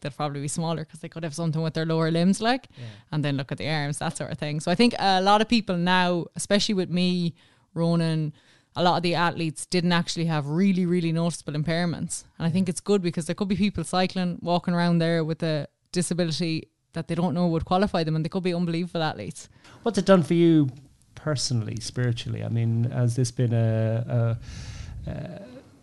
they'd 0.06 0.16
probably 0.16 0.42
be 0.42 0.48
smaller 0.48 0.86
because 0.86 1.00
they 1.00 1.10
could 1.10 1.24
have 1.24 1.36
something 1.36 1.62
with 1.62 1.74
their 1.74 1.86
lower 1.86 2.12
limbs, 2.12 2.40
like, 2.42 2.68
yeah. 2.78 2.86
and 3.12 3.26
then 3.26 3.36
look 3.36 3.52
at 3.52 3.58
the 3.58 3.70
arms, 3.70 3.98
that 3.98 4.16
sort 4.16 4.32
of 4.32 4.38
thing. 4.38 4.60
So 4.60 4.72
I 4.72 4.76
think 4.76 4.96
a 5.00 5.22
lot 5.22 5.42
of 5.42 5.50
people 5.50 5.76
now, 5.76 6.26
especially 6.36 6.76
with 6.76 6.90
me, 6.90 7.36
Ronan, 7.74 8.34
a 8.76 8.84
lot 8.84 8.98
of 8.98 9.04
the 9.04 9.16
athletes 9.16 9.66
didn't 9.66 9.92
actually 9.92 10.26
have 10.26 10.48
really, 10.48 10.86
really 10.86 11.12
noticeable 11.12 11.54
impairments. 11.54 12.24
And 12.38 12.46
I 12.48 12.50
think 12.50 12.70
it's 12.70 12.82
good 12.82 13.02
because 13.02 13.26
there 13.26 13.36
could 13.36 13.48
be 13.48 13.56
people 13.56 13.84
cycling, 13.84 14.40
walking 14.42 14.74
around 14.74 15.00
there 15.00 15.24
with 15.24 15.42
a 15.44 15.68
disability 15.92 16.70
that 16.94 17.08
they 17.08 17.16
don't 17.16 17.34
know 17.34 17.48
would 17.48 17.66
qualify 17.66 18.04
them, 18.04 18.16
and 18.16 18.24
they 18.24 18.30
could 18.30 18.44
be 18.44 18.54
unbelievable 18.54 19.04
athletes. 19.04 19.50
What's 19.84 19.98
it 19.98 20.06
done 20.06 20.24
for 20.24 20.34
you 20.34 20.70
personally, 21.16 21.78
spiritually? 21.80 22.44
I 22.44 22.50
mean, 22.50 22.86
has 22.92 23.16
this 23.16 23.32
been 23.32 23.54
a, 23.54 24.38
a, 25.08 25.12
a 25.12 25.42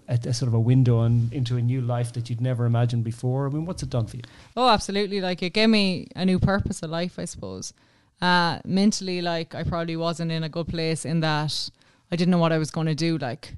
a, 0.08 0.18
a, 0.24 0.34
sort 0.34 0.48
of 0.48 0.54
a 0.54 0.60
window 0.60 0.98
on, 0.98 1.28
into 1.32 1.56
a 1.56 1.62
new 1.62 1.80
life 1.80 2.12
that 2.12 2.28
you'd 2.28 2.40
never 2.40 2.66
imagined 2.66 3.04
before? 3.04 3.46
I 3.46 3.50
mean, 3.50 3.64
what's 3.64 3.82
it 3.82 3.90
done 3.90 4.06
for 4.06 4.16
you? 4.16 4.22
Oh, 4.56 4.68
absolutely. 4.68 5.20
Like 5.20 5.42
it 5.42 5.52
gave 5.52 5.68
me 5.68 6.08
a 6.16 6.24
new 6.24 6.38
purpose 6.38 6.82
of 6.82 6.90
life, 6.90 7.18
I 7.18 7.24
suppose. 7.24 7.72
Uh, 8.20 8.60
mentally, 8.64 9.20
like 9.20 9.54
I 9.54 9.64
probably 9.64 9.96
wasn't 9.96 10.30
in 10.30 10.44
a 10.44 10.48
good 10.48 10.68
place 10.68 11.04
in 11.04 11.20
that 11.20 11.70
I 12.10 12.16
didn't 12.16 12.30
know 12.30 12.38
what 12.38 12.52
I 12.52 12.58
was 12.58 12.70
going 12.70 12.86
to 12.86 12.94
do. 12.94 13.18
Like 13.18 13.56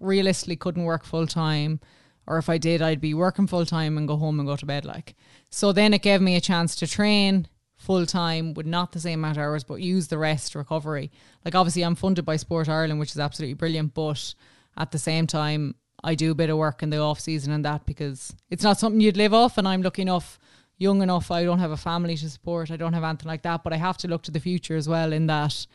realistically 0.00 0.56
couldn't 0.56 0.84
work 0.84 1.04
full 1.04 1.26
time, 1.26 1.80
or 2.26 2.38
if 2.38 2.48
I 2.48 2.58
did, 2.58 2.80
I'd 2.80 3.00
be 3.00 3.14
working 3.14 3.46
full 3.46 3.66
time 3.66 3.98
and 3.98 4.08
go 4.08 4.16
home 4.16 4.38
and 4.38 4.48
go 4.48 4.56
to 4.56 4.66
bed. 4.66 4.84
Like, 4.84 5.14
so 5.50 5.72
then 5.72 5.92
it 5.94 6.02
gave 6.02 6.20
me 6.20 6.36
a 6.36 6.40
chance 6.40 6.76
to 6.76 6.86
train 6.86 7.48
full 7.76 8.06
time 8.06 8.54
with 8.54 8.66
not 8.66 8.92
the 8.92 9.00
same 9.00 9.20
amount 9.20 9.36
of 9.36 9.42
hours, 9.42 9.64
but 9.64 9.76
use 9.76 10.08
the 10.08 10.18
rest 10.18 10.54
recovery. 10.54 11.10
Like, 11.44 11.54
obviously, 11.54 11.82
I'm 11.82 11.94
funded 11.94 12.24
by 12.24 12.36
Sport 12.36 12.68
Ireland, 12.68 13.00
which 13.00 13.10
is 13.10 13.18
absolutely 13.18 13.54
brilliant, 13.54 13.94
but 13.94 14.34
at 14.76 14.90
the 14.90 14.98
same 14.98 15.26
time, 15.26 15.74
I 16.04 16.14
do 16.14 16.30
a 16.30 16.34
bit 16.34 16.50
of 16.50 16.58
work 16.58 16.82
in 16.82 16.90
the 16.90 16.98
off 16.98 17.18
season 17.18 17.52
and 17.52 17.64
that 17.64 17.86
because 17.86 18.34
it's 18.50 18.62
not 18.62 18.78
something 18.78 19.00
you'd 19.00 19.16
live 19.16 19.34
off. 19.34 19.58
And 19.58 19.66
I'm 19.66 19.82
lucky 19.82 20.02
enough, 20.02 20.38
young 20.76 21.02
enough. 21.02 21.30
I 21.30 21.44
don't 21.44 21.58
have 21.58 21.70
a 21.70 21.76
family 21.76 22.16
to 22.18 22.30
support. 22.30 22.70
I 22.70 22.76
don't 22.76 22.92
have 22.92 23.02
anything 23.02 23.28
like 23.28 23.42
that. 23.42 23.64
But 23.64 23.72
I 23.72 23.76
have 23.76 23.96
to 23.98 24.08
look 24.08 24.22
to 24.24 24.30
the 24.30 24.38
future 24.38 24.76
as 24.76 24.88
well. 24.88 25.12
In 25.12 25.26
that, 25.28 25.66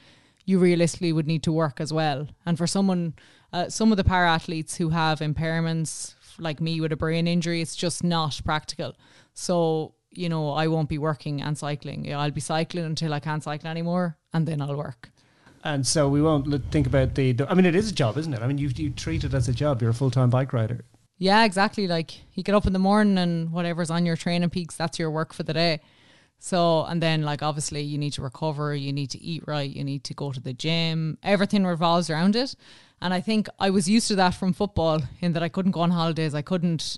you 0.46 0.60
realistically 0.60 1.12
would 1.12 1.28
need 1.28 1.44
to 1.44 1.52
work 1.52 1.82
as 1.82 1.92
well. 1.92 2.28
And 2.46 2.58
for 2.58 2.68
someone, 2.68 3.16
uh, 3.52 3.70
some 3.70 3.92
of 3.92 3.98
the 3.98 4.04
para 4.04 4.30
athletes 4.30 4.78
who 4.78 4.90
have 4.90 5.20
impairments 5.20 6.14
like 6.38 6.62
me 6.62 6.80
with 6.80 6.92
a 6.92 6.96
brain 6.96 7.28
injury, 7.28 7.62
it's 7.62 7.76
just 7.76 8.04
not 8.04 8.40
practical. 8.46 8.96
So 9.34 9.96
you 10.12 10.30
know, 10.30 10.52
I 10.52 10.68
won't 10.68 10.90
be 10.90 10.98
working 10.98 11.42
and 11.42 11.58
cycling. 11.58 12.14
I'll 12.14 12.32
be 12.32 12.42
cycling 12.42 12.86
until 12.86 13.14
I 13.14 13.20
can't 13.20 13.44
cycle 13.44 13.70
anymore, 13.70 14.18
and 14.34 14.48
then 14.48 14.62
I'll 14.62 14.76
work. 14.76 15.12
And 15.64 15.86
so 15.86 16.08
we 16.08 16.22
won't 16.22 16.72
think 16.72 16.88
about 16.88 17.16
the, 17.16 17.34
the. 17.34 17.50
I 17.50 17.54
mean, 17.54 17.66
it 17.66 17.76
is 17.76 17.92
a 17.92 17.94
job, 17.94 18.18
isn't 18.18 18.34
it? 18.34 18.42
I 18.42 18.48
mean, 18.48 18.58
you 18.58 18.70
you 18.76 18.90
treat 18.92 19.24
it 19.24 19.34
as 19.34 19.50
a 19.50 19.54
job. 19.54 19.82
You're 19.82 19.92
a 19.92 19.94
full 19.94 20.12
time 20.12 20.30
bike 20.30 20.54
rider. 20.54 20.86
Yeah, 21.18 21.44
exactly. 21.44 21.86
Like 21.86 22.18
you 22.34 22.44
get 22.44 22.56
up 22.56 22.66
in 22.66 22.72
the 22.72 22.80
morning 22.80 23.18
and 23.18 23.52
whatever's 23.52 23.90
on 23.90 24.06
your 24.06 24.16
TrainingPeaks, 24.16 24.78
that's 24.78 24.98
your 24.98 25.12
work 25.12 25.34
for 25.34 25.44
the 25.44 25.54
day. 25.54 25.82
So, 26.40 26.86
and 26.86 27.04
then 27.04 27.24
like 27.24 27.44
obviously 27.44 27.82
you 27.82 27.98
need 27.98 28.14
to 28.14 28.22
recover, 28.22 28.74
you 28.74 28.94
need 28.94 29.10
to 29.10 29.22
eat 29.22 29.44
right, 29.46 29.70
you 29.70 29.84
need 29.84 30.06
to 30.06 30.14
go 30.14 30.32
to 30.32 30.40
the 30.40 30.54
gym. 30.54 31.18
Everything 31.22 31.66
revolves 31.66 32.10
around 32.10 32.38
it. 32.38 32.56
And 33.02 33.14
I 33.14 33.20
think 33.20 33.50
I 33.60 33.70
was 33.70 33.90
used 33.90 34.08
to 34.08 34.16
that 34.16 34.34
from 34.34 34.54
football 34.54 35.02
in 35.20 35.34
that 35.34 35.44
I 35.44 35.50
couldn't 35.50 35.72
go 35.72 35.82
on 35.82 35.92
holidays. 35.92 36.34
I 36.34 36.42
couldn't 36.42 36.98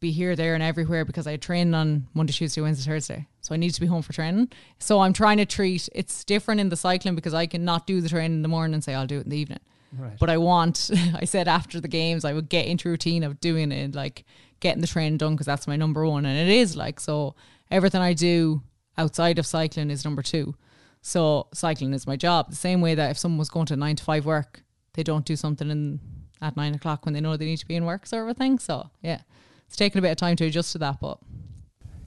be 0.00 0.10
here, 0.10 0.36
there, 0.36 0.54
and 0.54 0.62
everywhere 0.62 1.04
because 1.04 1.26
I 1.26 1.36
train 1.36 1.74
on 1.74 2.06
Monday, 2.14 2.32
Tuesday, 2.32 2.60
Wednesday, 2.60 2.90
Thursday. 2.90 3.26
So 3.40 3.54
I 3.54 3.58
need 3.58 3.70
to 3.70 3.80
be 3.80 3.86
home 3.86 4.02
for 4.02 4.12
training. 4.12 4.50
So 4.78 5.00
I'm 5.00 5.12
trying 5.12 5.38
to 5.38 5.46
treat 5.46 5.88
it's 5.94 6.24
different 6.24 6.60
in 6.60 6.68
the 6.68 6.76
cycling 6.76 7.14
because 7.14 7.34
I 7.34 7.46
can 7.46 7.64
not 7.64 7.86
do 7.86 8.00
the 8.00 8.08
training 8.08 8.38
in 8.38 8.42
the 8.42 8.48
morning 8.48 8.74
and 8.74 8.82
say 8.82 8.94
I'll 8.94 9.06
do 9.06 9.18
it 9.18 9.24
in 9.24 9.30
the 9.30 9.38
evening. 9.38 9.60
Right. 9.96 10.18
But 10.18 10.30
I 10.30 10.36
want, 10.36 10.90
I 11.14 11.24
said 11.24 11.48
after 11.48 11.80
the 11.80 11.88
games, 11.88 12.24
I 12.24 12.32
would 12.32 12.48
get 12.48 12.66
into 12.66 12.88
routine 12.88 13.22
of 13.22 13.40
doing 13.40 13.72
it, 13.72 13.94
like 13.94 14.24
getting 14.60 14.80
the 14.80 14.86
training 14.86 15.18
done 15.18 15.34
because 15.34 15.46
that's 15.46 15.66
my 15.66 15.76
number 15.76 16.06
one. 16.06 16.26
And 16.26 16.38
it 16.38 16.52
is 16.52 16.76
like, 16.76 17.00
so 17.00 17.34
everything 17.70 18.00
I 18.00 18.12
do 18.12 18.62
outside 18.98 19.38
of 19.38 19.46
cycling 19.46 19.90
is 19.90 20.04
number 20.04 20.22
two. 20.22 20.54
So 21.02 21.46
cycling 21.54 21.92
is 21.94 22.06
my 22.06 22.16
job. 22.16 22.50
The 22.50 22.56
same 22.56 22.80
way 22.80 22.94
that 22.94 23.10
if 23.10 23.18
someone 23.18 23.38
was 23.38 23.48
going 23.48 23.66
to 23.66 23.76
nine 23.76 23.96
to 23.96 24.04
five 24.04 24.26
work, 24.26 24.62
they 24.94 25.02
don't 25.02 25.24
do 25.24 25.36
something 25.36 25.70
in, 25.70 26.00
at 26.42 26.56
nine 26.56 26.74
o'clock 26.74 27.04
when 27.04 27.14
they 27.14 27.20
know 27.20 27.36
they 27.36 27.44
need 27.44 27.58
to 27.58 27.66
be 27.66 27.76
in 27.76 27.84
work, 27.84 28.06
sort 28.06 28.24
of 28.24 28.30
a 28.30 28.34
thing. 28.34 28.58
So 28.58 28.90
yeah, 29.02 29.20
it's 29.66 29.76
taken 29.76 29.98
a 29.98 30.02
bit 30.02 30.10
of 30.10 30.16
time 30.16 30.36
to 30.36 30.44
adjust 30.44 30.72
to 30.72 30.78
that, 30.78 31.00
but 31.00 31.18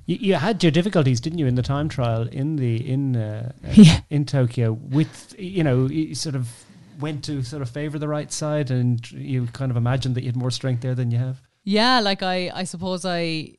you, 0.05 0.17
you 0.19 0.35
had 0.35 0.63
your 0.63 0.71
difficulties, 0.71 1.19
didn't 1.21 1.37
you, 1.39 1.45
in 1.45 1.55
the 1.55 1.61
time 1.61 1.87
trial 1.87 2.27
in 2.27 2.55
the 2.55 2.89
in 2.89 3.15
uh, 3.15 3.51
yeah. 3.73 4.01
in 4.09 4.25
Tokyo 4.25 4.73
with 4.73 5.35
you 5.37 5.63
know 5.63 5.85
you 5.85 6.15
sort 6.15 6.35
of 6.35 6.49
went 6.99 7.23
to 7.25 7.43
sort 7.43 7.61
of 7.61 7.69
favor 7.69 7.99
the 7.99 8.07
right 8.07 8.31
side, 8.31 8.71
and 8.71 9.09
you 9.11 9.47
kind 9.53 9.69
of 9.69 9.77
imagined 9.77 10.15
that 10.15 10.21
you 10.21 10.27
had 10.27 10.35
more 10.35 10.51
strength 10.51 10.81
there 10.81 10.95
than 10.95 11.11
you 11.11 11.19
have. 11.19 11.41
Yeah, 11.63 11.99
like 11.99 12.23
I 12.23 12.51
I 12.53 12.63
suppose 12.63 13.05
I 13.05 13.55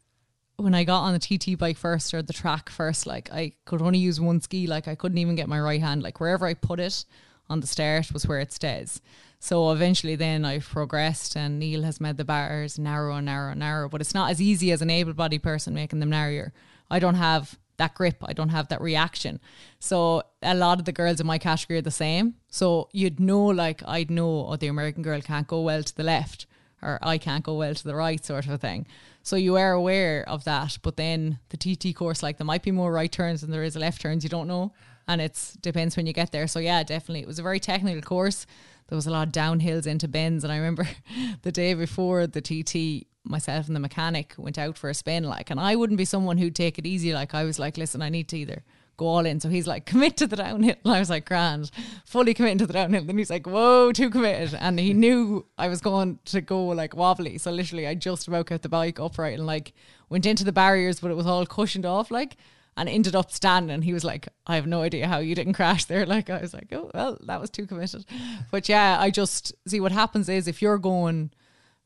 when 0.56 0.74
I 0.74 0.84
got 0.84 1.02
on 1.02 1.12
the 1.12 1.20
TT 1.20 1.56
bike 1.56 1.76
first 1.76 2.12
or 2.12 2.20
the 2.20 2.32
track 2.32 2.68
first, 2.68 3.06
like 3.06 3.30
I 3.32 3.52
could 3.64 3.80
only 3.80 3.98
use 3.98 4.20
one 4.20 4.40
ski. 4.40 4.66
Like 4.66 4.88
I 4.88 4.96
couldn't 4.96 5.18
even 5.18 5.36
get 5.36 5.48
my 5.48 5.60
right 5.60 5.80
hand. 5.80 6.02
Like 6.02 6.18
wherever 6.18 6.46
I 6.46 6.54
put 6.54 6.80
it 6.80 7.04
on 7.48 7.60
the 7.60 7.66
start 7.68 8.12
was 8.12 8.26
where 8.26 8.40
it 8.40 8.52
stays. 8.52 9.00
So 9.42 9.72
eventually, 9.72 10.16
then 10.16 10.44
I've 10.44 10.68
progressed, 10.68 11.34
and 11.34 11.58
Neil 11.58 11.82
has 11.82 11.98
made 11.98 12.18
the 12.18 12.26
bars 12.26 12.78
narrow 12.78 13.16
and 13.16 13.24
narrow 13.24 13.52
and 13.52 13.60
narrow. 13.60 13.88
But 13.88 14.02
it's 14.02 14.14
not 14.14 14.30
as 14.30 14.40
easy 14.40 14.70
as 14.70 14.82
an 14.82 14.90
able-bodied 14.90 15.42
person 15.42 15.72
making 15.72 15.98
them 15.98 16.10
narrower. 16.10 16.52
I 16.90 16.98
don't 16.98 17.14
have 17.14 17.58
that 17.78 17.94
grip. 17.94 18.22
I 18.22 18.34
don't 18.34 18.50
have 18.50 18.68
that 18.68 18.82
reaction. 18.82 19.40
So 19.78 20.22
a 20.42 20.54
lot 20.54 20.78
of 20.78 20.84
the 20.84 20.92
girls 20.92 21.20
in 21.20 21.26
my 21.26 21.38
category 21.38 21.78
are 21.78 21.82
the 21.82 21.90
same. 21.90 22.34
So 22.48 22.90
you'd 22.92 23.18
know, 23.18 23.46
like 23.46 23.82
I'd 23.88 24.10
know, 24.10 24.46
oh, 24.46 24.56
the 24.56 24.66
American 24.66 25.02
girl 25.02 25.22
can't 25.22 25.48
go 25.48 25.62
well 25.62 25.82
to 25.82 25.96
the 25.96 26.02
left, 26.02 26.44
or 26.82 26.98
I 27.00 27.16
can't 27.16 27.42
go 27.42 27.54
well 27.54 27.74
to 27.74 27.84
the 27.84 27.94
right, 27.94 28.22
sort 28.22 28.44
of 28.44 28.52
a 28.52 28.58
thing. 28.58 28.86
So 29.22 29.36
you 29.36 29.56
are 29.56 29.72
aware 29.72 30.22
of 30.28 30.44
that. 30.44 30.76
But 30.82 30.98
then 30.98 31.38
the 31.48 31.56
TT 31.56 31.96
course, 31.96 32.22
like 32.22 32.36
there 32.36 32.44
might 32.44 32.62
be 32.62 32.72
more 32.72 32.92
right 32.92 33.10
turns 33.10 33.40
than 33.40 33.50
there 33.50 33.64
is 33.64 33.74
left 33.74 34.02
turns. 34.02 34.22
You 34.22 34.28
don't 34.28 34.48
know, 34.48 34.74
and 35.08 35.22
it 35.22 35.56
depends 35.62 35.96
when 35.96 36.06
you 36.06 36.12
get 36.12 36.30
there. 36.30 36.46
So 36.46 36.58
yeah, 36.58 36.82
definitely, 36.82 37.22
it 37.22 37.26
was 37.26 37.38
a 37.38 37.42
very 37.42 37.60
technical 37.60 38.02
course 38.02 38.44
there 38.90 38.96
was 38.96 39.06
a 39.06 39.10
lot 39.10 39.28
of 39.28 39.32
downhills 39.32 39.86
into 39.86 40.08
bends. 40.08 40.44
And 40.44 40.52
I 40.52 40.56
remember 40.56 40.86
the 41.42 41.52
day 41.52 41.74
before 41.74 42.26
the 42.26 42.40
TT, 42.40 43.06
myself 43.24 43.68
and 43.68 43.76
the 43.76 43.80
mechanic 43.80 44.34
went 44.36 44.58
out 44.58 44.76
for 44.76 44.90
a 44.90 44.94
spin, 44.94 45.24
like, 45.24 45.50
and 45.50 45.60
I 45.60 45.76
wouldn't 45.76 45.96
be 45.96 46.04
someone 46.04 46.38
who'd 46.38 46.56
take 46.56 46.78
it 46.78 46.86
easy. 46.86 47.14
Like, 47.14 47.32
I 47.32 47.44
was 47.44 47.58
like, 47.58 47.78
listen, 47.78 48.02
I 48.02 48.08
need 48.08 48.28
to 48.28 48.38
either 48.38 48.64
go 48.96 49.06
all 49.06 49.24
in. 49.24 49.38
So 49.38 49.48
he's 49.48 49.68
like, 49.68 49.86
commit 49.86 50.16
to 50.16 50.26
the 50.26 50.36
downhill. 50.36 50.74
And 50.84 50.92
I 50.94 50.98
was 50.98 51.08
like, 51.08 51.24
grand, 51.24 51.70
fully 52.04 52.34
committing 52.34 52.58
to 52.58 52.66
the 52.66 52.72
downhill. 52.72 53.04
Then 53.04 53.16
he's 53.16 53.30
like, 53.30 53.46
whoa, 53.46 53.92
too 53.92 54.10
committed. 54.10 54.58
And 54.60 54.78
he 54.80 54.92
knew 54.92 55.46
I 55.56 55.68
was 55.68 55.80
going 55.80 56.18
to 56.26 56.40
go 56.40 56.66
like 56.66 56.96
wobbly. 56.96 57.38
So 57.38 57.52
literally, 57.52 57.86
I 57.86 57.94
just 57.94 58.26
about 58.26 58.46
got 58.46 58.62
the 58.62 58.68
bike 58.68 58.98
upright 58.98 59.38
and 59.38 59.46
like 59.46 59.72
went 60.08 60.26
into 60.26 60.42
the 60.42 60.52
barriers, 60.52 60.98
but 60.98 61.12
it 61.12 61.16
was 61.16 61.26
all 61.26 61.46
cushioned 61.46 61.86
off. 61.86 62.10
Like, 62.10 62.36
and 62.80 62.88
ended 62.88 63.14
up 63.14 63.30
standing. 63.30 63.82
He 63.82 63.92
was 63.92 64.04
like, 64.04 64.26
I 64.46 64.54
have 64.54 64.66
no 64.66 64.80
idea 64.80 65.06
how 65.06 65.18
you 65.18 65.34
didn't 65.34 65.52
crash 65.52 65.84
there. 65.84 66.06
Like, 66.10 66.30
I 66.30 66.40
was 66.40 66.54
like, 66.54 66.72
oh, 66.72 66.90
well, 66.94 67.18
that 67.26 67.40
was 67.40 67.50
too 67.50 67.66
committed. 67.66 68.06
But 68.50 68.68
yeah, 68.70 68.96
I 68.98 69.10
just 69.10 69.52
see 69.68 69.80
what 69.80 69.92
happens 69.92 70.30
is 70.30 70.48
if 70.48 70.62
you're 70.62 70.78
going 70.78 71.30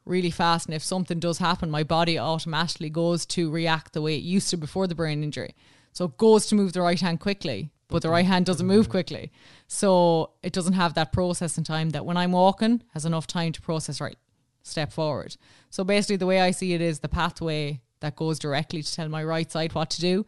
really 0.06 0.30
fast 0.30 0.66
and 0.66 0.74
if 0.74 0.84
something 0.84 1.18
does 1.18 1.38
happen, 1.38 1.68
my 1.68 1.82
body 1.82 2.16
automatically 2.16 2.90
goes 2.90 3.26
to 3.26 3.50
react 3.50 3.92
the 3.92 4.00
way 4.00 4.14
it 4.14 4.22
used 4.22 4.50
to 4.50 4.56
before 4.56 4.86
the 4.86 4.94
brain 4.94 5.24
injury. 5.24 5.54
So 5.92 6.04
it 6.04 6.16
goes 6.16 6.46
to 6.46 6.54
move 6.54 6.72
the 6.72 6.80
right 6.80 7.00
hand 7.00 7.18
quickly, 7.18 7.72
but 7.88 8.02
the 8.02 8.08
right 8.08 8.24
hand 8.24 8.46
doesn't 8.46 8.66
move 8.66 8.88
quickly. 8.88 9.32
So 9.66 10.30
it 10.44 10.52
doesn't 10.52 10.74
have 10.74 10.94
that 10.94 11.12
processing 11.12 11.64
time 11.64 11.90
that 11.90 12.06
when 12.06 12.16
I'm 12.16 12.32
walking 12.32 12.82
has 12.92 13.04
enough 13.04 13.26
time 13.26 13.50
to 13.52 13.60
process 13.60 14.00
right, 14.00 14.18
step 14.62 14.92
forward. 14.92 15.36
So 15.70 15.82
basically 15.82 16.16
the 16.16 16.26
way 16.26 16.40
I 16.40 16.52
see 16.52 16.72
it 16.72 16.80
is 16.80 17.00
the 17.00 17.08
pathway 17.08 17.80
that 18.00 18.16
goes 18.16 18.38
directly 18.38 18.82
to 18.82 18.94
tell 18.94 19.08
my 19.08 19.24
right 19.24 19.50
side 19.50 19.74
what 19.74 19.90
to 19.90 20.00
do 20.00 20.24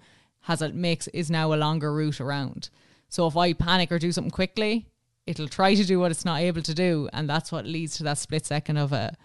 has 0.47 0.63
it 0.63 0.77
makes 0.77 1.09
is 1.09 1.29
now 1.29 1.53
a 1.53 1.57
longer 1.57 1.93
route 1.93 2.21
around. 2.21 2.71
So 3.09 3.27
if 3.27 3.37
I 3.37 3.53
panic 3.53 3.91
or 3.91 3.99
do 3.99 4.13
something 4.13 4.31
quickly, 4.31 4.87
it'll 5.27 5.49
try 5.49 5.75
to 5.75 5.85
do 5.85 5.99
what 5.99 6.13
it's 6.13 6.25
not 6.25 6.41
able 6.41 6.63
to 6.63 6.73
do, 6.73 7.09
and 7.13 7.29
that's 7.29 7.51
what 7.51 7.67
leads 7.67 7.97
to 7.97 8.05
that 8.05 8.19
split 8.19 8.47
second 8.47 8.77
of 8.77 8.93
a 8.93 9.17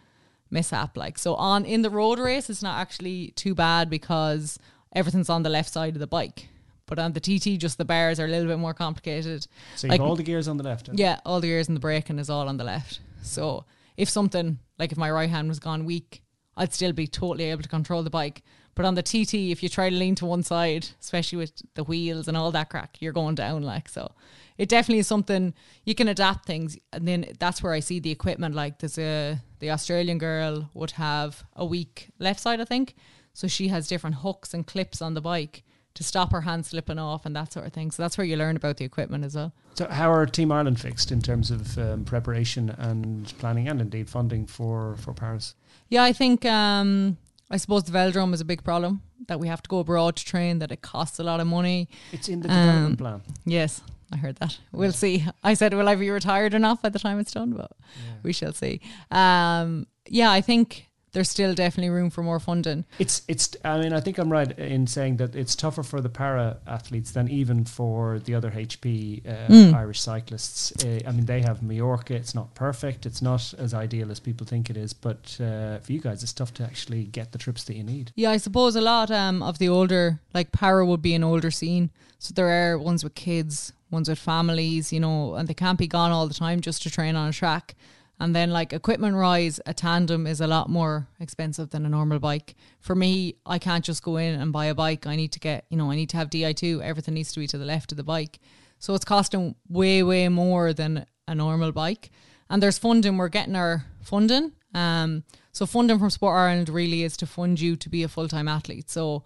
mishap. 0.50 0.98
Like 0.98 1.20
so, 1.20 1.36
on 1.36 1.64
in 1.64 1.84
the 1.84 1.92
road 1.92 2.18
race, 2.18 2.50
it's 2.50 2.64
not 2.64 2.80
actually 2.80 3.34
too 3.36 3.54
bad 3.54 3.88
because 3.88 4.58
everything's 4.96 5.30
on 5.30 5.44
the 5.44 5.50
left 5.50 5.72
side 5.72 5.94
of 5.94 6.00
the 6.00 6.08
bike. 6.08 6.48
But 6.88 6.98
on 6.98 7.14
the 7.14 7.20
TT, 7.20 7.60
just 7.60 7.78
the 7.78 7.86
bars 7.86 8.20
are 8.20 8.26
a 8.26 8.28
little 8.28 8.48
bit 8.48 8.58
more 8.58 8.74
complicated. 8.74 9.46
So 9.76 9.88
like, 9.88 10.02
all 10.02 10.16
the 10.16 10.24
gears 10.24 10.48
on 10.48 10.58
the 10.58 10.64
left. 10.64 10.90
Yeah, 10.92 11.20
all 11.24 11.40
the 11.40 11.48
gears 11.48 11.68
and 11.68 11.78
the 11.78 11.82
braking 11.82 12.18
is 12.18 12.32
all 12.32 12.50
on 12.50 12.58
the 12.58 12.64
left. 12.64 13.00
So 13.22 13.66
if 13.96 14.10
something 14.10 14.58
like 14.80 14.92
if 14.92 14.98
my 14.98 15.12
right 15.12 15.30
hand 15.30 15.50
was 15.50 15.60
gone 15.60 15.86
weak, 15.86 16.24
I'd 16.58 16.74
still 16.74 16.94
be 16.94 17.06
totally 17.06 17.46
able 17.46 17.62
to 17.62 17.70
control 17.70 18.02
the 18.02 18.10
bike. 18.10 18.42
But 18.76 18.86
on 18.86 18.96
the 18.96 19.04
TT, 19.04 19.52
if 19.52 19.62
you 19.62 19.70
try 19.70 19.90
to 19.90 19.96
lean 19.96 20.16
to 20.16 20.26
one 20.26 20.44
side, 20.44 20.88
especially 21.02 21.38
with 21.38 21.54
the 21.76 21.84
wheels 21.84 22.28
and 22.28 22.38
all 22.38 22.52
that 22.52 22.70
crack, 22.70 22.98
you're 23.00 23.14
going 23.14 23.36
down 23.36 23.64
like 23.64 23.90
so. 23.90 24.12
It 24.58 24.70
definitely 24.70 25.00
is 25.00 25.08
something 25.08 25.54
you 25.86 25.96
can 25.96 26.08
adapt 26.08 26.46
things, 26.46 26.78
and 26.94 27.08
then 27.08 27.26
that's 27.40 27.62
where 27.64 27.74
I 27.74 27.80
see 27.80 28.00
the 28.00 28.12
equipment. 28.12 28.56
Like 28.56 28.80
there's 28.80 28.98
a 28.98 29.40
the 29.60 29.72
Australian 29.72 30.18
girl 30.18 30.70
would 30.74 30.92
have 30.92 31.44
a 31.56 31.66
weak 31.66 32.10
left 32.20 32.40
side, 32.40 32.62
I 32.62 32.66
think, 32.66 32.96
so 33.34 33.48
she 33.48 33.68
has 33.70 33.88
different 33.88 34.18
hooks 34.18 34.54
and 34.54 34.66
clips 34.66 35.02
on 35.02 35.14
the 35.14 35.22
bike 35.22 35.64
to 35.94 36.04
stop 36.04 36.32
her 36.32 36.42
hand 36.42 36.66
slipping 36.66 36.98
off 36.98 37.26
and 37.26 37.36
that 37.36 37.52
sort 37.52 37.66
of 37.66 37.74
thing. 37.74 37.92
So 37.92 38.02
that's 38.04 38.18
where 38.18 38.26
you 38.26 38.38
learn 38.38 38.56
about 38.56 38.78
the 38.78 38.86
equipment 38.86 39.26
as 39.26 39.36
well. 39.36 39.54
So 39.74 39.88
how 39.88 40.12
are 40.12 40.26
Team 40.26 40.52
Ireland 40.52 40.80
fixed 40.80 41.12
in 41.12 41.22
terms 41.22 41.52
of 41.52 41.78
um, 41.78 42.06
preparation 42.06 42.70
and 42.72 43.34
planning 43.40 43.68
and 43.68 43.82
indeed 43.82 44.10
funding 44.10 44.46
for 44.46 44.96
for 44.98 45.14
Paris? 45.14 45.56
Yeah, 45.90 46.04
I 46.04 46.14
think 46.14 46.46
um, 46.46 47.18
I 47.52 47.58
suppose 47.58 47.84
the 47.84 47.92
velodrome 47.92 48.34
is 48.34 48.42
a 48.42 48.46
big 48.46 48.64
problem 48.64 49.02
that 49.28 49.40
we 49.40 49.48
have 49.48 49.62
to 49.62 49.68
go 49.68 49.80
abroad 49.80 50.16
to 50.16 50.26
train, 50.26 50.60
that 50.60 50.72
it 50.72 50.82
costs 50.82 51.20
a 51.20 51.24
lot 51.24 51.40
of 51.40 51.48
money. 51.48 51.90
It's 52.12 52.30
in 52.30 52.40
the 52.42 52.48
development 52.48 52.94
um, 52.94 52.98
plan. 52.98 53.22
Yes, 53.46 53.82
I 54.12 54.18
heard 54.18 54.38
that. 54.38 54.58
We'll 54.72 54.86
yeah. 54.86 54.96
see. 54.96 55.26
I 55.44 55.54
said, 55.54 55.74
will 55.74 55.90
I 55.90 55.96
be 55.96 56.10
retired 56.10 56.54
enough 56.54 56.82
by 56.82 56.90
the 56.90 57.00
time 57.00 57.20
it's 57.20 57.34
done? 57.34 57.52
But 57.52 57.72
yeah. 57.80 58.14
we 58.24 58.32
shall 58.32 58.54
see. 58.54 58.80
Um, 59.12 59.86
yeah, 60.08 60.32
I 60.32 60.40
think 60.42 60.88
there's 61.14 61.30
still 61.30 61.54
definitely 61.54 61.90
room 61.90 62.10
for 62.10 62.24
more 62.24 62.40
funding. 62.40 62.86
It's 63.00 63.22
it's. 63.28 63.56
I 63.66 63.80
mean, 63.80 63.94
I 63.94 64.00
think 64.00 64.18
I'm 64.18 64.32
right 64.32 64.58
in 64.58 64.88
saying 64.88 65.18
that 65.18 65.36
it's 65.36 65.56
tougher 65.56 65.84
for 65.84 66.00
the 66.00 66.10
para 66.10 66.58
athletes 66.66 67.12
than 67.12 67.28
even 67.30 67.66
for 67.66 68.20
the 68.20 68.36
other 68.36 68.52
HP 68.52 69.28
uh, 69.28 69.52
mm. 69.52 69.74
Irish 69.74 70.00
cyclists. 70.00 70.72
Uh, 70.84 71.00
I 71.06 71.12
mean, 71.12 71.26
they 71.26 71.42
have 71.42 71.62
Majorca. 71.62 72.16
It's 72.16 72.34
not 72.34 72.54
perfect. 72.56 73.06
It's 73.06 73.22
not 73.22 73.54
as 73.58 73.74
ideal 73.74 74.12
as 74.12 74.20
people 74.20 74.48
think 74.48 74.70
it 74.70 74.78
is. 74.78 74.94
But 74.94 75.38
uh, 75.42 75.80
for 75.80 75.92
you 75.92 76.00
guys, 76.00 76.24
it's 76.24 76.34
tough 76.34 76.54
to 76.56 76.64
actually 76.64 77.04
get 77.06 77.32
the 77.32 77.38
trips 77.38 77.66
that 77.66 77.76
you 77.76 77.84
need. 77.84 78.12
Yeah, 78.16 78.32
I 78.32 78.38
suppose 78.38 78.76
a 78.76 78.82
lot 78.82 79.12
um, 79.12 79.44
of 79.44 79.58
the 79.60 79.68
older, 79.68 80.20
like 80.34 80.52
para, 80.52 80.86
would 80.86 81.02
be 81.02 81.14
an 81.14 81.24
older 81.24 81.52
scene. 81.52 81.90
So 82.20 82.34
there 82.34 82.50
are 82.50 82.78
ones 82.78 83.04
with 83.04 83.16
kids, 83.16 83.74
ones 83.90 84.08
with 84.08 84.20
families, 84.20 84.94
you 84.94 85.00
know, 85.00 85.36
and 85.36 85.48
they 85.48 85.54
can't 85.54 85.78
be 85.78 85.88
gone 85.88 86.12
all 86.12 86.28
the 86.28 86.34
time 86.34 86.62
just 86.62 86.84
to 86.84 86.90
train 86.90 87.16
on 87.16 87.30
a 87.30 87.34
track. 87.34 87.76
And 88.22 88.36
then 88.36 88.52
like 88.52 88.72
equipment 88.72 89.16
rise, 89.16 89.60
a 89.66 89.74
tandem 89.74 90.28
is 90.28 90.42
a 90.42 90.46
lot 90.46 90.70
more 90.70 91.08
expensive 91.20 91.72
than 91.72 91.88
a 91.88 91.90
normal 91.90 92.20
bike. 92.20 92.54
For 92.80 92.94
me, 92.94 93.38
I 93.48 93.58
can't 93.58 93.84
just 93.84 94.04
go 94.04 94.18
in 94.18 94.40
and 94.40 94.54
buy 94.54 94.66
a 94.66 94.76
bike. 94.76 95.08
I 95.08 95.16
need 95.16 95.32
to 95.32 95.40
get, 95.40 95.66
you 95.72 95.78
know, 95.78 95.90
I 95.90 95.96
need 95.96 96.10
to 96.10 96.18
have 96.18 96.30
Di2. 96.30 96.84
Everything 96.84 97.16
needs 97.16 97.34
to 97.34 97.40
be 97.40 97.48
to 97.48 97.58
the 97.58 97.66
left 97.66 97.92
of 97.92 97.98
the 97.98 98.04
bike. 98.04 98.38
So 98.78 98.94
it's 98.94 99.06
costing 99.06 99.56
way, 99.68 100.04
way 100.04 100.30
more 100.30 100.72
than 100.72 101.08
a 101.28 101.34
normal 101.34 101.72
bike. 101.72 102.12
And 102.48 102.62
there's 102.62 102.78
funding. 102.78 103.18
We're 103.18 103.28
getting 103.28 103.56
our 103.56 103.86
funding. 104.04 104.52
Um, 104.76 105.24
so 105.52 105.66
funding 105.66 105.98
from 105.98 106.12
Sport 106.12 106.38
Ireland 106.38 106.70
really 106.70 107.02
is 107.02 107.18
to 107.18 107.26
fund 107.26 107.60
you 107.60 107.76
to 107.76 107.90
be 107.90 108.04
a 108.04 108.08
full 108.08 108.28
time 108.28 108.48
athlete. 108.48 108.92
So 108.92 109.24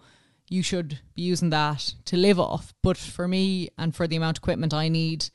you 0.48 0.62
should 0.62 1.00
be 1.14 1.20
using 1.20 1.50
that 1.50 1.92
to 2.06 2.16
live 2.16 2.40
off. 2.40 2.72
But 2.82 2.96
for 2.96 3.28
me 3.28 3.68
and 3.76 3.94
for 3.94 4.06
the 4.06 4.16
amount 4.16 4.38
of 4.38 4.42
equipment 4.42 4.72
I 4.72 4.88
need, 4.88 5.28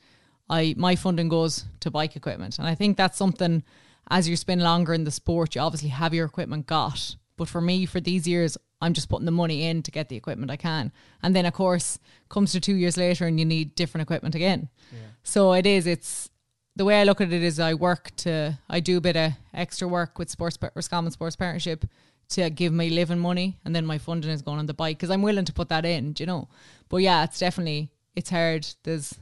I 0.52 0.74
my 0.76 0.94
funding 0.96 1.28
goes 1.28 1.64
to 1.80 1.90
bike 1.90 2.14
equipment, 2.14 2.58
and 2.58 2.68
I 2.68 2.74
think 2.74 2.96
that's 2.96 3.18
something 3.18 3.64
as 4.10 4.28
you 4.28 4.36
spend 4.36 4.62
longer 4.62 4.92
in 4.92 5.04
the 5.04 5.10
sport, 5.10 5.54
you 5.54 5.60
obviously 5.60 5.88
have 5.88 6.12
your 6.12 6.26
equipment 6.26 6.66
got. 6.66 7.16
But 7.38 7.48
for 7.48 7.60
me, 7.60 7.86
for 7.86 8.00
these 8.00 8.28
years, 8.28 8.58
I'm 8.80 8.92
just 8.92 9.08
putting 9.08 9.24
the 9.24 9.32
money 9.32 9.66
in 9.66 9.82
to 9.84 9.90
get 9.90 10.08
the 10.08 10.16
equipment 10.16 10.50
I 10.50 10.56
can, 10.56 10.92
and 11.22 11.34
then 11.34 11.46
of 11.46 11.54
course 11.54 11.98
comes 12.28 12.52
to 12.52 12.60
two 12.60 12.74
years 12.74 12.96
later, 12.96 13.26
and 13.26 13.38
you 13.40 13.46
need 13.46 13.74
different 13.74 14.02
equipment 14.02 14.34
again. 14.34 14.68
Yeah. 14.92 14.98
So 15.22 15.52
it 15.54 15.66
is. 15.66 15.86
It's 15.86 16.30
the 16.76 16.84
way 16.84 17.00
I 17.00 17.04
look 17.04 17.20
at 17.22 17.32
it 17.32 17.42
is 17.42 17.58
I 17.58 17.72
work 17.72 18.14
to 18.16 18.58
I 18.68 18.80
do 18.80 18.98
a 18.98 19.00
bit 19.00 19.16
of 19.16 19.32
extra 19.54 19.88
work 19.88 20.18
with 20.18 20.28
sports 20.30 20.58
Roscommon 20.74 21.12
Sports 21.12 21.36
Partnership 21.36 21.86
to 22.30 22.50
give 22.50 22.74
me 22.74 22.90
living 22.90 23.18
money, 23.18 23.58
and 23.64 23.74
then 23.74 23.86
my 23.86 23.96
funding 23.96 24.30
is 24.30 24.42
going 24.42 24.58
on 24.58 24.66
the 24.66 24.74
bike 24.74 24.98
because 24.98 25.10
I'm 25.10 25.22
willing 25.22 25.46
to 25.46 25.52
put 25.52 25.70
that 25.70 25.86
in, 25.86 26.12
do 26.12 26.22
you 26.22 26.26
know. 26.26 26.48
But 26.90 26.98
yeah, 26.98 27.24
it's 27.24 27.38
definitely 27.38 27.90
it's 28.14 28.28
hard. 28.28 28.66
There's 28.82 29.14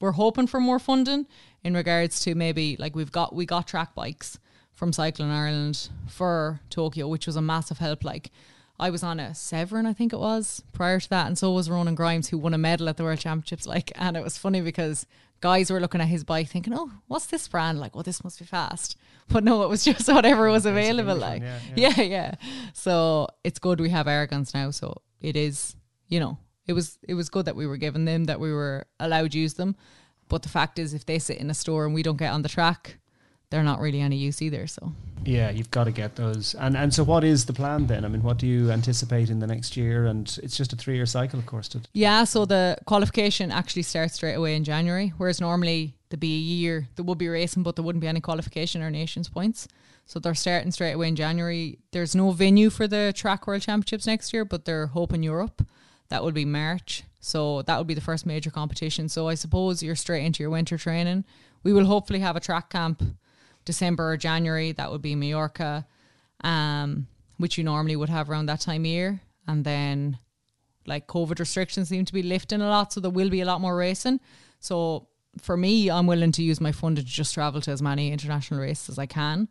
we're 0.00 0.12
hoping 0.12 0.46
for 0.46 0.60
more 0.60 0.78
funding 0.78 1.26
in 1.64 1.74
regards 1.74 2.20
to 2.20 2.34
maybe 2.34 2.76
like 2.78 2.94
we've 2.94 3.12
got 3.12 3.34
we 3.34 3.46
got 3.46 3.66
track 3.66 3.94
bikes 3.94 4.38
from 4.72 4.92
Cycling 4.92 5.30
Ireland 5.30 5.88
for 6.06 6.60
Tokyo, 6.70 7.08
which 7.08 7.26
was 7.26 7.36
a 7.36 7.42
massive 7.42 7.78
help. 7.78 8.04
Like 8.04 8.30
I 8.78 8.90
was 8.90 9.02
on 9.02 9.18
a 9.18 9.34
Severn, 9.34 9.86
I 9.86 9.92
think 9.92 10.12
it 10.12 10.20
was, 10.20 10.62
prior 10.72 11.00
to 11.00 11.10
that, 11.10 11.26
and 11.26 11.36
so 11.36 11.52
was 11.52 11.68
Ronan 11.68 11.96
Grimes, 11.96 12.28
who 12.28 12.38
won 12.38 12.54
a 12.54 12.58
medal 12.58 12.88
at 12.88 12.96
the 12.96 13.02
World 13.02 13.18
Championships. 13.18 13.66
Like, 13.66 13.90
and 13.96 14.16
it 14.16 14.22
was 14.22 14.38
funny 14.38 14.60
because 14.60 15.04
guys 15.40 15.68
were 15.70 15.80
looking 15.80 16.00
at 16.00 16.06
his 16.06 16.22
bike, 16.22 16.48
thinking, 16.48 16.72
"Oh, 16.74 16.92
what's 17.08 17.26
this 17.26 17.48
brand? 17.48 17.80
Like, 17.80 17.96
well, 17.96 18.04
this 18.04 18.22
must 18.22 18.38
be 18.38 18.44
fast." 18.44 18.96
But 19.30 19.44
no, 19.44 19.62
it 19.62 19.68
was 19.68 19.84
just 19.84 20.08
whatever 20.12 20.48
was 20.48 20.64
available. 20.64 21.14
Like, 21.14 21.42
yeah 21.42 21.58
yeah. 21.76 21.92
yeah, 21.98 22.02
yeah. 22.02 22.34
So 22.72 23.28
it's 23.44 23.58
good 23.58 23.78
we 23.78 23.90
have 23.90 24.06
Airguns 24.06 24.54
now. 24.54 24.70
So 24.70 25.02
it 25.20 25.36
is, 25.36 25.76
you 26.08 26.18
know, 26.18 26.38
it 26.68 26.74
was 26.74 26.98
it 27.02 27.14
was 27.14 27.28
good 27.28 27.46
that 27.46 27.56
we 27.56 27.66
were 27.66 27.78
given 27.78 28.04
them, 28.04 28.24
that 28.24 28.38
we 28.38 28.52
were 28.52 28.86
allowed 29.00 29.32
to 29.32 29.38
use 29.38 29.54
them. 29.54 29.74
But 30.28 30.42
the 30.42 30.48
fact 30.50 30.78
is, 30.78 30.94
if 30.94 31.06
they 31.06 31.18
sit 31.18 31.38
in 31.38 31.50
a 31.50 31.54
store 31.54 31.86
and 31.86 31.94
we 31.94 32.02
don't 32.02 32.18
get 32.18 32.32
on 32.32 32.42
the 32.42 32.48
track, 32.48 32.98
they're 33.50 33.64
not 33.64 33.80
really 33.80 34.00
any 34.00 34.16
use 34.16 34.42
either. 34.42 34.66
So 34.66 34.92
yeah, 35.24 35.50
you've 35.50 35.70
got 35.70 35.84
to 35.84 35.90
get 35.90 36.16
those. 36.16 36.54
And 36.54 36.76
and 36.76 36.92
so, 36.92 37.02
what 37.02 37.24
is 37.24 37.46
the 37.46 37.52
plan 37.52 37.86
then? 37.86 38.04
I 38.04 38.08
mean, 38.08 38.22
what 38.22 38.38
do 38.38 38.46
you 38.46 38.70
anticipate 38.70 39.30
in 39.30 39.38
the 39.40 39.46
next 39.46 39.76
year? 39.76 40.06
And 40.06 40.38
it's 40.42 40.56
just 40.56 40.72
a 40.72 40.76
three 40.76 40.96
year 40.96 41.06
cycle, 41.06 41.38
of 41.38 41.46
course. 41.46 41.68
To 41.68 41.80
yeah, 41.94 42.24
so 42.24 42.44
the 42.44 42.76
qualification 42.84 43.50
actually 43.50 43.82
starts 43.82 44.14
straight 44.14 44.34
away 44.34 44.54
in 44.54 44.64
January, 44.64 45.12
whereas 45.16 45.40
normally 45.40 45.94
there'd 46.08 46.20
be 46.20 46.34
a 46.34 46.38
year 46.38 46.88
there 46.96 47.04
would 47.04 47.18
be 47.18 47.28
racing, 47.28 47.62
but 47.62 47.76
there 47.76 47.84
wouldn't 47.84 48.02
be 48.02 48.08
any 48.08 48.20
qualification 48.20 48.82
or 48.82 48.90
nations 48.90 49.28
points. 49.28 49.68
So 50.04 50.18
they're 50.18 50.34
starting 50.34 50.70
straight 50.70 50.92
away 50.92 51.08
in 51.08 51.16
January. 51.16 51.78
There's 51.92 52.14
no 52.14 52.30
venue 52.30 52.70
for 52.70 52.86
the 52.88 53.12
track 53.14 53.46
world 53.46 53.60
championships 53.60 54.06
next 54.06 54.32
year, 54.32 54.44
but 54.44 54.64
they're 54.64 54.86
hoping 54.86 55.22
Europe. 55.22 55.66
That 56.10 56.24
would 56.24 56.34
be 56.34 56.44
March. 56.44 57.04
So 57.20 57.62
that 57.62 57.78
would 57.78 57.86
be 57.86 57.94
the 57.94 58.00
first 58.00 58.26
major 58.26 58.50
competition. 58.50 59.08
So 59.08 59.28
I 59.28 59.34
suppose 59.34 59.82
you're 59.82 59.96
straight 59.96 60.24
into 60.24 60.42
your 60.42 60.50
winter 60.50 60.78
training. 60.78 61.24
We 61.62 61.72
will 61.72 61.84
hopefully 61.84 62.20
have 62.20 62.36
a 62.36 62.40
track 62.40 62.70
camp 62.70 63.02
December 63.64 64.12
or 64.12 64.16
January. 64.16 64.72
That 64.72 64.90
would 64.90 65.02
be 65.02 65.14
Mallorca, 65.14 65.86
um, 66.42 67.08
which 67.36 67.58
you 67.58 67.64
normally 67.64 67.96
would 67.96 68.08
have 68.08 68.30
around 68.30 68.46
that 68.46 68.60
time 68.60 68.82
of 68.82 68.86
year. 68.86 69.20
And 69.46 69.64
then 69.64 70.18
like 70.86 71.06
COVID 71.06 71.38
restrictions 71.38 71.88
seem 71.88 72.04
to 72.04 72.12
be 72.12 72.22
lifting 72.22 72.62
a 72.62 72.68
lot, 72.68 72.92
so 72.92 73.00
there 73.00 73.10
will 73.10 73.28
be 73.28 73.42
a 73.42 73.44
lot 73.44 73.60
more 73.60 73.76
racing. 73.76 74.20
So 74.60 75.08
for 75.40 75.56
me, 75.56 75.90
I'm 75.90 76.06
willing 76.06 76.32
to 76.32 76.42
use 76.42 76.60
my 76.60 76.72
funding 76.72 77.04
to 77.04 77.10
just 77.10 77.34
travel 77.34 77.60
to 77.60 77.70
as 77.70 77.82
many 77.82 78.10
international 78.10 78.60
races 78.60 78.88
as 78.88 78.98
I 78.98 79.06
can. 79.06 79.48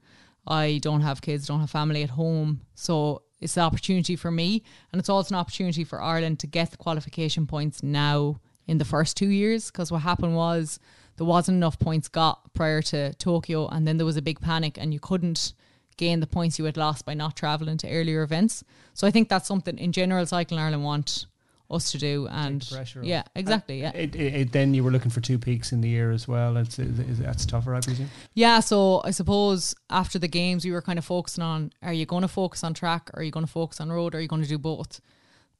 I 0.48 0.80
don't 0.82 1.02
have 1.02 1.22
kids, 1.22 1.48
don't 1.48 1.60
have 1.60 1.70
family 1.70 2.04
at 2.04 2.10
home, 2.10 2.62
so 2.74 3.24
it's 3.40 3.58
an 3.58 3.64
opportunity 3.64 4.16
for 4.16 4.32
me, 4.32 4.64
and 4.92 5.00
it's 5.00 5.10
also 5.10 5.36
an 5.36 5.40
opportunity 5.40 5.84
for 5.84 6.02
Ireland 6.02 6.40
to 6.40 6.48
get 6.48 6.72
the 6.72 6.78
qualification 6.78 7.48
points 7.48 7.84
now 7.84 8.40
in 8.66 8.78
the 8.78 8.86
first 8.86 9.16
two 9.18 9.30
years. 9.30 9.72
Because 9.72 9.92
what 9.92 10.02
happened 10.02 10.36
was 10.36 10.80
there 11.18 11.26
wasn't 11.26 11.58
enough 11.58 11.80
points 11.80 12.08
got 12.08 12.54
prior 12.54 12.82
to 12.84 13.14
Tokyo, 13.16 13.68
and 13.68 13.88
then 13.88 13.98
there 13.98 14.06
was 14.06 14.18
a 14.18 14.22
big 14.22 14.40
panic, 14.42 14.78
and 14.78 14.94
you 14.94 15.00
couldn't 15.00 15.54
gain 15.98 16.20
the 16.20 16.28
points 16.28 16.60
you 16.60 16.66
had 16.66 16.78
lost 16.78 17.06
by 17.06 17.14
not 17.14 17.36
traveling 17.36 17.78
to 17.78 17.90
earlier 17.90 18.22
events. 18.22 18.64
So 18.94 19.08
I 19.08 19.12
think 19.12 19.30
that's 19.30 19.48
something 19.48 19.78
in 19.78 19.92
general 19.92 20.26
Cycling 20.26 20.60
Ireland 20.60 20.84
want 20.84 21.26
us 21.70 21.92
to 21.92 21.98
do 21.98 22.28
and 22.32 22.72
yeah 23.02 23.24
exactly 23.36 23.82
yeah. 23.82 23.92
it, 23.94 24.16
it, 24.16 24.34
it, 24.34 24.52
then 24.54 24.74
you 24.74 24.84
were 24.84 24.92
looking 24.92 25.12
for 25.12 25.20
two 25.20 25.38
peaks 25.38 25.74
in 25.74 25.82
the 25.82 25.90
year 25.90 26.12
as 26.12 26.26
well. 26.26 26.56
It's, 26.56 26.80
it, 26.80 26.88
that's 27.18 27.46
tougher 27.46 27.76
i 27.76 27.82
presume 27.82 28.10
yeah 28.36 28.62
so 28.62 29.02
i 29.04 29.12
suppose 29.12 29.76
after 29.90 30.18
the 30.18 30.30
games 30.30 30.64
we 30.64 30.72
were 30.72 30.82
kind 30.82 30.98
of 30.98 31.04
focusing 31.06 31.44
on 31.44 31.72
are 31.82 31.94
you 31.94 32.06
going 32.06 32.22
to 32.22 32.28
focus 32.28 32.64
on 32.64 32.74
track? 32.74 33.10
Or 33.14 33.20
are 33.20 33.24
you 33.24 33.32
going 33.32 33.46
to 33.46 33.52
focus 33.52 33.80
on 33.82 33.92
road? 33.92 34.14
Or 34.14 34.18
are 34.18 34.22
you 34.22 34.28
going 34.28 34.44
to 34.44 34.48
do 34.48 34.58
both 34.58 35.02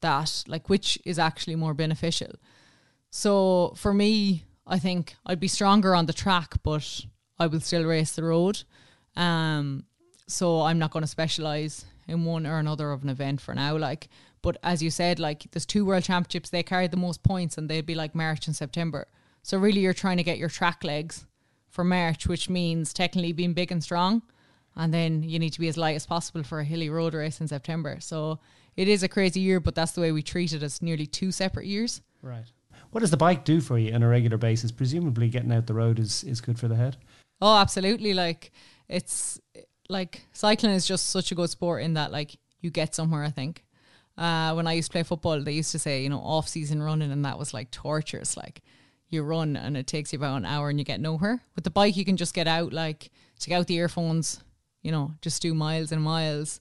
that 0.02 0.44
like 0.48 0.70
which 0.70 1.00
is 1.06 1.18
actually 1.20 1.56
more 1.56 1.74
beneficial? 1.74 2.34
So 3.10 3.74
for 3.76 3.94
me 3.94 4.44
i 4.70 4.78
think 4.78 5.16
i'd 5.26 5.40
be 5.40 5.48
stronger 5.48 5.96
on 5.96 6.08
the 6.08 6.14
track 6.14 6.56
but 6.62 7.06
i 7.40 7.48
will 7.48 7.62
still 7.62 7.86
race 7.86 8.12
the 8.12 8.24
road. 8.24 8.64
Um 9.16 9.86
so 10.28 10.62
i'm 10.62 10.80
not 10.80 10.92
going 10.92 11.04
to 11.04 11.08
specialize 11.08 11.86
in 12.08 12.26
one 12.26 12.46
or 12.46 12.60
another 12.60 12.92
of 12.92 13.04
an 13.04 13.10
event 13.10 13.42
for 13.42 13.54
now 13.54 13.78
like 13.78 14.10
but 14.42 14.58
as 14.64 14.82
you 14.82 14.90
said, 14.90 15.20
like 15.20 15.48
there's 15.52 15.66
two 15.66 15.86
world 15.86 16.04
championships, 16.04 16.50
they 16.50 16.64
carry 16.64 16.88
the 16.88 16.98
most 16.98 17.24
points 17.24 17.58
and 17.58 17.70
they'd 17.70 17.86
be 17.86 17.96
like 17.96 18.16
March 18.16 18.48
and 18.48 18.56
September. 18.56 19.08
So 19.44 19.58
really 19.58 19.82
you're 19.82 19.94
trying 19.94 20.18
to 20.18 20.24
get 20.24 20.38
your 20.38 20.50
track 20.50 20.84
legs 20.84 21.26
for 21.70 21.84
March, 21.84 22.28
which 22.28 22.50
means 22.50 22.94
technically 22.94 23.34
being 23.34 23.54
big 23.54 23.72
and 23.72 23.84
strong. 23.84 24.22
And 24.76 24.94
then 24.94 25.24
you 25.24 25.40
need 25.40 25.54
to 25.54 25.60
be 25.60 25.68
as 25.68 25.78
light 25.78 25.96
as 25.96 26.06
possible 26.06 26.44
for 26.44 26.60
a 26.60 26.64
hilly 26.64 26.90
road 26.90 27.14
race 27.14 27.42
in 27.42 27.48
September. 27.48 27.98
So 28.00 28.40
it 28.76 28.88
is 28.88 29.04
a 29.04 29.08
crazy 29.08 29.40
year, 29.40 29.60
but 29.60 29.74
that's 29.74 29.94
the 29.94 30.02
way 30.02 30.12
we 30.12 30.22
treat 30.22 30.54
it 30.54 30.62
as 30.62 30.82
nearly 30.82 31.08
two 31.08 31.32
separate 31.32 31.66
years. 31.66 32.02
Right. 32.22 32.46
What 32.92 33.02
does 33.02 33.12
the 33.12 33.18
bike 33.18 33.44
do 33.44 33.60
for 33.60 33.78
you 33.78 33.94
on 33.94 34.04
a 34.04 34.08
regular 34.08 34.38
basis? 34.38 34.72
Presumably 34.72 35.30
getting 35.30 35.52
out 35.52 35.66
the 35.66 35.74
road 35.74 36.00
is, 36.00 36.24
is 36.24 36.42
good 36.42 36.60
for 36.60 36.68
the 36.68 36.76
head. 36.76 36.98
Oh, 37.42 37.58
absolutely. 37.58 38.14
Like 38.14 38.52
it's 38.88 39.40
like 39.90 40.28
cycling 40.32 40.74
is 40.74 40.86
just 40.86 41.10
such 41.10 41.32
a 41.32 41.36
good 41.36 41.50
sport 41.50 41.84
in 41.84 41.94
that 41.96 42.12
like 42.12 42.38
you 42.62 42.70
get 42.70 42.96
somewhere, 42.96 43.24
I 43.24 43.30
think. 43.30 43.64
Uh, 44.18 44.54
when 44.54 44.66
I 44.66 44.74
used 44.74 44.90
to 44.90 44.94
play 44.94 45.04
football, 45.04 45.42
they 45.42 45.52
used 45.52 45.72
to 45.74 45.80
say, 45.80 46.02
you 46.02 46.10
know, 46.10 46.20
off 46.20 46.48
season 46.48 46.82
running, 46.82 47.12
and 47.12 47.24
that 47.26 47.38
was 47.38 47.54
like 47.54 47.70
torture. 47.70 48.18
It's 48.18 48.36
like 48.36 48.62
you 49.10 49.24
run 49.24 49.56
and 49.56 49.78
it 49.78 49.88
takes 49.88 50.12
you 50.12 50.18
about 50.18 50.38
an 50.38 50.46
hour 50.46 50.70
and 50.70 50.80
you 50.80 50.86
get 50.86 51.00
nowhere. 51.00 51.42
With 51.56 51.64
the 51.64 51.70
bike, 51.70 51.96
you 51.96 52.06
can 52.06 52.18
just 52.18 52.34
get 52.34 52.48
out, 52.48 52.74
like 52.74 53.12
take 53.40 53.54
out 53.54 53.68
the 53.68 53.76
earphones, 53.76 54.44
you 54.82 54.92
know, 54.92 55.14
just 55.22 55.42
do 55.42 55.54
miles 55.54 55.92
and 55.92 56.02
miles. 56.02 56.60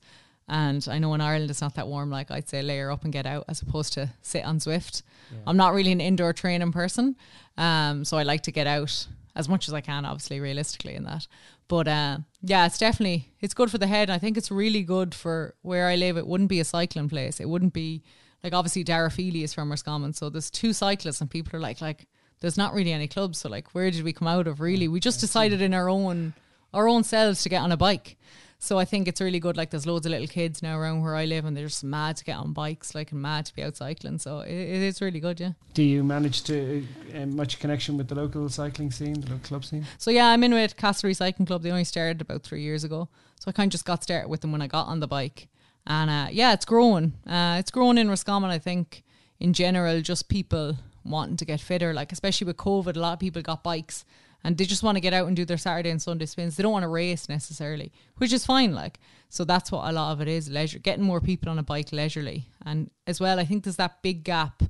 And 0.49 0.87
I 0.88 1.01
know 1.01 1.12
in 1.14 1.21
Ireland 1.21 1.51
it's 1.51 1.61
not 1.61 1.75
that 1.75 1.88
warm. 1.88 2.11
Like 2.11 2.31
I'd 2.31 2.49
say, 2.49 2.62
layer 2.62 2.90
up 2.92 3.03
and 3.03 3.12
get 3.12 3.27
out 3.27 3.45
as 3.49 3.62
opposed 3.62 3.95
to 3.95 4.11
sit 4.23 4.45
on 4.45 4.59
Zwift. 4.59 5.03
Yeah. 5.33 5.38
I'm 5.47 5.57
not 5.57 5.75
really 5.75 5.90
an 5.90 6.01
indoor 6.01 6.33
training 6.33 6.73
person, 6.73 7.16
um, 7.57 8.05
so 8.05 8.16
I 8.16 8.23
like 8.23 8.42
to 8.42 8.53
get 8.53 8.66
out 8.66 9.07
as 9.37 9.49
much 9.49 9.68
as 9.68 9.75
I 9.75 9.81
can, 9.81 10.05
obviously, 10.05 10.40
realistically, 10.40 10.94
in 10.94 11.05
that. 11.05 11.29
But 11.68 11.87
uh, 11.87 12.18
yeah, 12.42 12.66
it's 12.66 12.79
definitely 12.79 13.33
it's 13.40 13.55
good 13.55 13.70
for 13.70 13.79
the 13.79 13.87
head. 13.87 14.11
I 14.11 14.18
think 14.18 14.37
it's 14.37 14.51
really 14.51 14.83
good 14.83 15.14
for 15.14 15.55
where 15.62 15.87
I 15.87 15.94
live. 15.94 16.16
It 16.16 16.27
wouldn't 16.27 16.51
be 16.51 16.59
a 16.59 16.64
cycling 16.64 17.09
place. 17.09 17.38
It 17.38 17.49
wouldn't 17.49 17.75
be 17.75 18.03
like 18.42 18.55
obviously 18.55 18.83
Dara 18.83 19.11
Feely 19.11 19.42
is 19.42 19.55
from 19.55 19.70
Roscommon, 19.70 20.14
so 20.14 20.31
there's 20.31 20.51
two 20.51 20.72
cyclists, 20.72 21.20
and 21.20 21.31
people 21.31 21.57
are 21.57 21.61
like 21.61 21.81
like 21.81 22.09
there's 22.40 22.57
not 22.57 22.75
really 22.75 22.92
any 22.92 23.09
clubs. 23.09 23.38
So 23.38 23.49
like, 23.49 23.75
where 23.75 23.90
did 23.90 24.05
we 24.05 24.12
come 24.12 24.29
out 24.29 24.47
of? 24.47 24.61
Really, 24.61 24.89
we 24.89 25.01
just 25.01 25.20
decided 25.20 25.61
in 25.61 25.74
our 25.74 25.89
own 25.89 26.34
our 26.72 26.89
own 26.89 27.05
selves 27.05 27.43
to 27.43 27.49
get 27.49 27.62
on 27.62 27.72
a 27.72 27.76
bike. 27.76 28.16
So 28.59 28.78
I 28.78 28.84
think 28.84 29.07
it's 29.07 29.20
really 29.20 29.38
good. 29.38 29.57
Like 29.57 29.70
there's 29.70 29.86
loads 29.86 30.07
of 30.07 30.12
little 30.12 30.26
kids 30.26 30.62
now 30.62 30.78
around 30.78 31.02
where 31.02 31.14
I 31.14 31.24
live, 31.24 31.44
and 31.44 31.57
they're 31.57 31.66
just 31.66 31.84
mad 31.84 32.16
to 32.16 32.24
get 32.24 32.36
on 32.36 32.52
bikes, 32.52 32.94
like 32.94 33.12
and 33.12 33.20
mad 33.20 33.46
to 33.46 33.54
be 33.54 33.62
out 33.62 33.76
cycling. 33.76 34.18
So 34.18 34.40
it, 34.40 34.52
it 34.52 34.82
is 34.82 35.00
really 35.00 35.20
good, 35.20 35.38
yeah. 35.40 35.52
Do 35.74 35.82
you 35.82 36.02
manage 36.02 36.42
to 36.44 36.86
uh, 37.14 37.26
much 37.26 37.59
connection 37.59 37.96
with 37.96 38.09
the 38.09 38.14
local 38.14 38.48
cycling 38.48 38.90
scene, 38.90 39.20
the 39.20 39.30
local 39.30 39.46
club 39.46 39.64
scene? 39.64 39.86
So 39.98 40.11
yeah, 40.11 40.28
I'm 40.28 40.42
in 40.42 40.54
with 40.54 40.76
Castlerea 40.76 41.16
Cycling 41.16 41.46
Club. 41.46 41.62
They 41.62 41.70
only 41.70 41.84
started 41.84 42.20
about 42.20 42.42
three 42.42 42.62
years 42.62 42.82
ago, 42.82 43.09
so 43.38 43.48
I 43.48 43.52
kind 43.52 43.68
of 43.68 43.72
just 43.72 43.84
got 43.84 44.02
started 44.02 44.28
with 44.28 44.40
them 44.40 44.52
when 44.52 44.62
I 44.62 44.66
got 44.66 44.86
on 44.86 45.00
the 45.00 45.09
bike, 45.09 45.48
and 45.86 46.11
uh, 46.11 46.28
yeah, 46.30 46.52
it's 46.52 46.64
growing. 46.64 47.14
Uh, 47.26 47.57
it's 47.59 47.70
growing 47.70 47.98
in 47.98 48.09
Roscommon. 48.09 48.50
I 48.50 48.59
think 48.59 49.04
in 49.38 49.52
general, 49.52 50.00
just 50.00 50.28
people 50.28 50.78
wanting 51.04 51.36
to 51.36 51.44
get 51.44 51.61
fitter, 51.61 51.92
like 51.92 52.11
especially 52.11 52.46
with 52.46 52.57
COVID, 52.57 52.96
a 52.96 53.00
lot 53.00 53.12
of 53.12 53.18
people 53.20 53.42
got 53.42 53.62
bikes 53.62 54.04
and 54.47 54.57
they 54.57 54.64
just 54.64 54.84
want 54.84 54.94
to 54.94 55.01
get 55.01 55.12
out 55.12 55.26
and 55.26 55.34
do 55.34 55.44
their 55.44 55.57
Saturday 55.57 55.90
and 55.90 56.01
Sunday 56.01 56.24
spins. 56.24 56.55
They 56.55 56.62
don't 56.62 56.70
want 56.70 56.84
to 56.84 56.88
race 56.88 57.28
necessarily, 57.28 57.90
which 58.18 58.32
is 58.32 58.47
fine. 58.47 58.72
Like, 58.72 59.01
so 59.28 59.42
that's 59.42 59.72
what 59.72 59.90
a 59.90 59.92
lot 59.92 60.12
of 60.12 60.20
it 60.20 60.28
is 60.28 60.49
leisure, 60.49 60.78
getting 60.78 61.03
more 61.03 61.20
people 61.20 61.49
on 61.49 61.59
a 61.59 61.64
bike 61.64 61.90
leisurely. 61.90 62.47
And 62.64 62.88
as 63.09 63.20
well, 63.20 63.40
I 63.40 63.44
think 63.44 63.64
there's 63.64 63.74
that 63.74 64.03
big 64.03 64.22
gap 64.22 64.62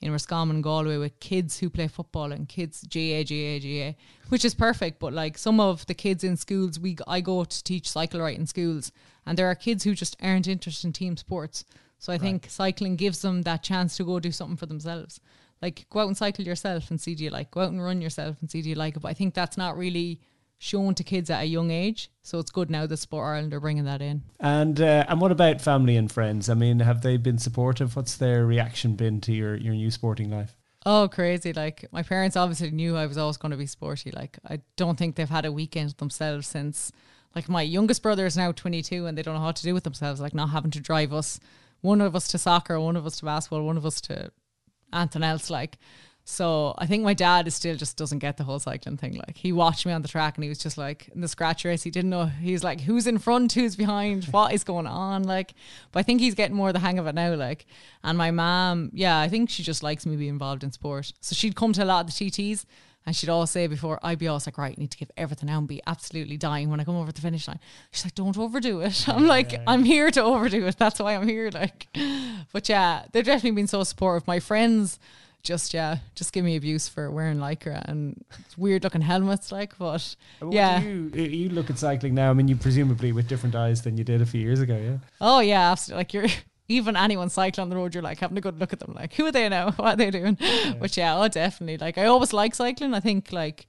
in 0.00 0.12
Roscommon, 0.12 0.58
and 0.58 0.62
Galway, 0.62 0.98
with 0.98 1.18
kids 1.18 1.58
who 1.58 1.68
play 1.68 1.88
football 1.88 2.30
and 2.30 2.48
kids 2.48 2.82
GA, 2.82 3.24
GA, 3.24 3.58
GA, 3.58 3.96
which 4.28 4.44
is 4.44 4.54
perfect. 4.54 5.00
But 5.00 5.12
like 5.12 5.36
some 5.36 5.58
of 5.58 5.84
the 5.86 5.94
kids 5.94 6.22
in 6.22 6.36
schools, 6.36 6.78
we 6.78 6.96
I 7.08 7.20
go 7.20 7.42
to 7.42 7.64
teach 7.64 7.90
cycle 7.90 8.20
right 8.20 8.38
in 8.38 8.46
schools, 8.46 8.92
and 9.26 9.36
there 9.36 9.48
are 9.48 9.56
kids 9.56 9.82
who 9.82 9.96
just 9.96 10.16
aren't 10.22 10.46
interested 10.46 10.86
in 10.86 10.92
team 10.92 11.16
sports. 11.16 11.64
So 11.98 12.12
I 12.12 12.18
think 12.18 12.46
cycling 12.50 12.94
gives 12.94 13.22
them 13.22 13.42
that 13.42 13.64
chance 13.64 13.96
to 13.96 14.04
go 14.04 14.20
do 14.20 14.30
something 14.30 14.58
for 14.58 14.66
themselves. 14.66 15.20
Like 15.64 15.86
go 15.88 16.00
out 16.00 16.08
and 16.08 16.16
cycle 16.16 16.44
yourself 16.44 16.90
and 16.90 17.00
see 17.00 17.14
do 17.14 17.24
you 17.24 17.30
like. 17.30 17.50
Go 17.50 17.62
out 17.62 17.70
and 17.70 17.82
run 17.82 18.02
yourself 18.02 18.36
and 18.42 18.50
see 18.50 18.60
do 18.60 18.68
you 18.68 18.74
like 18.74 18.96
it. 18.96 19.00
But 19.00 19.08
I 19.08 19.14
think 19.14 19.32
that's 19.32 19.56
not 19.56 19.78
really 19.78 20.20
shown 20.58 20.94
to 20.94 21.02
kids 21.02 21.30
at 21.30 21.40
a 21.40 21.46
young 21.46 21.70
age. 21.70 22.10
So 22.22 22.38
it's 22.38 22.50
good 22.50 22.70
now 22.70 22.86
that 22.86 22.98
Sport 22.98 23.26
Ireland 23.26 23.54
are 23.54 23.60
bringing 23.60 23.84
that 23.84 24.02
in. 24.02 24.24
And 24.38 24.78
uh, 24.78 25.06
and 25.08 25.22
what 25.22 25.32
about 25.32 25.62
family 25.62 25.96
and 25.96 26.12
friends? 26.12 26.50
I 26.50 26.54
mean, 26.54 26.80
have 26.80 27.00
they 27.00 27.16
been 27.16 27.38
supportive? 27.38 27.96
What's 27.96 28.18
their 28.18 28.44
reaction 28.44 28.94
been 28.94 29.22
to 29.22 29.32
your, 29.32 29.56
your 29.56 29.72
new 29.72 29.90
sporting 29.90 30.30
life? 30.30 30.54
Oh, 30.84 31.08
crazy. 31.08 31.54
Like, 31.54 31.86
my 31.92 32.02
parents 32.02 32.36
obviously 32.36 32.70
knew 32.70 32.94
I 32.94 33.06
was 33.06 33.16
always 33.16 33.38
going 33.38 33.52
to 33.52 33.56
be 33.56 33.66
sporty. 33.66 34.10
Like, 34.10 34.38
I 34.46 34.60
don't 34.76 34.98
think 34.98 35.16
they've 35.16 35.26
had 35.26 35.46
a 35.46 35.52
weekend 35.52 35.92
themselves 35.92 36.46
since, 36.46 36.92
like, 37.34 37.48
my 37.48 37.62
youngest 37.62 38.02
brother 38.02 38.26
is 38.26 38.36
now 38.36 38.52
22 38.52 39.06
and 39.06 39.16
they 39.16 39.22
don't 39.22 39.34
know 39.34 39.40
what 39.40 39.56
to 39.56 39.62
do 39.62 39.72
with 39.72 39.84
themselves, 39.84 40.20
like, 40.20 40.34
not 40.34 40.50
having 40.50 40.70
to 40.72 40.80
drive 40.80 41.14
us, 41.14 41.40
one 41.80 42.02
of 42.02 42.14
us 42.14 42.28
to 42.28 42.36
soccer, 42.36 42.78
one 42.78 42.96
of 42.96 43.06
us 43.06 43.16
to 43.16 43.24
basketball, 43.24 43.62
one 43.62 43.78
of 43.78 43.86
us 43.86 43.98
to 44.02 44.30
anything 44.94 45.22
else. 45.22 45.50
Like, 45.50 45.78
so 46.26 46.74
I 46.78 46.86
think 46.86 47.04
my 47.04 47.12
dad 47.12 47.46
is 47.46 47.54
still 47.54 47.76
just 47.76 47.98
doesn't 47.98 48.20
get 48.20 48.38
the 48.38 48.44
whole 48.44 48.58
cycling 48.58 48.96
thing. 48.96 49.14
Like 49.14 49.36
he 49.36 49.52
watched 49.52 49.84
me 49.84 49.92
on 49.92 50.00
the 50.00 50.08
track 50.08 50.36
and 50.36 50.42
he 50.42 50.48
was 50.48 50.58
just 50.58 50.78
like 50.78 51.08
in 51.14 51.20
the 51.20 51.28
scratch 51.28 51.66
race. 51.66 51.82
He 51.82 51.90
didn't 51.90 52.10
know. 52.10 52.24
He's 52.26 52.64
like, 52.64 52.80
who's 52.80 53.06
in 53.06 53.18
front, 53.18 53.52
who's 53.52 53.76
behind, 53.76 54.24
what 54.30 54.54
is 54.54 54.64
going 54.64 54.86
on? 54.86 55.24
Like, 55.24 55.52
but 55.92 56.00
I 56.00 56.02
think 56.02 56.20
he's 56.20 56.34
getting 56.34 56.56
more 56.56 56.72
the 56.72 56.78
hang 56.78 56.98
of 56.98 57.06
it 57.06 57.14
now. 57.14 57.34
Like, 57.34 57.66
and 58.02 58.16
my 58.16 58.30
mom, 58.30 58.90
yeah, 58.94 59.20
I 59.20 59.28
think 59.28 59.50
she 59.50 59.62
just 59.62 59.82
likes 59.82 60.06
me 60.06 60.16
being 60.16 60.30
involved 60.30 60.64
in 60.64 60.72
sport. 60.72 61.12
So 61.20 61.34
she'd 61.34 61.56
come 61.56 61.74
to 61.74 61.84
a 61.84 61.86
lot 61.86 62.06
of 62.08 62.16
the 62.16 62.30
TTs. 62.30 62.64
And 63.06 63.14
she'd 63.14 63.28
always 63.28 63.50
say 63.50 63.66
before 63.66 63.98
I'd 64.02 64.18
be 64.18 64.28
always 64.28 64.46
like, 64.46 64.56
right, 64.56 64.74
I 64.76 64.80
need 64.80 64.90
to 64.92 64.96
give 64.96 65.10
everything 65.16 65.50
out 65.50 65.58
and 65.58 65.68
be 65.68 65.82
absolutely 65.86 66.36
dying 66.38 66.70
when 66.70 66.80
I 66.80 66.84
come 66.84 66.96
over 66.96 67.12
the 67.12 67.20
finish 67.20 67.46
line. 67.46 67.60
She's 67.90 68.04
like, 68.04 68.14
don't 68.14 68.36
overdo 68.38 68.80
it. 68.80 69.08
I'm 69.08 69.26
like, 69.26 69.60
I'm 69.66 69.84
here 69.84 70.10
to 70.10 70.22
overdo 70.22 70.66
it. 70.66 70.78
That's 70.78 70.98
why 71.00 71.14
I'm 71.14 71.28
here. 71.28 71.50
Like, 71.52 71.86
but 72.52 72.68
yeah, 72.68 73.04
they've 73.12 73.24
definitely 73.24 73.52
been 73.52 73.66
so 73.66 73.84
supportive. 73.84 74.26
My 74.26 74.40
friends, 74.40 74.98
just 75.42 75.74
yeah, 75.74 75.98
just 76.14 76.32
give 76.32 76.44
me 76.44 76.56
abuse 76.56 76.88
for 76.88 77.10
wearing 77.10 77.36
lycra 77.36 77.84
and 77.84 78.24
weird 78.56 78.82
looking 78.82 79.02
helmets, 79.02 79.52
like. 79.52 79.76
But 79.76 80.16
What 80.40 80.54
yeah, 80.54 80.80
you, 80.80 81.10
you 81.14 81.50
look 81.50 81.68
at 81.68 81.78
cycling 81.78 82.14
now. 82.14 82.30
I 82.30 82.32
mean, 82.32 82.48
you 82.48 82.56
presumably 82.56 83.12
with 83.12 83.28
different 83.28 83.54
eyes 83.54 83.82
than 83.82 83.98
you 83.98 84.04
did 84.04 84.22
a 84.22 84.26
few 84.26 84.40
years 84.40 84.60
ago. 84.60 84.76
Yeah. 84.76 84.96
oh 85.20 85.40
yeah, 85.40 85.70
absolutely. 85.70 86.00
Like 86.00 86.14
you're 86.14 86.26
even 86.68 86.96
anyone 86.96 87.28
cycling 87.28 87.62
on 87.62 87.68
the 87.70 87.76
road, 87.76 87.94
you're 87.94 88.02
like 88.02 88.18
having 88.18 88.38
a 88.38 88.40
good 88.40 88.58
look 88.58 88.72
at 88.72 88.80
them, 88.80 88.94
like 88.94 89.12
who 89.14 89.26
are 89.26 89.32
they 89.32 89.48
now? 89.48 89.70
What 89.76 89.94
are 89.94 89.96
they 89.96 90.10
doing? 90.10 90.38
But 90.80 90.96
yeah, 90.96 91.18
oh 91.18 91.28
definitely. 91.28 91.78
Like 91.78 91.98
I 91.98 92.06
always 92.06 92.32
like 92.32 92.54
cycling. 92.54 92.94
I 92.94 93.00
think 93.00 93.32
like. 93.32 93.66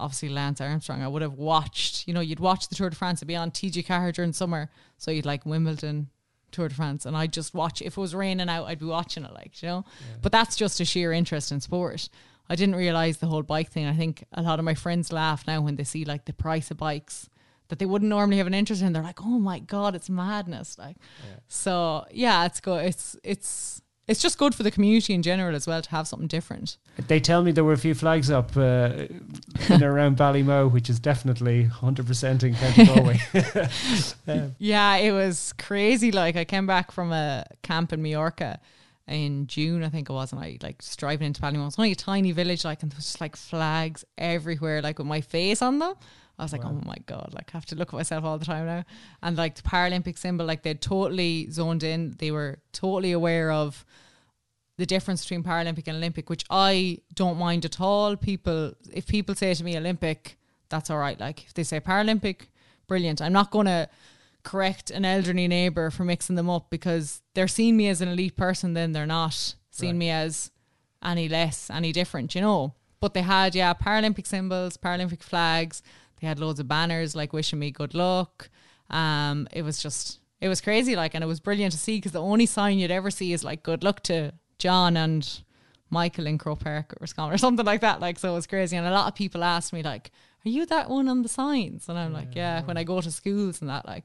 Obviously, 0.00 0.28
Lance 0.28 0.60
Armstrong. 0.60 1.02
I 1.02 1.08
would 1.08 1.22
have 1.22 1.32
watched. 1.32 2.06
You 2.06 2.14
know, 2.14 2.20
you'd 2.20 2.38
watch 2.38 2.68
the 2.68 2.76
Tour 2.76 2.88
de 2.88 2.94
France. 2.94 3.18
It'd 3.18 3.26
be 3.26 3.34
on 3.34 3.50
TG 3.50 3.84
Car 3.84 4.12
during 4.12 4.32
summer, 4.32 4.70
so 4.96 5.10
you'd 5.10 5.26
like 5.26 5.44
Wimbledon, 5.44 6.08
Tour 6.52 6.68
de 6.68 6.74
France, 6.76 7.04
and 7.04 7.16
I'd 7.16 7.32
just 7.32 7.52
watch. 7.52 7.82
If 7.82 7.98
it 7.98 8.00
was 8.00 8.14
raining 8.14 8.48
out, 8.48 8.66
I'd 8.66 8.78
be 8.78 8.86
watching 8.86 9.24
it, 9.24 9.32
like 9.34 9.60
you 9.60 9.68
know. 9.68 9.84
But 10.22 10.30
that's 10.30 10.54
just 10.54 10.78
a 10.78 10.84
sheer 10.84 11.12
interest 11.12 11.50
in 11.50 11.60
sport. 11.60 12.08
I 12.48 12.54
didn't 12.54 12.76
realize 12.76 13.18
the 13.18 13.26
whole 13.26 13.42
bike 13.42 13.70
thing. 13.70 13.86
I 13.86 13.92
think 13.92 14.22
a 14.32 14.40
lot 14.40 14.60
of 14.60 14.64
my 14.64 14.74
friends 14.74 15.12
laugh 15.12 15.44
now 15.48 15.60
when 15.60 15.74
they 15.74 15.82
see 15.82 16.04
like 16.04 16.26
the 16.26 16.32
price 16.32 16.70
of 16.70 16.76
bikes 16.76 17.28
that 17.68 17.78
they 17.78 17.86
wouldn't 17.86 18.08
normally 18.08 18.38
have 18.38 18.46
an 18.46 18.54
interest 18.54 18.82
in. 18.82 18.92
They're 18.92 19.02
like, 19.02 19.22
"Oh 19.22 19.38
my 19.38 19.58
god, 19.58 19.94
it's 19.94 20.10
madness!" 20.10 20.78
Like, 20.78 20.96
so 21.48 22.06
yeah, 22.10 22.46
it's 22.46 22.60
good. 22.60 22.84
It's 22.84 23.16
it's 23.22 23.82
it's 24.08 24.22
just 24.22 24.38
good 24.38 24.54
for 24.54 24.62
the 24.62 24.70
community 24.70 25.12
in 25.12 25.22
general 25.22 25.54
as 25.54 25.66
well 25.66 25.82
to 25.82 25.90
have 25.90 26.08
something 26.08 26.28
different. 26.28 26.78
They 27.08 27.20
tell 27.20 27.42
me 27.42 27.52
there 27.52 27.62
were 27.62 27.74
a 27.74 27.78
few 27.78 27.94
flags 27.94 28.30
up 28.30 28.56
uh, 28.56 29.06
in 29.68 29.84
around 29.84 30.16
Ballymoe, 30.16 30.72
which 30.72 30.88
is 30.88 30.98
definitely 30.98 31.66
100% 31.66 32.42
in 32.42 32.54
County 32.54 32.86
Galway. 32.86 33.20
Um, 34.26 34.54
Yeah, 34.58 34.96
it 34.96 35.12
was 35.12 35.52
crazy. 35.58 36.10
Like 36.10 36.36
I 36.36 36.44
came 36.44 36.66
back 36.66 36.90
from 36.90 37.12
a 37.12 37.44
camp 37.62 37.92
in 37.92 38.02
Majorca 38.02 38.58
in 39.06 39.46
June, 39.46 39.82
I 39.84 39.90
think 39.90 40.08
it 40.08 40.12
was, 40.12 40.32
and 40.32 40.40
I 40.40 40.58
like 40.62 40.78
just 40.80 40.98
driving 40.98 41.26
into 41.26 41.40
Ballymoe. 41.42 41.66
It's 41.66 41.78
only 41.78 41.92
a 41.92 41.96
tiny 41.96 42.32
village, 42.32 42.64
like, 42.64 42.82
and 42.82 42.90
there 42.90 42.96
was 42.96 43.04
just 43.04 43.20
like 43.20 43.36
flags 43.36 44.04
everywhere, 44.16 44.80
like 44.80 44.98
with 44.98 45.06
my 45.06 45.20
face 45.20 45.60
on 45.60 45.78
them. 45.78 45.94
I 46.38 46.44
was 46.44 46.52
like, 46.52 46.64
oh 46.64 46.80
my 46.84 46.96
god, 47.06 47.30
like 47.34 47.50
I 47.52 47.56
have 47.56 47.66
to 47.66 47.74
look 47.74 47.88
at 47.88 47.94
myself 47.96 48.24
all 48.24 48.38
the 48.38 48.44
time 48.44 48.66
now. 48.66 48.84
And 49.22 49.36
like 49.36 49.56
the 49.56 49.62
Paralympic 49.62 50.16
symbol, 50.16 50.46
like 50.46 50.62
they'd 50.62 50.80
totally 50.80 51.50
zoned 51.50 51.82
in. 51.82 52.14
They 52.18 52.30
were 52.30 52.58
totally 52.72 53.10
aware 53.12 53.50
of 53.50 53.84
the 54.76 54.86
difference 54.86 55.24
between 55.24 55.42
Paralympic 55.42 55.88
and 55.88 55.96
Olympic, 55.96 56.30
which 56.30 56.44
I 56.48 56.98
don't 57.14 57.38
mind 57.38 57.64
at 57.64 57.80
all. 57.80 58.14
People, 58.16 58.74
if 58.92 59.06
people 59.08 59.34
say 59.34 59.52
to 59.52 59.64
me 59.64 59.76
Olympic, 59.76 60.38
that's 60.68 60.90
all 60.90 60.98
right. 60.98 61.18
Like 61.18 61.44
if 61.44 61.54
they 61.54 61.64
say 61.64 61.80
Paralympic, 61.80 62.42
brilliant. 62.86 63.20
I'm 63.20 63.32
not 63.32 63.50
going 63.50 63.66
to 63.66 63.88
correct 64.44 64.90
an 64.92 65.04
elderly 65.04 65.48
neighbor 65.48 65.90
for 65.90 66.04
mixing 66.04 66.36
them 66.36 66.48
up 66.48 66.70
because 66.70 67.20
they're 67.34 67.48
seeing 67.48 67.76
me 67.76 67.88
as 67.88 68.00
an 68.00 68.08
elite 68.08 68.36
person, 68.36 68.74
then 68.74 68.92
they're 68.92 69.06
not 69.06 69.54
seeing 69.72 69.94
Right. 69.94 69.98
me 69.98 70.10
as 70.10 70.52
any 71.02 71.28
less, 71.28 71.68
any 71.68 71.90
different, 71.92 72.34
you 72.36 72.40
know. 72.40 72.74
But 73.00 73.14
they 73.14 73.22
had, 73.22 73.54
yeah, 73.56 73.74
Paralympic 73.74 74.26
symbols, 74.26 74.76
Paralympic 74.76 75.22
flags. 75.22 75.82
They 76.20 76.26
had 76.26 76.38
loads 76.38 76.60
of 76.60 76.68
banners 76.68 77.14
like 77.14 77.32
wishing 77.32 77.58
me 77.58 77.70
good 77.70 77.94
luck. 77.94 78.50
Um, 78.90 79.48
it 79.52 79.62
was 79.62 79.82
just, 79.82 80.20
it 80.40 80.48
was 80.48 80.60
crazy, 80.60 80.96
like, 80.96 81.14
and 81.14 81.22
it 81.22 81.26
was 81.26 81.40
brilliant 81.40 81.72
to 81.72 81.78
see 81.78 81.96
because 81.96 82.12
the 82.12 82.22
only 82.22 82.46
sign 82.46 82.78
you'd 82.78 82.90
ever 82.90 83.10
see 83.10 83.32
is 83.32 83.44
like 83.44 83.62
good 83.62 83.82
luck 83.82 84.02
to 84.04 84.32
John 84.58 84.96
and 84.96 85.42
Michael 85.90 86.26
in 86.26 86.38
Croke 86.38 86.60
Park 86.60 86.96
or 87.00 87.06
Scotland 87.06 87.34
or 87.34 87.38
something 87.46 87.66
like 87.66 87.80
that. 87.80 88.00
Like, 88.00 88.18
so 88.18 88.32
it 88.32 88.34
was 88.34 88.46
crazy. 88.46 88.76
And 88.76 88.86
a 88.86 88.90
lot 88.90 89.08
of 89.08 89.14
people 89.14 89.44
asked 89.44 89.72
me, 89.72 89.82
like, 89.82 90.10
are 90.44 90.48
you 90.48 90.66
that 90.66 90.88
one 90.90 91.08
on 91.08 91.22
the 91.22 91.28
signs? 91.28 91.88
And 91.88 91.98
I'm 91.98 92.12
like, 92.12 92.34
yeah, 92.34 92.62
when 92.62 92.76
I 92.76 92.84
go 92.84 93.00
to 93.00 93.10
schools 93.10 93.60
and 93.60 93.70
that, 93.70 93.86
like, 93.86 94.04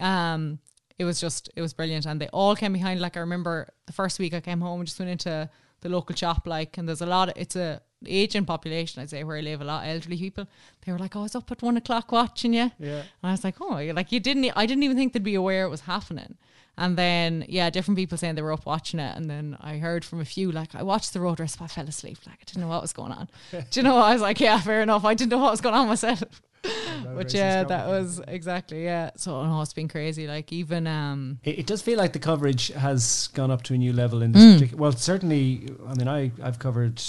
um, 0.00 0.58
it 0.98 1.04
was 1.04 1.20
just, 1.20 1.50
it 1.56 1.62
was 1.62 1.72
brilliant. 1.72 2.06
And 2.06 2.20
they 2.20 2.28
all 2.28 2.54
came 2.54 2.72
behind. 2.72 3.00
Like, 3.00 3.16
I 3.16 3.20
remember 3.20 3.68
the 3.86 3.92
first 3.92 4.18
week 4.18 4.34
I 4.34 4.40
came 4.40 4.60
home 4.60 4.80
and 4.80 4.86
just 4.86 4.98
went 4.98 5.10
into 5.10 5.48
the 5.82 5.88
local 5.88 6.16
shop, 6.16 6.46
like, 6.46 6.78
and 6.78 6.88
there's 6.88 7.02
a 7.02 7.06
lot 7.06 7.28
of, 7.28 7.34
it's 7.36 7.54
a 7.56 7.80
aging 8.06 8.44
population, 8.44 9.02
I'd 9.02 9.10
say, 9.10 9.22
where 9.22 9.36
I 9.36 9.40
live, 9.40 9.60
a 9.60 9.64
lot 9.64 9.84
of 9.84 9.90
elderly 9.90 10.16
people. 10.16 10.48
They 10.84 10.92
were 10.92 10.98
like, 10.98 11.14
oh, 11.14 11.20
I 11.20 11.22
was 11.24 11.36
up 11.36 11.52
at 11.52 11.62
one 11.62 11.76
o'clock 11.76 12.10
watching 12.10 12.54
you. 12.54 12.70
yeah. 12.78 13.02
And 13.02 13.24
I 13.24 13.30
was 13.32 13.44
like, 13.44 13.60
oh, 13.60 13.80
like 13.94 14.10
you 14.10 14.20
didn't, 14.20 14.50
I 14.56 14.66
didn't 14.66 14.82
even 14.82 14.96
think 14.96 15.12
they'd 15.12 15.22
be 15.22 15.34
aware 15.34 15.64
it 15.64 15.70
was 15.70 15.82
happening. 15.82 16.36
And 16.78 16.96
then, 16.96 17.44
yeah, 17.48 17.68
different 17.68 17.98
people 17.98 18.16
saying 18.16 18.34
they 18.34 18.42
were 18.42 18.52
up 18.52 18.64
watching 18.64 18.98
it. 18.98 19.14
And 19.16 19.28
then 19.28 19.58
I 19.60 19.76
heard 19.76 20.04
from 20.04 20.20
a 20.20 20.24
few, 20.24 20.50
like, 20.50 20.74
I 20.74 20.82
watched 20.82 21.12
the 21.12 21.20
road 21.20 21.38
race, 21.38 21.54
but 21.54 21.66
I 21.66 21.68
fell 21.68 21.86
asleep. 21.86 22.18
Like, 22.26 22.38
I 22.40 22.44
didn't 22.46 22.62
know 22.62 22.68
what 22.68 22.80
was 22.80 22.94
going 22.94 23.12
on. 23.12 23.28
Do 23.50 23.62
you 23.74 23.82
know? 23.82 23.98
I 23.98 24.14
was 24.14 24.22
like, 24.22 24.40
yeah, 24.40 24.58
fair 24.58 24.80
enough. 24.80 25.04
I 25.04 25.12
didn't 25.12 25.30
know 25.30 25.38
what 25.38 25.50
was 25.50 25.60
going 25.60 25.74
on 25.74 25.86
myself. 25.88 26.22
But 26.62 27.34
yeah, 27.34 27.64
that 27.64 27.86
was 27.88 28.20
exactly, 28.26 28.84
yeah. 28.84 29.10
So, 29.16 29.44
no, 29.44 29.60
it's 29.60 29.72
been 29.72 29.88
crazy. 29.88 30.26
Like, 30.26 30.52
even, 30.52 30.86
um, 30.86 31.38
It, 31.44 31.60
it 31.60 31.66
does 31.66 31.82
feel 31.82 31.98
like 31.98 32.12
the 32.12 32.18
coverage 32.18 32.68
has 32.68 33.28
gone 33.34 33.50
up 33.50 33.62
to 33.64 33.74
a 33.74 33.78
new 33.78 33.92
level 33.92 34.22
in 34.22 34.32
this 34.32 34.42
Mm. 34.42 34.54
particular. 34.54 34.80
Well, 34.80 34.92
certainly, 34.92 35.68
I 35.86 35.94
mean, 35.94 36.08
I, 36.08 36.30
I've 36.42 36.58
covered 36.58 37.02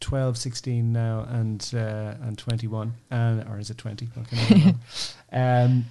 12, 0.00 0.36
16 0.36 0.92
now 0.92 1.26
and 1.30 1.70
uh, 1.74 2.14
and 2.22 2.36
21, 2.36 2.92
uh, 3.10 3.44
or 3.48 3.58
is 3.58 3.70
it 3.70 3.78
20? 3.78 4.06
What 4.14 4.28
can 4.28 4.78
um, 5.32 5.84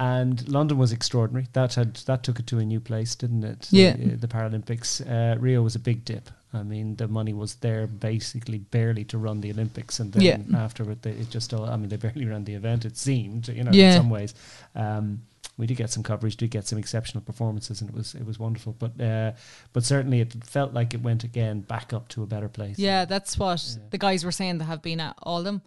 and 0.00 0.48
London 0.48 0.78
was 0.78 0.90
extraordinary. 0.92 1.46
That 1.52 1.74
had 1.74 1.94
that 2.06 2.22
took 2.24 2.40
it 2.40 2.46
to 2.48 2.58
a 2.58 2.64
new 2.64 2.80
place, 2.80 3.14
didn't 3.14 3.44
it? 3.44 3.68
Yeah. 3.70 3.96
The, 3.96 4.16
the 4.16 4.28
Paralympics. 4.28 5.00
Uh, 5.06 5.38
Rio 5.38 5.62
was 5.62 5.74
a 5.76 5.78
big 5.78 6.04
dip. 6.04 6.30
I 6.52 6.64
mean, 6.64 6.96
the 6.96 7.06
money 7.06 7.32
was 7.32 7.54
there 7.56 7.86
basically 7.86 8.58
barely 8.58 9.04
to 9.04 9.18
run 9.18 9.40
the 9.40 9.50
Olympics, 9.52 10.00
and 10.00 10.12
then 10.12 10.22
Yeah. 10.22 10.58
afterward, 10.64 11.02
they, 11.02 11.12
it 11.12 11.30
just 11.30 11.54
all. 11.54 11.66
I 11.66 11.76
mean, 11.76 11.90
they 11.90 11.96
barely 11.96 12.24
ran 12.26 12.44
the 12.44 12.54
event. 12.54 12.84
It 12.84 12.96
seemed, 12.96 13.46
you 13.48 13.62
know, 13.62 13.70
Yeah. 13.72 13.92
in 13.92 13.96
some 14.02 14.10
ways. 14.10 14.34
Um, 14.74 15.20
we 15.58 15.66
did 15.66 15.76
get 15.76 15.90
some 15.90 16.02
coverage, 16.02 16.36
did 16.36 16.50
get 16.50 16.66
some 16.66 16.78
exceptional 16.78 17.22
performances, 17.22 17.80
and 17.82 17.90
it 17.90 17.94
was 17.96 18.14
it 18.14 18.24
was 18.26 18.38
wonderful. 18.38 18.74
But 18.78 18.92
uh, 19.00 19.32
but 19.74 19.84
certainly, 19.84 20.20
it 20.20 20.32
felt 20.44 20.72
like 20.72 20.94
it 20.94 21.02
went 21.02 21.22
again 21.24 21.60
back 21.60 21.92
up 21.92 22.08
to 22.08 22.22
a 22.22 22.26
better 22.26 22.48
place. 22.48 22.78
Yeah, 22.78 23.04
that's 23.04 23.38
what 23.38 23.62
Yeah. 23.62 23.82
the 23.90 23.98
guys 23.98 24.24
were 24.24 24.32
saying 24.32 24.58
that 24.58 24.64
have 24.64 24.80
been 24.82 25.00
at 25.00 25.14
all 25.22 25.42
them. 25.42 25.60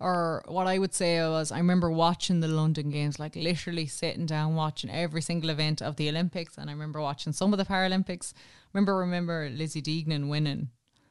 Or 0.00 0.42
what 0.48 0.66
I 0.66 0.78
would 0.78 0.94
say 0.94 1.20
was, 1.20 1.52
I 1.52 1.58
remember 1.58 1.90
watching 1.90 2.40
the 2.40 2.48
London 2.48 2.88
Games, 2.88 3.18
like 3.18 3.36
literally 3.36 3.86
sitting 3.86 4.24
down 4.24 4.54
watching 4.54 4.90
every 4.90 5.20
single 5.20 5.50
event 5.50 5.82
of 5.82 5.96
the 5.96 6.08
Olympics, 6.08 6.56
and 6.56 6.70
I 6.70 6.72
remember 6.72 7.02
watching 7.02 7.34
some 7.34 7.52
of 7.52 7.58
the 7.58 7.66
Paralympics. 7.66 8.32
Remember, 8.72 8.96
remember 8.96 9.50
Lizzie 9.50 9.82
Deignan 9.82 10.28
winning 10.28 10.70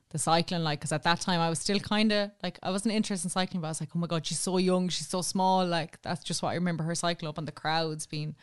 the 0.10 0.18
cycling, 0.18 0.64
like 0.64 0.80
because 0.80 0.92
at 0.92 1.04
that 1.04 1.22
time 1.22 1.40
I 1.40 1.50
was 1.50 1.60
still 1.60 1.80
kind 1.80 2.12
of 2.12 2.32
like 2.42 2.58
I 2.64 2.72
wasn't 2.72 2.96
interested 2.96 3.28
in 3.28 3.30
cycling, 3.30 3.62
but 3.62 3.68
I 3.68 3.72
was 3.72 3.80
like, 3.80 3.90
oh 3.96 4.00
my 4.00 4.08
god, 4.08 4.26
she's 4.26 4.40
so 4.40 4.58
young, 4.58 4.90
she's 4.90 5.08
so 5.08 5.22
small. 5.22 5.66
Like 5.66 6.02
that's 6.02 6.24
just 6.24 6.42
what 6.42 6.50
I 6.50 6.56
remember 6.56 6.84
her 6.86 6.96
cycling 6.96 7.30
up, 7.30 7.38
and 7.38 7.48
the 7.48 7.52
crowds 7.52 8.08
being 8.08 8.36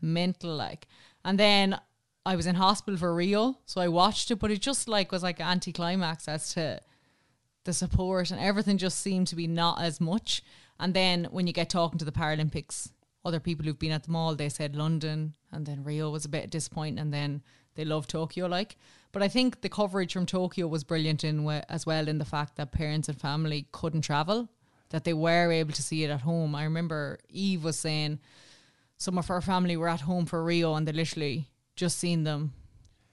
mental, 0.00 0.54
like. 0.54 0.88
And 1.24 1.38
then 1.38 1.78
I 2.26 2.34
was 2.34 2.46
in 2.46 2.56
hospital 2.56 2.98
for 2.98 3.14
Rio, 3.14 3.58
so 3.66 3.80
I 3.80 3.86
watched 3.86 4.32
it, 4.32 4.36
but 4.36 4.50
it 4.50 4.60
just 4.60 4.88
like 4.88 5.12
was 5.12 5.22
like 5.22 5.40
anticlimax 5.40 6.26
as 6.26 6.52
to 6.54 6.80
the 7.64 7.72
support 7.72 8.30
and 8.30 8.40
everything 8.40 8.78
just 8.78 9.00
seemed 9.00 9.28
to 9.28 9.36
be 9.36 9.46
not 9.46 9.80
as 9.80 10.00
much. 10.00 10.42
And 10.80 10.94
then 10.94 11.28
when 11.30 11.46
you 11.46 11.52
get 11.52 11.70
talking 11.70 11.98
to 11.98 12.04
the 12.04 12.12
Paralympics, 12.12 12.90
other 13.24 13.40
people 13.40 13.64
who've 13.64 13.78
been 13.78 13.92
at 13.92 14.04
them 14.04 14.16
all, 14.16 14.34
they 14.34 14.48
said 14.48 14.74
London 14.74 15.34
and 15.52 15.64
then 15.66 15.84
Rio 15.84 16.10
was 16.10 16.24
a 16.24 16.28
bit 16.28 16.50
disappointing 16.50 16.98
and 16.98 17.12
then 17.12 17.42
they 17.74 17.84
love 17.84 18.06
Tokyo 18.06 18.46
like. 18.46 18.76
But 19.12 19.22
I 19.22 19.28
think 19.28 19.60
the 19.60 19.68
coverage 19.68 20.12
from 20.12 20.26
Tokyo 20.26 20.66
was 20.66 20.84
brilliant 20.84 21.22
in 21.22 21.46
as 21.68 21.86
well 21.86 22.08
in 22.08 22.18
the 22.18 22.24
fact 22.24 22.56
that 22.56 22.72
parents 22.72 23.08
and 23.08 23.20
family 23.20 23.66
couldn't 23.70 24.02
travel, 24.02 24.48
that 24.90 25.04
they 25.04 25.12
were 25.12 25.52
able 25.52 25.72
to 25.72 25.82
see 25.82 26.02
it 26.02 26.10
at 26.10 26.22
home. 26.22 26.54
I 26.54 26.64
remember 26.64 27.18
Eve 27.28 27.62
was 27.62 27.78
saying 27.78 28.18
some 28.96 29.18
of 29.18 29.28
her 29.28 29.40
family 29.40 29.76
were 29.76 29.88
at 29.88 30.00
home 30.00 30.26
for 30.26 30.42
Rio 30.42 30.74
and 30.74 30.88
they 30.88 30.92
literally 30.92 31.48
just 31.76 31.98
seen 31.98 32.24
them 32.24 32.52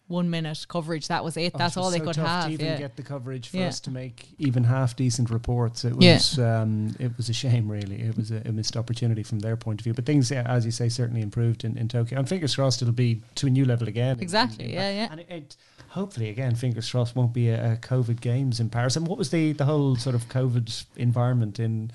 one 0.10 0.30
minute 0.30 0.66
coverage. 0.68 1.08
That 1.08 1.24
was 1.24 1.38
it. 1.38 1.52
Oh, 1.56 1.58
That's 1.58 1.78
it 1.78 1.80
was 1.80 1.86
all 1.86 1.92
they 1.92 2.00
could 2.02 2.16
have. 2.18 2.48
To 2.48 2.52
even 2.52 2.66
yeah. 2.66 2.78
get 2.78 2.96
the 2.98 3.04
coverage 3.04 3.48
for 3.50 3.58
Yeah. 3.58 3.68
us 3.68 3.80
to 3.82 3.92
make 3.92 4.28
even 4.40 4.64
half 4.66 4.96
decent 4.96 5.30
reports. 5.30 5.86
It 5.86 5.94
Yeah. 6.00 6.16
was 6.16 6.38
um, 6.40 6.96
it 7.00 7.16
was 7.16 7.30
a 7.30 7.34
shame, 7.34 7.72
really. 7.72 8.02
It 8.02 8.18
was 8.18 8.32
a, 8.32 8.42
a 8.46 8.52
missed 8.52 8.76
opportunity 8.76 9.24
from 9.24 9.40
their 9.40 9.56
point 9.56 9.80
of 9.80 9.84
view. 9.86 9.94
But 9.94 10.06
things, 10.06 10.30
yeah, 10.32 10.44
as 10.48 10.66
you 10.66 10.72
say, 10.72 10.90
certainly 10.90 11.22
improved 11.22 11.64
in, 11.64 11.78
in 11.78 11.88
Tokyo. 11.88 12.18
And 12.20 12.28
fingers 12.28 12.56
crossed, 12.56 12.82
it'll 12.82 12.94
be 12.94 13.22
to 13.36 13.48
a 13.48 13.50
new 13.50 13.66
level 13.66 13.88
again. 13.88 14.20
Exactly, 14.20 14.66
in- 14.66 14.72
in- 14.72 14.76
yeah, 14.76 14.92
yeah. 14.92 15.08
And 15.12 15.20
it, 15.22 15.28
it 15.30 15.56
hopefully 15.90 16.30
again, 16.30 16.56
fingers 16.56 16.90
crossed, 16.90 17.16
won't 17.16 17.34
be 17.34 17.50
a, 17.50 17.74
a 17.74 17.78
COVID 17.78 18.20
games 18.20 18.60
in 18.60 18.70
Paris. 18.70 18.96
And 18.96 19.08
what 19.08 19.18
was 19.18 19.30
the 19.30 19.54
the 19.54 19.66
whole 19.66 19.96
sort 19.96 20.16
of 20.16 20.28
COVID 20.28 20.86
environment 20.98 21.60
in 21.60 21.92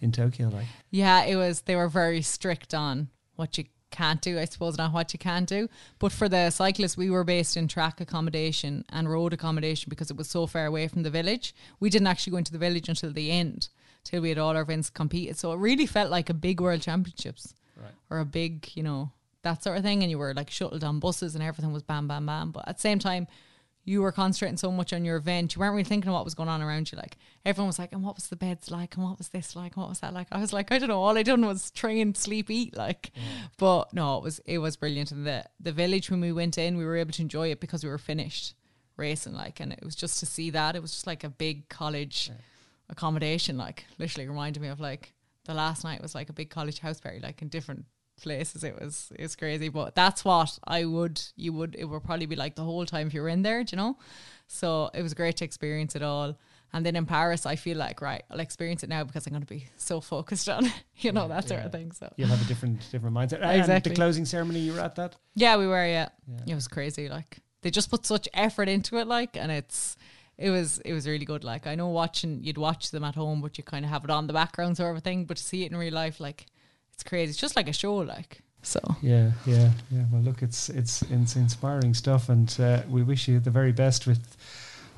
in 0.00 0.10
Tokyo 0.10 0.48
like? 0.48 0.66
Yeah, 0.90 1.24
it 1.24 1.36
was. 1.36 1.60
They 1.62 1.76
were 1.76 1.88
very 1.88 2.22
strict 2.22 2.72
on 2.72 3.08
what 3.36 3.58
you 3.58 3.64
can't 3.90 4.20
do, 4.20 4.38
I 4.38 4.44
suppose, 4.44 4.76
not 4.78 4.92
what 4.92 5.12
you 5.12 5.18
can 5.18 5.44
do. 5.44 5.68
But 5.98 6.12
for 6.12 6.28
the 6.28 6.50
cyclists, 6.50 6.96
we 6.96 7.10
were 7.10 7.24
based 7.24 7.56
in 7.56 7.68
track 7.68 8.00
accommodation 8.00 8.84
and 8.90 9.10
road 9.10 9.32
accommodation 9.32 9.88
because 9.90 10.10
it 10.10 10.16
was 10.16 10.28
so 10.28 10.46
far 10.46 10.66
away 10.66 10.88
from 10.88 11.02
the 11.02 11.10
village. 11.10 11.54
We 11.80 11.90
didn't 11.90 12.08
actually 12.08 12.32
go 12.32 12.36
into 12.38 12.52
the 12.52 12.58
village 12.58 12.88
until 12.88 13.12
the 13.12 13.30
end, 13.30 13.68
till 14.04 14.22
we 14.22 14.28
had 14.28 14.38
all 14.38 14.56
our 14.56 14.62
events 14.62 14.90
competed. 14.90 15.38
So 15.38 15.52
it 15.52 15.58
really 15.58 15.86
felt 15.86 16.10
like 16.10 16.28
a 16.30 16.34
big 16.34 16.60
World 16.60 16.82
Championships 16.82 17.54
Right. 17.76 17.92
or 18.10 18.18
a 18.18 18.24
big, 18.24 18.70
you 18.74 18.82
know, 18.82 19.12
that 19.42 19.62
sort 19.62 19.78
of 19.78 19.84
thing. 19.84 20.02
And 20.02 20.10
you 20.10 20.18
were 20.18 20.34
like 20.34 20.50
shuttled 20.50 20.84
on 20.84 20.98
buses 21.00 21.34
and 21.34 21.42
everything 21.44 21.72
was 21.72 21.82
bam, 21.82 22.08
bam, 22.08 22.26
bam. 22.26 22.50
But 22.50 22.68
at 22.68 22.76
the 22.76 22.80
same 22.80 22.98
time, 22.98 23.26
you 23.88 24.02
were 24.02 24.12
concentrating 24.12 24.58
so 24.58 24.70
much 24.70 24.92
on 24.92 25.04
your 25.04 25.16
event, 25.16 25.54
you 25.54 25.60
weren't 25.60 25.72
really 25.72 25.82
thinking 25.82 26.10
of 26.10 26.14
what 26.14 26.24
was 26.24 26.34
going 26.34 26.48
on 26.48 26.60
around 26.60 26.92
you. 26.92 26.98
Like 26.98 27.16
everyone 27.44 27.68
was 27.68 27.78
like, 27.78 27.92
and 27.92 28.04
what 28.04 28.16
was 28.16 28.28
the 28.28 28.36
beds 28.36 28.70
like, 28.70 28.94
and 28.94 29.04
what 29.04 29.16
was 29.16 29.30
this 29.30 29.56
like, 29.56 29.74
and 29.74 29.82
what 29.82 29.88
was 29.88 30.00
that 30.00 30.12
like? 30.12 30.28
I 30.30 30.40
was 30.40 30.52
like, 30.52 30.70
I 30.70 30.78
don't 30.78 30.88
know. 30.88 31.02
All 31.02 31.16
I 31.16 31.22
done 31.22 31.44
was 31.44 31.70
train, 31.70 32.14
sleep, 32.14 32.50
eat. 32.50 32.76
Like, 32.76 33.10
but 33.56 33.92
no, 33.94 34.18
it 34.18 34.22
was 34.22 34.40
it 34.44 34.58
was 34.58 34.76
brilliant. 34.76 35.10
And 35.10 35.26
the 35.26 35.44
the 35.58 35.72
village 35.72 36.10
when 36.10 36.20
we 36.20 36.32
went 36.32 36.58
in, 36.58 36.76
we 36.76 36.84
were 36.84 36.96
able 36.96 37.12
to 37.12 37.22
enjoy 37.22 37.50
it 37.50 37.60
because 37.60 37.82
we 37.82 37.90
were 37.90 37.98
finished 37.98 38.54
racing. 38.96 39.32
Like, 39.32 39.58
and 39.58 39.72
it 39.72 39.84
was 39.84 39.96
just 39.96 40.20
to 40.20 40.26
see 40.26 40.50
that. 40.50 40.76
It 40.76 40.82
was 40.82 40.92
just 40.92 41.06
like 41.06 41.24
a 41.24 41.30
big 41.30 41.68
college 41.68 42.30
accommodation. 42.90 43.56
Like, 43.56 43.86
literally 43.98 44.28
reminded 44.28 44.60
me 44.60 44.68
of 44.68 44.80
like 44.80 45.14
the 45.46 45.54
last 45.54 45.82
night 45.82 46.02
was 46.02 46.14
like 46.14 46.28
a 46.28 46.34
big 46.34 46.50
college 46.50 46.80
house 46.80 47.00
party, 47.00 47.20
like 47.20 47.40
in 47.40 47.48
different 47.48 47.86
places. 48.22 48.64
It 48.64 48.80
was 48.80 49.12
it's 49.16 49.36
crazy, 49.36 49.68
but 49.68 49.94
that's 49.94 50.24
what 50.24 50.58
I 50.66 50.84
would 50.84 51.20
you 51.36 51.52
would 51.52 51.74
it 51.78 51.84
would 51.84 52.02
probably 52.04 52.26
be 52.26 52.36
like 52.36 52.54
the 52.56 52.64
whole 52.64 52.84
time 52.86 53.06
if 53.08 53.14
you 53.14 53.22
were 53.22 53.28
in 53.28 53.42
there, 53.42 53.64
do 53.64 53.74
you 53.74 53.76
know. 53.78 53.96
So 54.46 54.90
it 54.94 55.02
was 55.02 55.14
great 55.14 55.36
to 55.38 55.44
experience 55.44 55.94
it 55.96 56.02
all. 56.02 56.36
And 56.72 56.84
then 56.84 56.96
in 56.96 57.06
Paris, 57.06 57.46
I 57.46 57.56
feel 57.56 57.78
like 57.78 58.02
right, 58.02 58.22
I'll 58.30 58.40
experience 58.40 58.82
it 58.82 58.90
now 58.90 59.02
because 59.04 59.26
I'm 59.26 59.32
going 59.32 59.40
to 59.42 59.46
be 59.48 59.66
so 59.78 60.00
focused 60.02 60.48
on, 60.50 60.70
you 60.98 61.12
know, 61.12 61.26
that 61.28 61.48
sort 61.48 61.62
of 61.62 61.72
thing. 61.72 61.92
So 61.92 62.12
You'll 62.16 62.28
have 62.28 62.42
a 62.42 62.48
different 62.48 62.80
different 62.90 63.16
mindset. 63.16 63.40
And 63.42 63.58
Exactly. 63.58 63.90
the 63.90 63.96
closing 63.96 64.26
ceremony, 64.26 64.60
you 64.60 64.74
were 64.74 64.80
at 64.80 64.94
that. 64.96 65.16
yeah, 65.34 65.56
we 65.56 65.66
were. 65.66 65.86
Yeah. 65.86 66.08
Yeah. 66.44 66.52
it 66.52 66.54
was 66.54 66.68
crazy. 66.68 67.08
Like 67.08 67.38
they 67.62 67.70
just 67.70 67.90
put 67.90 68.04
such 68.04 68.28
effort 68.34 68.68
into 68.68 68.98
it. 68.98 69.06
Like, 69.06 69.36
and 69.36 69.50
it's 69.50 69.96
it 70.36 70.50
was 70.50 70.78
it 70.84 70.92
was 70.92 71.06
really 71.08 71.24
good. 71.24 71.42
Like 71.42 71.66
I 71.66 71.74
know 71.74 71.88
watching 71.88 72.44
you'd 72.44 72.58
watch 72.58 72.90
them 72.90 73.02
at 73.02 73.14
home, 73.14 73.40
but 73.40 73.56
you 73.56 73.64
kind 73.64 73.84
of 73.84 73.90
have 73.90 74.04
it 74.04 74.10
on 74.10 74.26
the 74.26 74.34
background 74.34 74.76
sort 74.76 74.94
of 74.96 75.02
thing. 75.02 75.24
But 75.24 75.38
to 75.38 75.42
see 75.42 75.64
it 75.64 75.72
in 75.72 75.76
real 75.78 75.94
life, 75.94 76.20
like 76.20 76.46
it's 76.98 77.08
crazy. 77.08 77.30
It's 77.30 77.38
just 77.38 77.54
like 77.54 77.68
a 77.68 77.72
show. 77.72 77.94
Like 77.94 78.40
so. 78.62 78.80
Yeah, 79.00 79.30
yeah, 79.46 79.70
yeah. 79.88 80.02
Well, 80.10 80.20
look, 80.20 80.42
it's 80.42 80.68
it's 80.68 81.02
it's 81.02 81.36
inspiring 81.36 81.94
stuff, 81.94 82.28
and 82.28 82.54
uh, 82.58 82.82
we 82.90 83.04
wish 83.04 83.28
you 83.28 83.38
the 83.38 83.52
very 83.52 83.70
best 83.70 84.08
with 84.08 84.36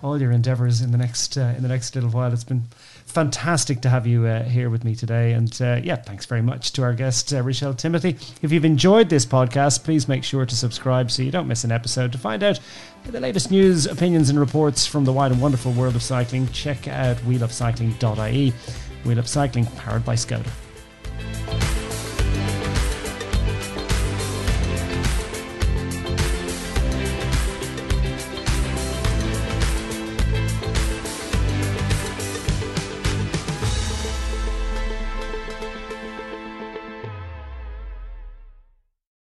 all 0.02 0.18
your 0.18 0.30
endeavours 0.30 0.80
in 0.80 0.92
the 0.92 0.96
next 0.96 1.36
uh, 1.36 1.52
in 1.54 1.62
the 1.62 1.68
next 1.68 1.94
little 1.94 2.08
while. 2.08 2.32
It's 2.32 2.42
been 2.42 2.62
fantastic 3.04 3.82
to 3.82 3.90
have 3.90 4.06
you 4.06 4.24
uh, 4.24 4.44
here 4.44 4.70
with 4.70 4.82
me 4.82 4.96
today, 4.96 5.32
and 5.32 5.54
uh, 5.60 5.78
yeah, 5.82 5.96
thanks 5.96 6.24
very 6.24 6.40
much 6.40 6.72
to 6.72 6.82
our 6.82 6.94
guest 6.94 7.34
uh, 7.34 7.42
Richael 7.42 7.74
Timothy. 7.76 8.16
If 8.40 8.50
you've 8.50 8.64
enjoyed 8.64 9.10
this 9.10 9.26
podcast, 9.26 9.84
please 9.84 10.08
make 10.08 10.24
sure 10.24 10.46
to 10.46 10.56
subscribe 10.56 11.10
so 11.10 11.22
you 11.22 11.30
don't 11.30 11.48
miss 11.48 11.64
an 11.64 11.70
episode. 11.70 12.12
To 12.12 12.18
find 12.18 12.42
out 12.42 12.60
the 13.04 13.20
latest 13.20 13.50
news, 13.50 13.84
opinions, 13.84 14.30
and 14.30 14.40
reports 14.40 14.86
from 14.86 15.04
the 15.04 15.12
wide 15.12 15.32
and 15.32 15.42
wonderful 15.42 15.72
world 15.72 15.96
of 15.96 16.02
cycling, 16.02 16.48
check 16.48 16.88
out 16.88 17.18
welovecycling.ie. 17.18 18.54
We 19.04 19.14
Love 19.14 19.28
Cycling, 19.28 19.66
powered 19.66 20.06
by 20.06 20.14
Skoda. 20.14 20.50